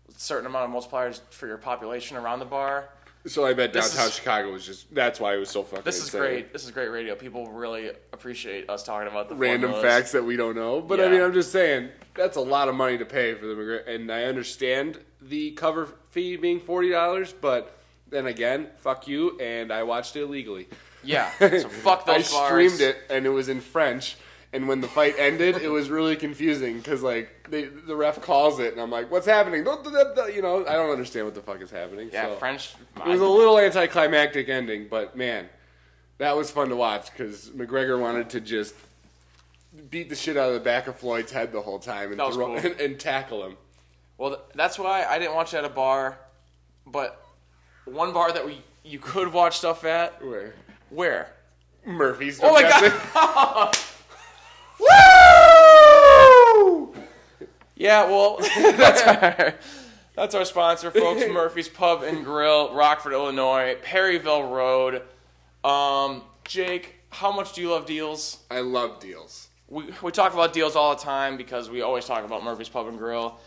with 0.06 0.16
a 0.16 0.20
certain 0.20 0.46
amount 0.46 0.64
of 0.74 0.82
multipliers 0.82 1.20
for 1.28 1.46
your 1.46 1.58
population 1.58 2.16
around 2.16 2.38
the 2.38 2.46
bar. 2.46 2.88
so 3.26 3.44
I 3.46 3.52
bet 3.54 3.72
this 3.74 3.90
downtown 3.90 4.08
is- 4.08 4.14
Chicago 4.14 4.50
was 4.52 4.64
just 4.64 4.94
that's 4.94 5.20
why 5.20 5.34
it 5.34 5.38
was 5.38 5.50
so 5.50 5.62
fucking. 5.62 5.84
This 5.84 5.98
is 5.98 6.04
insane. 6.04 6.20
great. 6.22 6.52
This 6.54 6.64
is 6.64 6.70
great 6.70 6.88
radio. 6.88 7.14
People 7.14 7.46
really 7.48 7.88
appreciate 8.14 8.70
us 8.70 8.82
talking 8.82 9.08
about 9.08 9.28
the 9.28 9.34
Random 9.34 9.72
formulas. 9.72 9.84
facts 9.94 10.12
that 10.12 10.24
we 10.24 10.36
don't 10.36 10.56
know, 10.56 10.80
but 10.80 11.00
I 11.00 11.08
mean, 11.10 11.20
I'm 11.20 11.34
just 11.34 11.52
saying 11.52 11.90
that's 12.14 12.38
a 12.38 12.40
lot 12.40 12.68
of 12.70 12.74
money 12.74 12.96
to 12.96 13.04
pay 13.04 13.34
for 13.34 13.44
the 13.46 13.84
and 13.86 14.10
I 14.10 14.24
understand 14.24 15.00
the 15.20 15.50
cover 15.52 15.88
fee 16.14 16.36
being 16.36 16.60
forty 16.60 16.90
dollars, 16.90 17.34
but 17.38 17.76
then 18.08 18.26
again, 18.26 18.68
fuck 18.78 19.08
you, 19.08 19.38
and 19.40 19.72
I 19.72 19.82
watched 19.82 20.16
it 20.16 20.22
illegally. 20.22 20.68
Yeah. 21.02 21.30
So 21.40 21.68
fuck 21.68 22.06
those 22.06 22.32
I 22.32 22.36
bars. 22.36 22.46
streamed 22.46 22.80
it 22.80 22.96
and 23.10 23.26
it 23.26 23.30
was 23.30 23.48
in 23.48 23.60
French. 23.60 24.16
And 24.54 24.68
when 24.68 24.80
the 24.80 24.86
fight 24.86 25.16
ended, 25.18 25.56
it 25.56 25.68
was 25.68 25.90
really 25.90 26.14
confusing 26.14 26.78
because 26.78 27.02
like 27.02 27.48
they, 27.50 27.64
the 27.64 27.96
ref 27.96 28.22
calls 28.22 28.60
it, 28.60 28.72
and 28.72 28.80
I'm 28.80 28.90
like, 28.90 29.10
"What's 29.10 29.26
happening?" 29.26 29.64
Don't 29.64 29.82
do 29.82 29.90
that, 29.90 30.32
You 30.32 30.42
know, 30.42 30.64
I 30.64 30.74
don't 30.74 30.90
understand 30.90 31.26
what 31.26 31.34
the 31.34 31.42
fuck 31.42 31.60
is 31.60 31.72
happening. 31.72 32.08
Yeah, 32.12 32.28
so. 32.28 32.36
French. 32.36 32.74
It 32.98 33.08
was 33.08 33.20
a 33.20 33.26
little 33.26 33.58
anticlimactic 33.58 34.48
ending, 34.48 34.86
but 34.88 35.16
man, 35.16 35.48
that 36.18 36.36
was 36.36 36.52
fun 36.52 36.68
to 36.68 36.76
watch 36.76 37.10
because 37.10 37.50
McGregor 37.50 37.98
wanted 37.98 38.30
to 38.30 38.40
just 38.40 38.76
beat 39.90 40.08
the 40.08 40.14
shit 40.14 40.36
out 40.36 40.48
of 40.48 40.54
the 40.54 40.60
back 40.60 40.86
of 40.86 40.96
Floyd's 40.96 41.32
head 41.32 41.50
the 41.50 41.60
whole 41.60 41.80
time 41.80 42.12
and, 42.12 42.20
throw, 42.32 42.46
cool. 42.46 42.56
and, 42.64 42.80
and 42.80 43.00
tackle 43.00 43.44
him. 43.44 43.56
Well, 44.18 44.42
that's 44.54 44.78
why 44.78 45.04
I 45.04 45.18
didn't 45.18 45.34
watch 45.34 45.54
at 45.54 45.64
a 45.64 45.68
bar, 45.68 46.18
but 46.86 47.20
one 47.84 48.12
bar 48.12 48.32
that 48.32 48.46
we 48.46 48.62
you 48.84 48.98
could 48.98 49.32
watch 49.32 49.58
stuff 49.58 49.84
at. 49.84 50.24
Where 50.24 50.54
Where? 50.90 51.32
Murphy's. 51.84 52.40
Oh 52.42 52.52
my 52.52 52.62
God. 52.62 53.76
Woo! 56.94 56.94
Yeah, 57.76 58.04
well, 58.04 58.38
that's 58.56 59.02
our, 59.02 59.54
that's 60.14 60.34
our 60.34 60.44
sponsor, 60.44 60.90
folks. 60.90 61.22
Murphy's 61.30 61.68
Pub 61.68 62.02
and 62.02 62.24
Grill, 62.24 62.74
Rockford, 62.74 63.12
Illinois, 63.12 63.76
Perryville 63.82 64.44
Road. 64.44 65.02
Um, 65.64 66.22
Jake, 66.44 66.96
how 67.10 67.32
much 67.32 67.54
do 67.54 67.62
you 67.62 67.70
love 67.70 67.86
deals? 67.86 68.38
I 68.50 68.60
love 68.60 69.00
deals. 69.00 69.48
We, 69.68 69.86
we 70.02 70.12
talk 70.12 70.34
about 70.34 70.52
deals 70.52 70.76
all 70.76 70.94
the 70.94 71.02
time 71.02 71.36
because 71.36 71.70
we 71.70 71.82
always 71.82 72.04
talk 72.04 72.24
about 72.24 72.44
Murphy's 72.44 72.68
Pub 72.68 72.86
and 72.86 72.98
Grill. 72.98 73.38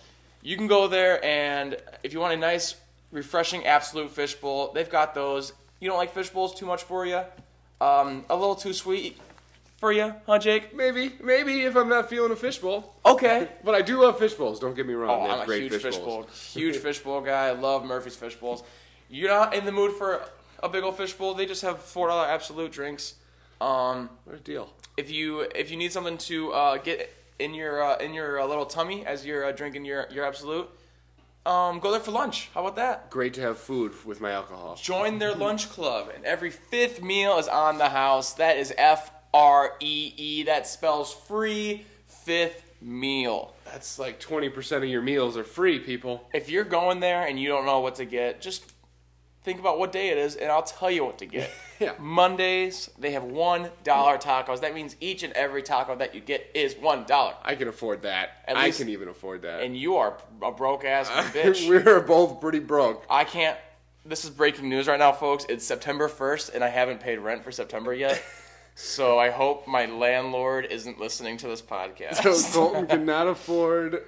You 0.48 0.56
can 0.56 0.68
go 0.68 0.88
there, 0.88 1.24
and 1.26 1.76
if 2.04 2.14
you 2.14 2.22
want 2.22 2.34
a 2.34 2.38
nice 2.38 2.76
refreshing 3.12 3.66
Absolut 3.66 4.12
fish 4.12 4.34
bowl. 4.36 4.72
They've 4.74 4.90
got 4.90 5.14
those. 5.14 5.52
You 5.82 5.90
don't 5.90 5.98
like 5.98 6.14
fish 6.14 6.30
bowls 6.30 6.56
too 6.56 6.66
much 6.66 6.84
for 6.84 7.06
you? 7.06 7.22
Um, 7.82 8.24
a 8.30 8.36
little 8.36 8.56
too 8.56 8.72
sweet 8.72 9.20
for 9.78 9.92
you, 9.92 10.14
huh, 10.26 10.40
Jake? 10.40 10.74
Maybe, 10.74 11.12
maybe 11.22 11.64
if 11.64 11.76
I'm 11.76 11.90
not 11.90 12.10
feeling 12.10 12.32
a 12.32 12.36
fishbowl. 12.38 12.96
Okay. 13.06 13.50
But 13.66 13.76
I 13.76 13.82
do 13.82 14.02
love 14.02 14.20
fish 14.20 14.36
bowls. 14.36 14.62
Don't 14.62 14.74
get 14.74 14.88
me 14.88 14.94
wrong. 14.94 15.28
Oh, 15.28 15.30
I'm 15.30 15.42
a 15.42 15.46
great 15.46 15.64
huge 15.64 15.74
fish, 15.74 15.82
fish, 15.82 15.98
bowl, 15.98 16.26
huge 16.54 16.78
fish 16.78 17.00
bowl 17.00 17.20
guy. 17.20 17.48
I 17.48 17.52
love 17.52 17.84
Murphy's 17.84 18.16
fish 18.16 18.36
bowls. 18.36 18.64
You're 19.10 19.30
not 19.30 19.54
in 19.54 19.66
the 19.66 19.74
mood 19.74 19.98
for 19.98 20.22
a 20.64 20.70
big 20.70 20.82
old 20.82 20.96
fish 20.96 21.12
bowl. 21.12 21.34
They 21.34 21.46
just 21.46 21.62
have 21.62 21.80
four 21.80 22.08
dollar 22.08 22.26
Absolut 22.26 22.72
drinks. 22.72 23.16
Um, 23.60 24.10
What 24.24 24.38
a 24.38 24.40
deal. 24.40 24.70
if 24.96 25.12
you 25.12 25.42
if 25.42 25.72
you 25.72 25.76
need 25.76 25.92
something 25.92 26.18
to 26.20 26.54
uh, 26.54 26.78
get 26.78 27.14
in 27.40 27.54
your 27.54 27.82
uh, 27.82 27.98
in 27.98 28.14
your 28.14 28.40
uh, 28.40 28.46
little 28.46 28.66
tummy 28.66 29.06
as 29.06 29.26
you're 29.26 29.46
uh, 29.46 29.52
drinking 29.52 29.86
your 29.86 30.08
your 30.12 30.26
Absolut, 30.26 30.70
um, 31.46 31.80
go 31.80 31.92
there 31.92 32.00
for 32.00 32.12
lunch. 32.12 32.50
How 32.54 32.62
about 32.62 32.76
that? 32.76 33.10
Great 33.10 33.34
to 33.36 33.42
have 33.42 33.58
food 33.58 33.94
with 34.06 34.20
my 34.20 34.32
alcohol. 34.32 34.78
Join 34.82 35.20
their 35.20 35.34
lunch 35.34 35.70
club, 35.70 36.12
and 36.14 36.26
every 36.26 36.50
fifth 36.50 37.02
meal 37.02 37.38
is 37.38 37.48
on 37.48 37.78
the 37.78 37.90
house. 37.90 38.34
That 38.34 38.58
is 38.58 38.74
F 38.78 39.12
R 39.34 39.74
E 39.80 40.14
E. 40.18 40.44
That 40.44 40.68
spells 40.68 41.14
free 41.14 41.86
fifth 42.06 42.64
meal. 42.82 43.56
That's 43.66 44.00
like 44.00 44.20
20% 44.20 44.78
of 44.78 44.86
your 44.86 45.02
meals 45.02 45.38
are 45.38 45.44
free, 45.44 45.80
people. 45.80 46.28
If 46.34 46.50
you're 46.50 46.64
going 46.64 47.00
there 47.00 47.26
and 47.26 47.40
you 47.40 47.48
don't 47.48 47.66
know 47.66 47.80
what 47.80 47.96
to 47.96 48.06
get, 48.06 48.42
just 48.42 48.72
think 49.44 49.60
about 49.60 49.80
what 49.80 49.92
day 49.92 50.10
it 50.10 50.18
is, 50.18 50.36
and 50.36 50.52
I'll 50.52 50.64
tell 50.64 50.92
you 50.92 51.06
what 51.06 51.18
to 51.20 51.26
get. 51.26 51.50
Yeah. 51.80 51.94
Mondays 52.00 52.90
they 52.98 53.12
have 53.12 53.24
one 53.24 53.70
dollar 53.84 54.18
tacos. 54.18 54.62
That 54.62 54.74
means 54.74 54.96
each 55.00 55.24
and 55.24 55.34
every 55.34 55.62
taco 55.64 55.96
that 55.98 56.16
you 56.16 56.22
get 56.22 56.50
is 56.54 56.76
one 56.76 57.04
dollar, 57.06 57.36
I 57.44 57.56
can 57.56 57.68
afford 57.68 58.02
that. 58.04 58.42
At 58.48 58.58
I 58.58 58.66
least- 58.66 58.80
can 58.80 58.90
even 58.90 59.08
afford 59.08 59.44
that. 59.44 59.62
and 59.62 59.78
you 59.78 59.98
are 59.98 60.18
a 60.42 60.52
broke 60.52 60.86
ass 60.86 61.10
bitch. 61.34 61.68
We're 61.70 62.02
both 62.02 62.42
pretty 62.42 62.60
broke. 62.60 63.06
I 63.10 63.24
can't. 63.24 63.58
This 64.06 64.24
is 64.24 64.30
breaking 64.32 64.70
news 64.70 64.88
right 64.88 64.98
now, 65.00 65.12
folks. 65.12 65.46
It's 65.50 65.66
September 65.66 66.08
1st, 66.08 66.56
and 66.56 66.64
I 66.64 66.70
haven't 66.70 67.02
paid 67.02 67.20
rent 67.20 67.44
for 67.44 67.52
September 67.52 67.94
yet. 67.94 68.24
so 68.76 69.20
I 69.20 69.32
hope 69.32 69.68
my 69.68 69.86
landlord 69.86 70.68
isn't 70.72 70.98
listening 70.98 71.36
to 71.38 71.48
this 71.48 71.62
podcast. 71.62 72.16
So 72.36 72.70
Colton 72.70 72.88
cannot 72.88 73.28
afford 73.28 74.04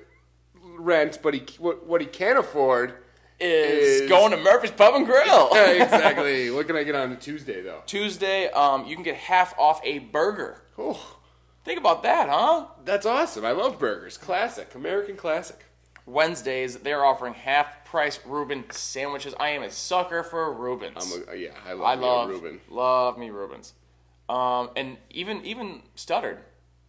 rent, 0.78 1.20
but 1.22 1.34
he 1.34 1.44
what, 1.58 1.86
what 1.86 2.02
he 2.02 2.08
can 2.08 2.38
afford. 2.38 2.94
Is, 3.40 4.02
is- 4.02 4.10
going 4.10 4.32
to 4.32 4.38
Murphy's 4.38 4.72
Pub 4.72 4.96
and 4.96 5.06
Grill. 5.06 5.50
exactly. 5.54 6.52
what 6.52 6.68
can 6.68 6.76
I 6.76 6.84
get 6.84 6.96
on 6.96 7.18
Tuesday 7.18 7.62
though? 7.62 7.82
Tuesday, 7.86 8.50
um, 8.52 8.86
you 8.86 8.96
can 8.96 9.04
get 9.04 9.16
half 9.16 9.58
off 9.58 9.80
a 9.84 10.00
burger. 10.00 10.62
Oh, 10.78 11.18
Think 11.66 11.80
about 11.80 12.04
that, 12.04 12.30
huh? 12.30 12.68
that's 12.86 13.06
awesome. 13.06 13.46
I 13.46 13.52
love 13.52 13.78
burgers. 13.78 14.18
Classic, 14.18 14.74
American 14.76 15.16
classic. 15.16 15.66
Wednesdays, 16.06 16.78
they're 16.78 17.06
offering 17.06 17.34
half 17.36 17.86
price 17.86 18.20
Reuben 18.26 18.64
sandwiches. 18.72 19.36
I 19.40 19.50
am 19.50 19.62
a 19.62 19.70
sucker 19.70 20.24
for 20.24 20.52
Reubens. 20.52 21.14
I'm 21.14 21.24
a, 21.32 21.38
yeah, 21.38 21.50
I 21.68 21.74
love, 21.74 21.86
I 21.86 21.94
love 21.96 22.30
Reuben. 22.30 22.60
love 22.70 23.18
me 23.20 23.30
Reubens. 23.30 23.74
Um, 24.28 24.72
and 24.76 24.98
even 25.12 25.46
even 25.46 25.84
stuttered. 25.96 26.40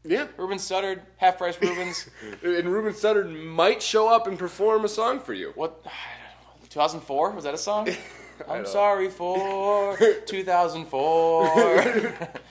Yeah, 0.05 0.29
Reuben 0.39 0.59
stuttered, 0.59 1.03
half 1.19 1.37
price 1.37 1.61
Reubens. 1.61 2.09
and 2.43 2.73
Ruben 2.73 2.95
Studdard 2.95 3.31
might 3.45 3.83
show 3.83 4.09
up 4.09 4.27
and 4.27 4.39
perform 4.39 4.85
a 4.85 4.89
song 4.89 5.21
for 5.21 5.35
you. 5.35 5.53
what? 5.55 5.85
2004 6.71 7.33
was 7.33 7.45
that 7.45 7.55
a 7.55 7.59
song? 7.59 7.89
I'm 8.49 8.65
sorry 8.65 9.11
for 9.11 9.97
2004. 10.27 11.47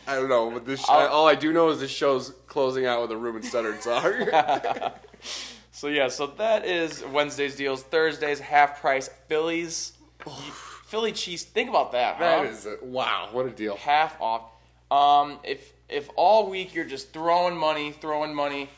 I 0.08 0.16
don't 0.16 0.30
know, 0.30 0.52
but 0.52 0.66
this 0.66 0.88
I'll- 0.88 1.08
all 1.08 1.28
I 1.28 1.36
do 1.36 1.52
know 1.52 1.70
is 1.70 1.80
this 1.80 1.90
show's 1.90 2.34
closing 2.48 2.86
out 2.86 3.02
with 3.02 3.12
a 3.12 3.18
Ruben 3.18 3.42
Studdard 3.42 3.82
song. 3.82 4.92
so 5.72 5.88
yeah, 5.88 6.08
so 6.10 6.28
that 6.28 6.66
is 6.66 7.04
Wednesday's 7.06 7.56
deals. 7.56 7.82
Thursdays 7.82 8.40
half 8.40 8.82
price 8.82 9.10
Phillies. 9.28 9.94
Philly 10.86 11.12
cheese. 11.12 11.44
Think 11.44 11.70
about 11.70 11.92
that. 11.94 12.16
Huh? 12.16 12.24
that 12.44 12.46
is 12.48 12.66
a, 12.66 12.78
wow, 12.84 13.30
what 13.32 13.46
a 13.46 13.52
deal. 13.52 13.76
half 13.78 14.20
off. 14.22 14.44
Um, 14.92 15.40
if 15.44 15.74
if 15.88 16.10
all 16.16 16.50
week 16.50 16.76
you're 16.76 16.86
just 16.86 17.14
throwing 17.14 17.56
money, 17.58 17.92
throwing 17.92 18.34
money, 18.36 18.70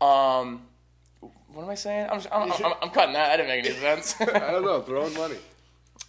um, 0.00 0.62
what 1.58 1.64
am 1.64 1.70
I 1.70 1.74
saying? 1.74 2.06
I'm, 2.08 2.18
just, 2.20 2.28
I'm, 2.32 2.52
I'm, 2.52 2.72
I'm 2.82 2.90
cutting 2.90 3.14
that. 3.14 3.36
That 3.36 3.36
didn't 3.38 3.48
make 3.48 3.66
any 3.66 3.74
sense. 3.74 4.14
I 4.20 4.52
don't 4.52 4.64
know, 4.64 4.80
throwing 4.80 5.12
money. 5.14 5.34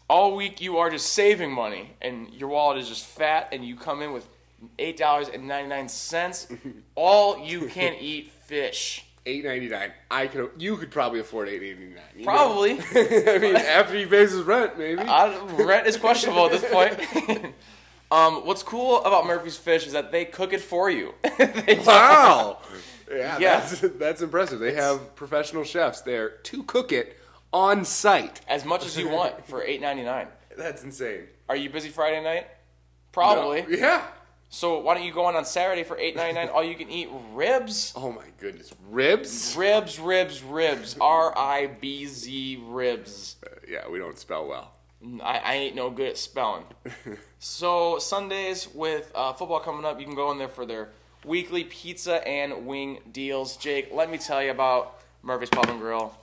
all 0.08 0.36
week 0.36 0.62
you 0.62 0.78
are 0.78 0.92
just 0.92 1.12
saving 1.14 1.52
money, 1.52 1.96
and 2.04 2.32
your 2.32 2.50
wallet 2.50 2.78
is 2.78 2.88
just 2.88 3.04
fat, 3.08 3.50
and 3.52 3.66
you 3.66 3.76
come 3.76 4.04
in 4.04 4.14
with 4.14 4.30
eight 4.78 4.96
dollars 4.96 5.28
and 5.28 5.48
ninety 5.48 5.68
nine 5.68 5.90
cents. 5.90 6.46
all 6.96 7.44
you 7.44 7.66
can 7.66 7.96
eat 7.96 8.30
fish. 8.30 9.04
Eight 9.26 9.44
ninety 9.44 9.70
nine. 9.70 9.92
I 10.12 10.28
could. 10.28 10.52
You 10.60 10.78
could 10.78 10.92
probably 10.92 11.20
afford 11.20 11.50
eight 11.50 11.64
eighty 11.64 11.96
nine. 11.96 12.24
Probably. 12.24 12.74
I 12.94 13.40
mean, 13.40 13.56
after 13.56 13.96
he 13.96 14.06
pays 14.06 14.32
his 14.32 14.44
rent, 14.44 14.78
maybe. 14.78 15.02
I, 15.02 15.36
rent 15.56 15.88
is 15.88 15.98
questionable 15.98 16.46
at 16.46 16.62
this 16.62 16.72
point. 16.72 17.56
um, 18.12 18.46
what's 18.46 18.62
cool 18.62 19.04
about 19.04 19.26
Murphy's 19.26 19.58
Fish 19.58 19.88
is 19.88 19.94
that 19.94 20.12
they 20.12 20.26
cook 20.26 20.54
it 20.54 20.62
for 20.62 20.92
you. 20.92 21.16
Wow. 21.88 22.60
Yeah, 23.10 23.38
Yeah. 23.40 23.60
That's, 23.60 23.80
that's 23.98 24.22
impressive. 24.22 24.60
They 24.60 24.74
have 24.74 25.16
professional 25.16 25.64
chefs 25.64 26.02
there 26.02 26.30
to 26.30 26.64
cook 26.64 26.92
it 26.92 27.18
on 27.52 27.84
site. 27.86 28.42
as 28.48 28.66
much 28.66 28.86
as 28.86 28.98
you 28.98 29.10
want 29.18 29.46
for 29.48 29.64
eight 29.64 29.82
ninety 29.82 30.04
nine. 30.04 30.28
That's 30.58 30.84
insane. 30.84 31.24
Are 31.48 31.56
you 31.56 31.70
busy 31.70 31.90
Friday 31.90 32.24
night? 32.24 32.48
Probably. 33.12 33.64
No. 33.64 33.70
Yeah. 33.70 34.04
So 34.52 34.80
why 34.80 34.96
don't 34.96 35.04
you 35.04 35.14
go 35.14 35.26
on 35.26 35.36
on 35.36 35.46
Saturday 35.46 35.84
for 35.84 35.98
eight 35.98 36.16
ninety 36.16 36.34
nine? 36.34 36.50
All 36.50 36.64
you 36.64 36.76
can 36.76 36.90
eat 36.90 37.10
ribs, 37.34 37.94
Oh 37.96 38.12
my 38.12 38.26
goodness. 38.40 38.74
Ribs? 38.90 39.56
ribs, 39.58 40.00
ribs, 40.00 40.44
ribs. 40.44 40.96
R 41.00 41.36
I 41.38 41.68
B 41.68 42.06
Z 42.06 42.64
ribs. 42.68 43.36
Uh, 43.46 43.50
yeah, 43.68 43.88
we 43.90 44.00
don't 44.00 44.18
spell 44.18 44.48
well. 44.48 44.72
I, 45.24 45.38
I 45.40 45.54
ain't 45.56 45.76
no 45.76 45.90
good 45.90 46.10
at 46.10 46.18
spelling. 46.18 46.66
so 47.40 48.00
Sundays 48.00 48.68
with 48.74 49.12
uh, 49.16 49.34
football 49.34 49.60
coming 49.62 49.86
up, 49.86 50.00
you 50.00 50.06
can 50.06 50.16
go 50.16 50.32
in 50.32 50.38
there 50.38 50.50
for 50.50 50.66
their 50.66 50.90
weekly 51.26 51.64
pizza 51.64 52.26
and 52.28 52.66
wing 52.66 53.00
deals. 53.12 53.58
Jake, 53.58 53.90
let 53.94 54.10
me 54.10 54.18
tell 54.18 54.42
you 54.44 54.52
about 54.52 55.02
Murphy's 55.24 55.50
Pub 55.50 55.70
and 55.70 55.80
Grill. 55.80 56.16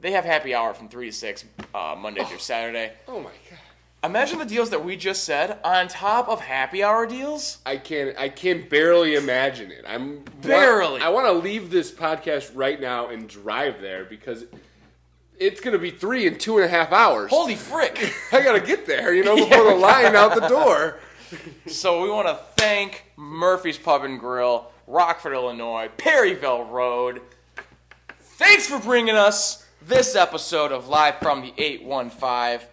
They 0.00 0.12
have 0.12 0.24
happy 0.24 0.54
hour 0.54 0.74
from 0.74 0.88
three 0.88 1.06
to 1.06 1.12
six 1.12 1.44
uh, 1.74 1.94
Monday 1.98 2.24
through 2.24 2.38
Saturday. 2.38 2.92
Oh 3.06 3.20
my 3.20 3.30
god. 3.48 3.58
Imagine 4.04 4.40
the 4.40 4.44
deals 4.44 4.70
that 4.70 4.84
we 4.84 4.96
just 4.96 5.22
said 5.22 5.58
on 5.62 5.86
top 5.86 6.28
of 6.28 6.40
happy 6.40 6.82
hour 6.82 7.06
deals. 7.06 7.58
I 7.64 7.76
can't. 7.76 8.18
I 8.18 8.28
can 8.30 8.68
barely 8.68 9.14
imagine 9.14 9.70
it. 9.70 9.84
I'm 9.86 10.24
Barely. 10.40 11.00
I 11.00 11.08
want 11.10 11.26
to 11.26 11.32
leave 11.32 11.70
this 11.70 11.92
podcast 11.92 12.50
right 12.52 12.80
now 12.80 13.10
and 13.10 13.28
drive 13.28 13.80
there 13.80 14.04
because 14.04 14.44
it's 15.38 15.60
gonna 15.60 15.78
be 15.78 15.92
three 15.92 16.26
and 16.26 16.38
two 16.38 16.56
and 16.56 16.64
a 16.64 16.68
half 16.68 16.90
hours. 16.90 17.30
Holy 17.30 17.54
frick! 17.54 18.12
I 18.32 18.42
gotta 18.42 18.60
get 18.60 18.86
there, 18.86 19.14
you 19.14 19.22
know, 19.22 19.36
before 19.36 19.64
the 19.64 19.74
line 19.76 20.16
out 20.16 20.34
the 20.34 20.48
door. 20.48 20.98
So 21.66 22.02
we 22.02 22.10
want 22.10 22.28
to 22.28 22.38
thank 22.56 23.04
Murphy's 23.16 23.78
Pub 23.78 24.04
and 24.04 24.18
Grill, 24.18 24.70
Rockford, 24.86 25.32
Illinois, 25.32 25.88
Perryville 25.96 26.64
Road. 26.64 27.22
Thanks 28.20 28.66
for 28.66 28.78
bringing 28.78 29.14
us 29.14 29.66
this 29.86 30.14
episode 30.16 30.72
of 30.72 30.88
Live 30.88 31.18
from 31.18 31.40
the 31.40 31.52
815. 31.56 32.68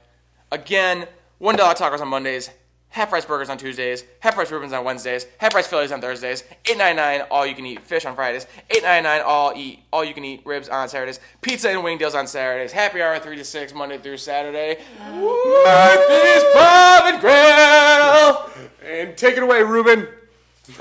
Again, 0.52 1.08
$1 1.42 1.58
tacos 1.58 2.02
on 2.02 2.08
Mondays, 2.08 2.50
half 2.90 3.10
price 3.10 3.26
burgers 3.26 3.50
on 3.50 3.58
Tuesdays, 3.58 4.04
half 4.20 4.36
price 4.36 4.52
Reubens 4.52 4.74
on 4.74 4.84
Wednesdays, 4.84 5.26
half 5.38 5.52
price 5.52 5.68
Phillies 5.68 5.92
on 5.92 6.02
Thursdays, 6.02 6.44
$8.99 6.66 7.28
all 7.30 7.46
you 7.46 7.56
can 7.56 7.66
eat 7.66 7.86
fish 7.86 8.06
on 8.06 8.16
Fridays, 8.16 8.48
$8.99 8.70 9.24
all 9.26 9.54
eat 9.56 9.80
all 9.92 10.04
you 10.04 10.14
can 10.14 10.26
eat 10.26 10.42
ribs 10.46 10.70
on 10.70 10.90
Saturdays, 10.90 11.20
pizza 11.42 11.70
and 11.70 11.84
wing 11.84 11.98
deals 11.98 12.16
on 12.16 12.28
Saturdays, 12.28 12.72
happy 12.72 13.02
hour 13.02 13.20
3 13.20 13.36
to 13.38 13.44
6 13.44 13.74
Monday 13.74 13.98
through 13.98 14.18
Saturday. 14.18 14.78
Murphy's 15.12 16.44
Pub 16.54 17.06
and 17.06 17.22
Grill! 17.22 18.50
And 18.84 19.16
take 19.18 19.38
it 19.38 19.44
away, 19.44 19.62
Ruben. 19.64 20.08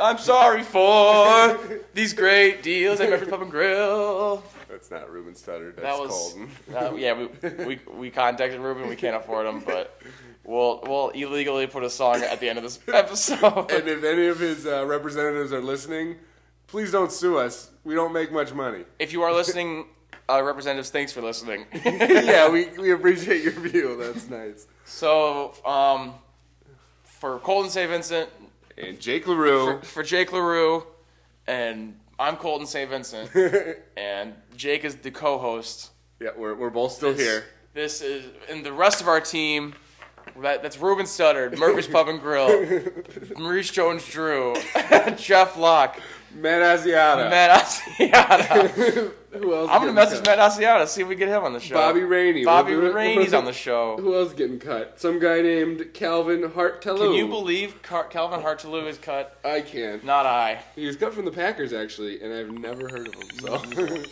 I'm 0.01 0.19
sorry 0.19 0.63
for 0.63 1.59
these 1.95 2.13
great 2.13 2.63
deals 2.63 3.01
at 3.01 3.11
Murphy's 3.11 3.29
Pub 3.29 3.43
and 3.43 3.51
Grill. 3.51 4.43
That's 4.79 4.93
not 4.93 5.11
Ruben 5.11 5.35
Studdard. 5.35 5.75
That's 5.75 5.89
That 5.89 5.99
was 5.99 6.11
Colton. 6.11 6.51
uh, 6.77 6.95
yeah. 6.95 7.15
We, 7.19 7.65
we 7.65 7.81
we 7.93 8.11
contacted 8.11 8.61
Ruben. 8.61 8.89
We 8.89 8.95
can't 8.95 9.17
afford 9.17 9.45
him, 9.45 9.59
but 9.67 10.01
we'll 10.45 10.81
we'll 10.85 11.09
illegally 11.09 11.67
put 11.67 11.83
a 11.83 11.91
song 11.91 12.23
at 12.23 12.39
the 12.39 12.49
end 12.49 12.59
of 12.59 12.63
this 12.63 12.79
episode. 12.89 13.73
And 13.73 13.89
if 13.89 14.05
any 14.05 14.29
of 14.29 14.39
his 14.39 14.67
uh, 14.67 14.87
representatives 14.87 15.53
are 15.53 15.61
listening, 15.61 16.15
please 16.69 16.93
don't 16.93 17.11
sue 17.11 17.39
us. 17.39 17.73
We 17.83 17.97
don't 17.97 18.13
make 18.13 18.31
much 18.31 18.55
money. 18.55 18.85
if 19.01 19.13
you 19.13 19.23
are 19.23 19.35
listening, 19.35 19.87
uh, 20.31 20.41
representatives, 20.45 20.91
thanks 20.91 21.11
for 21.11 21.23
listening. 21.23 21.67
yeah, 21.85 22.49
we, 22.49 22.67
we 22.79 22.93
appreciate 22.93 23.43
your 23.43 23.55
view. 23.55 23.97
That's 23.97 24.31
nice. 24.31 24.69
so 24.85 25.55
um, 25.67 26.15
for 27.03 27.41
Colton 27.41 27.71
St. 27.73 27.91
Vincent, 27.91 28.31
And 28.77 29.01
Jake 29.01 29.27
LaRue. 29.27 29.81
for, 29.81 29.85
for 29.85 30.03
Jake 30.05 30.33
Larue, 30.33 30.85
and 31.49 31.99
I'm 32.21 32.37
Colton 32.37 32.67
St. 32.67 32.91
Vincent, 32.91 33.31
and 33.97 34.35
Jake 34.57 34.85
is 34.85 34.97
the 34.97 35.11
co-host. 35.13 35.91
Yeah, 36.21 36.31
we're, 36.37 36.55
we're 36.55 36.71
both 36.71 36.93
still 36.93 37.15
here. 37.15 37.45
This 37.75 38.01
is 38.01 38.25
and 38.51 38.67
the 38.67 38.73
rest 38.73 39.01
of 39.01 39.07
our 39.07 39.21
team. 39.21 39.75
That, 40.43 40.63
that's 40.63 40.79
Ruben 40.79 41.07
Studdard, 41.07 41.57
Murphy's 41.57 41.87
Pub 41.87 42.09
and 42.09 42.21
Grill, 42.21 42.83
Maurice 43.39 43.71
Jones-Drew, 43.71 44.57
Jeff 45.17 45.57
Locke, 45.57 46.01
Matt 46.35 46.79
Asiata. 46.81 47.31
Matt 47.31 47.65
Asiata. 47.65 49.13
Who 49.33 49.55
else? 49.55 49.69
I'm 49.71 49.81
gonna 49.83 49.93
message 49.93 50.25
cut? 50.25 50.39
Matt 50.39 50.51
Asiata 50.53 50.87
see 50.89 51.03
if 51.03 51.09
we 51.09 51.15
get 51.15 51.29
him 51.29 51.45
on 51.45 51.53
the 51.53 51.61
show. 51.61 51.75
Bobby 51.75 52.03
Rainey. 52.03 52.45
Bobby 52.45 52.75
what- 52.77 52.95
Rainey's 52.95 53.35
on 53.35 53.45
the 53.45 53.53
show. 53.53 53.97
Who 53.99 54.15
else 54.17 54.33
getting 54.33 54.59
cut? 54.59 54.99
Some 55.01 55.19
guy 55.19 55.43
named 55.43 55.93
Calvin 55.95 56.43
Hartelou. 56.43 56.99
Can 56.99 57.13
you 57.13 57.29
believe 57.29 57.81
Car- 57.83 58.05
Calvin 58.05 58.41
Hartelou 58.41 58.87
is 58.87 58.99
cut? 58.99 59.39
I 59.45 59.61
can. 59.61 60.01
Not 60.05 60.27
I. 60.27 60.61
He 60.77 60.87
was 60.87 60.97
cut 60.97 61.13
from 61.15 61.25
the 61.25 61.31
Packers 61.33 61.73
actually, 61.73 62.21
and 62.23 62.33
I've 62.33 62.51
never 62.51 62.89
heard 62.89 63.09
of 63.09 63.15
him. 63.15 63.29
So 63.41 64.03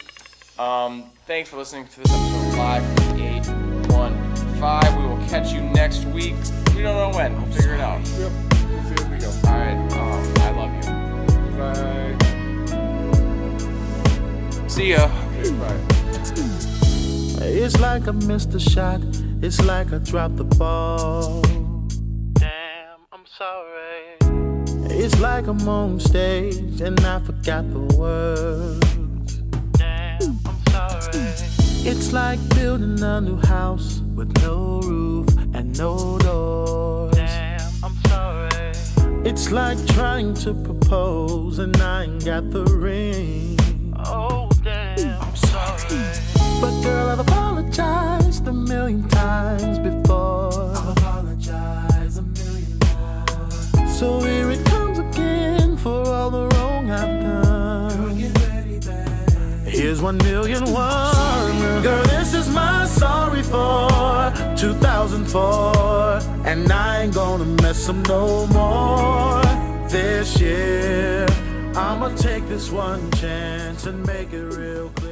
Um, 0.63 1.11
thanks 1.27 1.51
for 1.51 1.59
listening 1.59 1.87
to 1.89 2.01
this 2.01 2.11
episode 2.11 2.59
live 2.59 2.83
from 2.97 3.19
the 3.19 3.25
815. 3.27 5.03
We 5.03 5.07
will 5.07 5.29
catch 5.29 5.53
you 5.53 5.61
next 5.61 6.05
week. 6.07 6.35
We 6.75 6.81
don't 6.83 6.97
know 6.97 7.11
when. 7.17 7.35
We'll 7.43 7.53
figure 7.53 7.75
it 7.75 7.81
out. 7.81 8.07
yep. 8.19 8.33
See 14.77 14.91
ya. 14.91 15.09
It's 17.41 17.81
like 17.81 18.07
I 18.07 18.11
missed 18.11 18.53
a 18.53 18.61
shot. 18.61 19.01
It's 19.41 19.65
like 19.65 19.91
I 19.95 19.97
dropped 19.97 20.37
the 20.37 20.45
ball. 20.45 21.41
Damn, 22.35 23.01
I'm 23.11 23.25
sorry. 23.25 24.19
It's 24.91 25.19
like 25.19 25.47
I'm 25.47 25.67
on 25.67 25.99
stage 25.99 26.83
and 26.83 27.01
I 27.01 27.21
forgot 27.21 27.65
the 27.73 27.81
words. 27.97 29.39
Damn, 29.79 30.39
I'm 30.45 30.61
sorry. 30.69 31.25
It's 31.91 32.13
like 32.13 32.39
building 32.51 33.03
a 33.03 33.23
new 33.23 33.41
house 33.47 34.03
with 34.15 34.31
no 34.43 34.81
roof 34.83 35.29
and 35.55 35.75
no 35.79 36.19
doors. 36.19 37.17
Damn, 37.17 37.73
I'm 37.83 37.97
sorry. 38.09 38.73
It's 39.25 39.51
like 39.51 39.79
trying 39.87 40.35
to 40.45 40.53
propose 40.53 41.61
and 41.61 41.75
I 41.79 42.05
ain't 42.05 42.27
got 42.27 42.51
the 42.51 42.65
ring. 42.65 43.59
Oh, 44.05 44.05
damn, 44.05 44.13
I'm 44.13 44.25
sorry. 44.35 44.46
But 45.89 46.83
girl, 46.83 47.11
I've 47.11 47.21
apologized 47.21 48.47
a 48.49 48.53
million 48.53 49.09
times 49.09 49.79
before. 49.79 50.73
I've 50.77 50.89
apologized 50.89 52.19
a 52.19 52.23
million 52.23 52.79
more. 52.81 53.87
So 53.89 54.21
here 54.21 54.51
it 54.51 54.65
comes 54.67 54.99
again 54.99 55.77
for 55.77 56.05
all 56.09 56.31
the 56.31 56.49
wrong 56.49 56.91
I've 56.91 57.23
done. 57.23 58.19
Girl, 58.19 58.33
ready. 58.49 59.71
Here's 59.71 60.03
one 60.03 60.19
million 60.19 60.65
one. 60.73 61.83
Girl, 61.83 62.03
this 62.05 62.35
is 62.35 62.49
my 62.49 62.85
sorry 62.87 63.43
for 63.43 64.33
2004. 64.57 66.19
And 66.47 66.73
I 66.73 67.03
ain't 67.03 67.15
gonna 67.15 67.45
mess 67.63 67.89
up 67.89 67.97
no 68.09 68.47
more 68.49 69.43
this 69.89 70.41
year. 70.41 71.27
I'ma 71.77 72.09
take 72.17 72.49
this 72.49 72.73
one 72.73 73.11
chance 73.13 73.87
and 73.87 74.05
make 74.07 74.33
it 74.33 74.43
real 74.43 74.89
clear. 74.91 75.06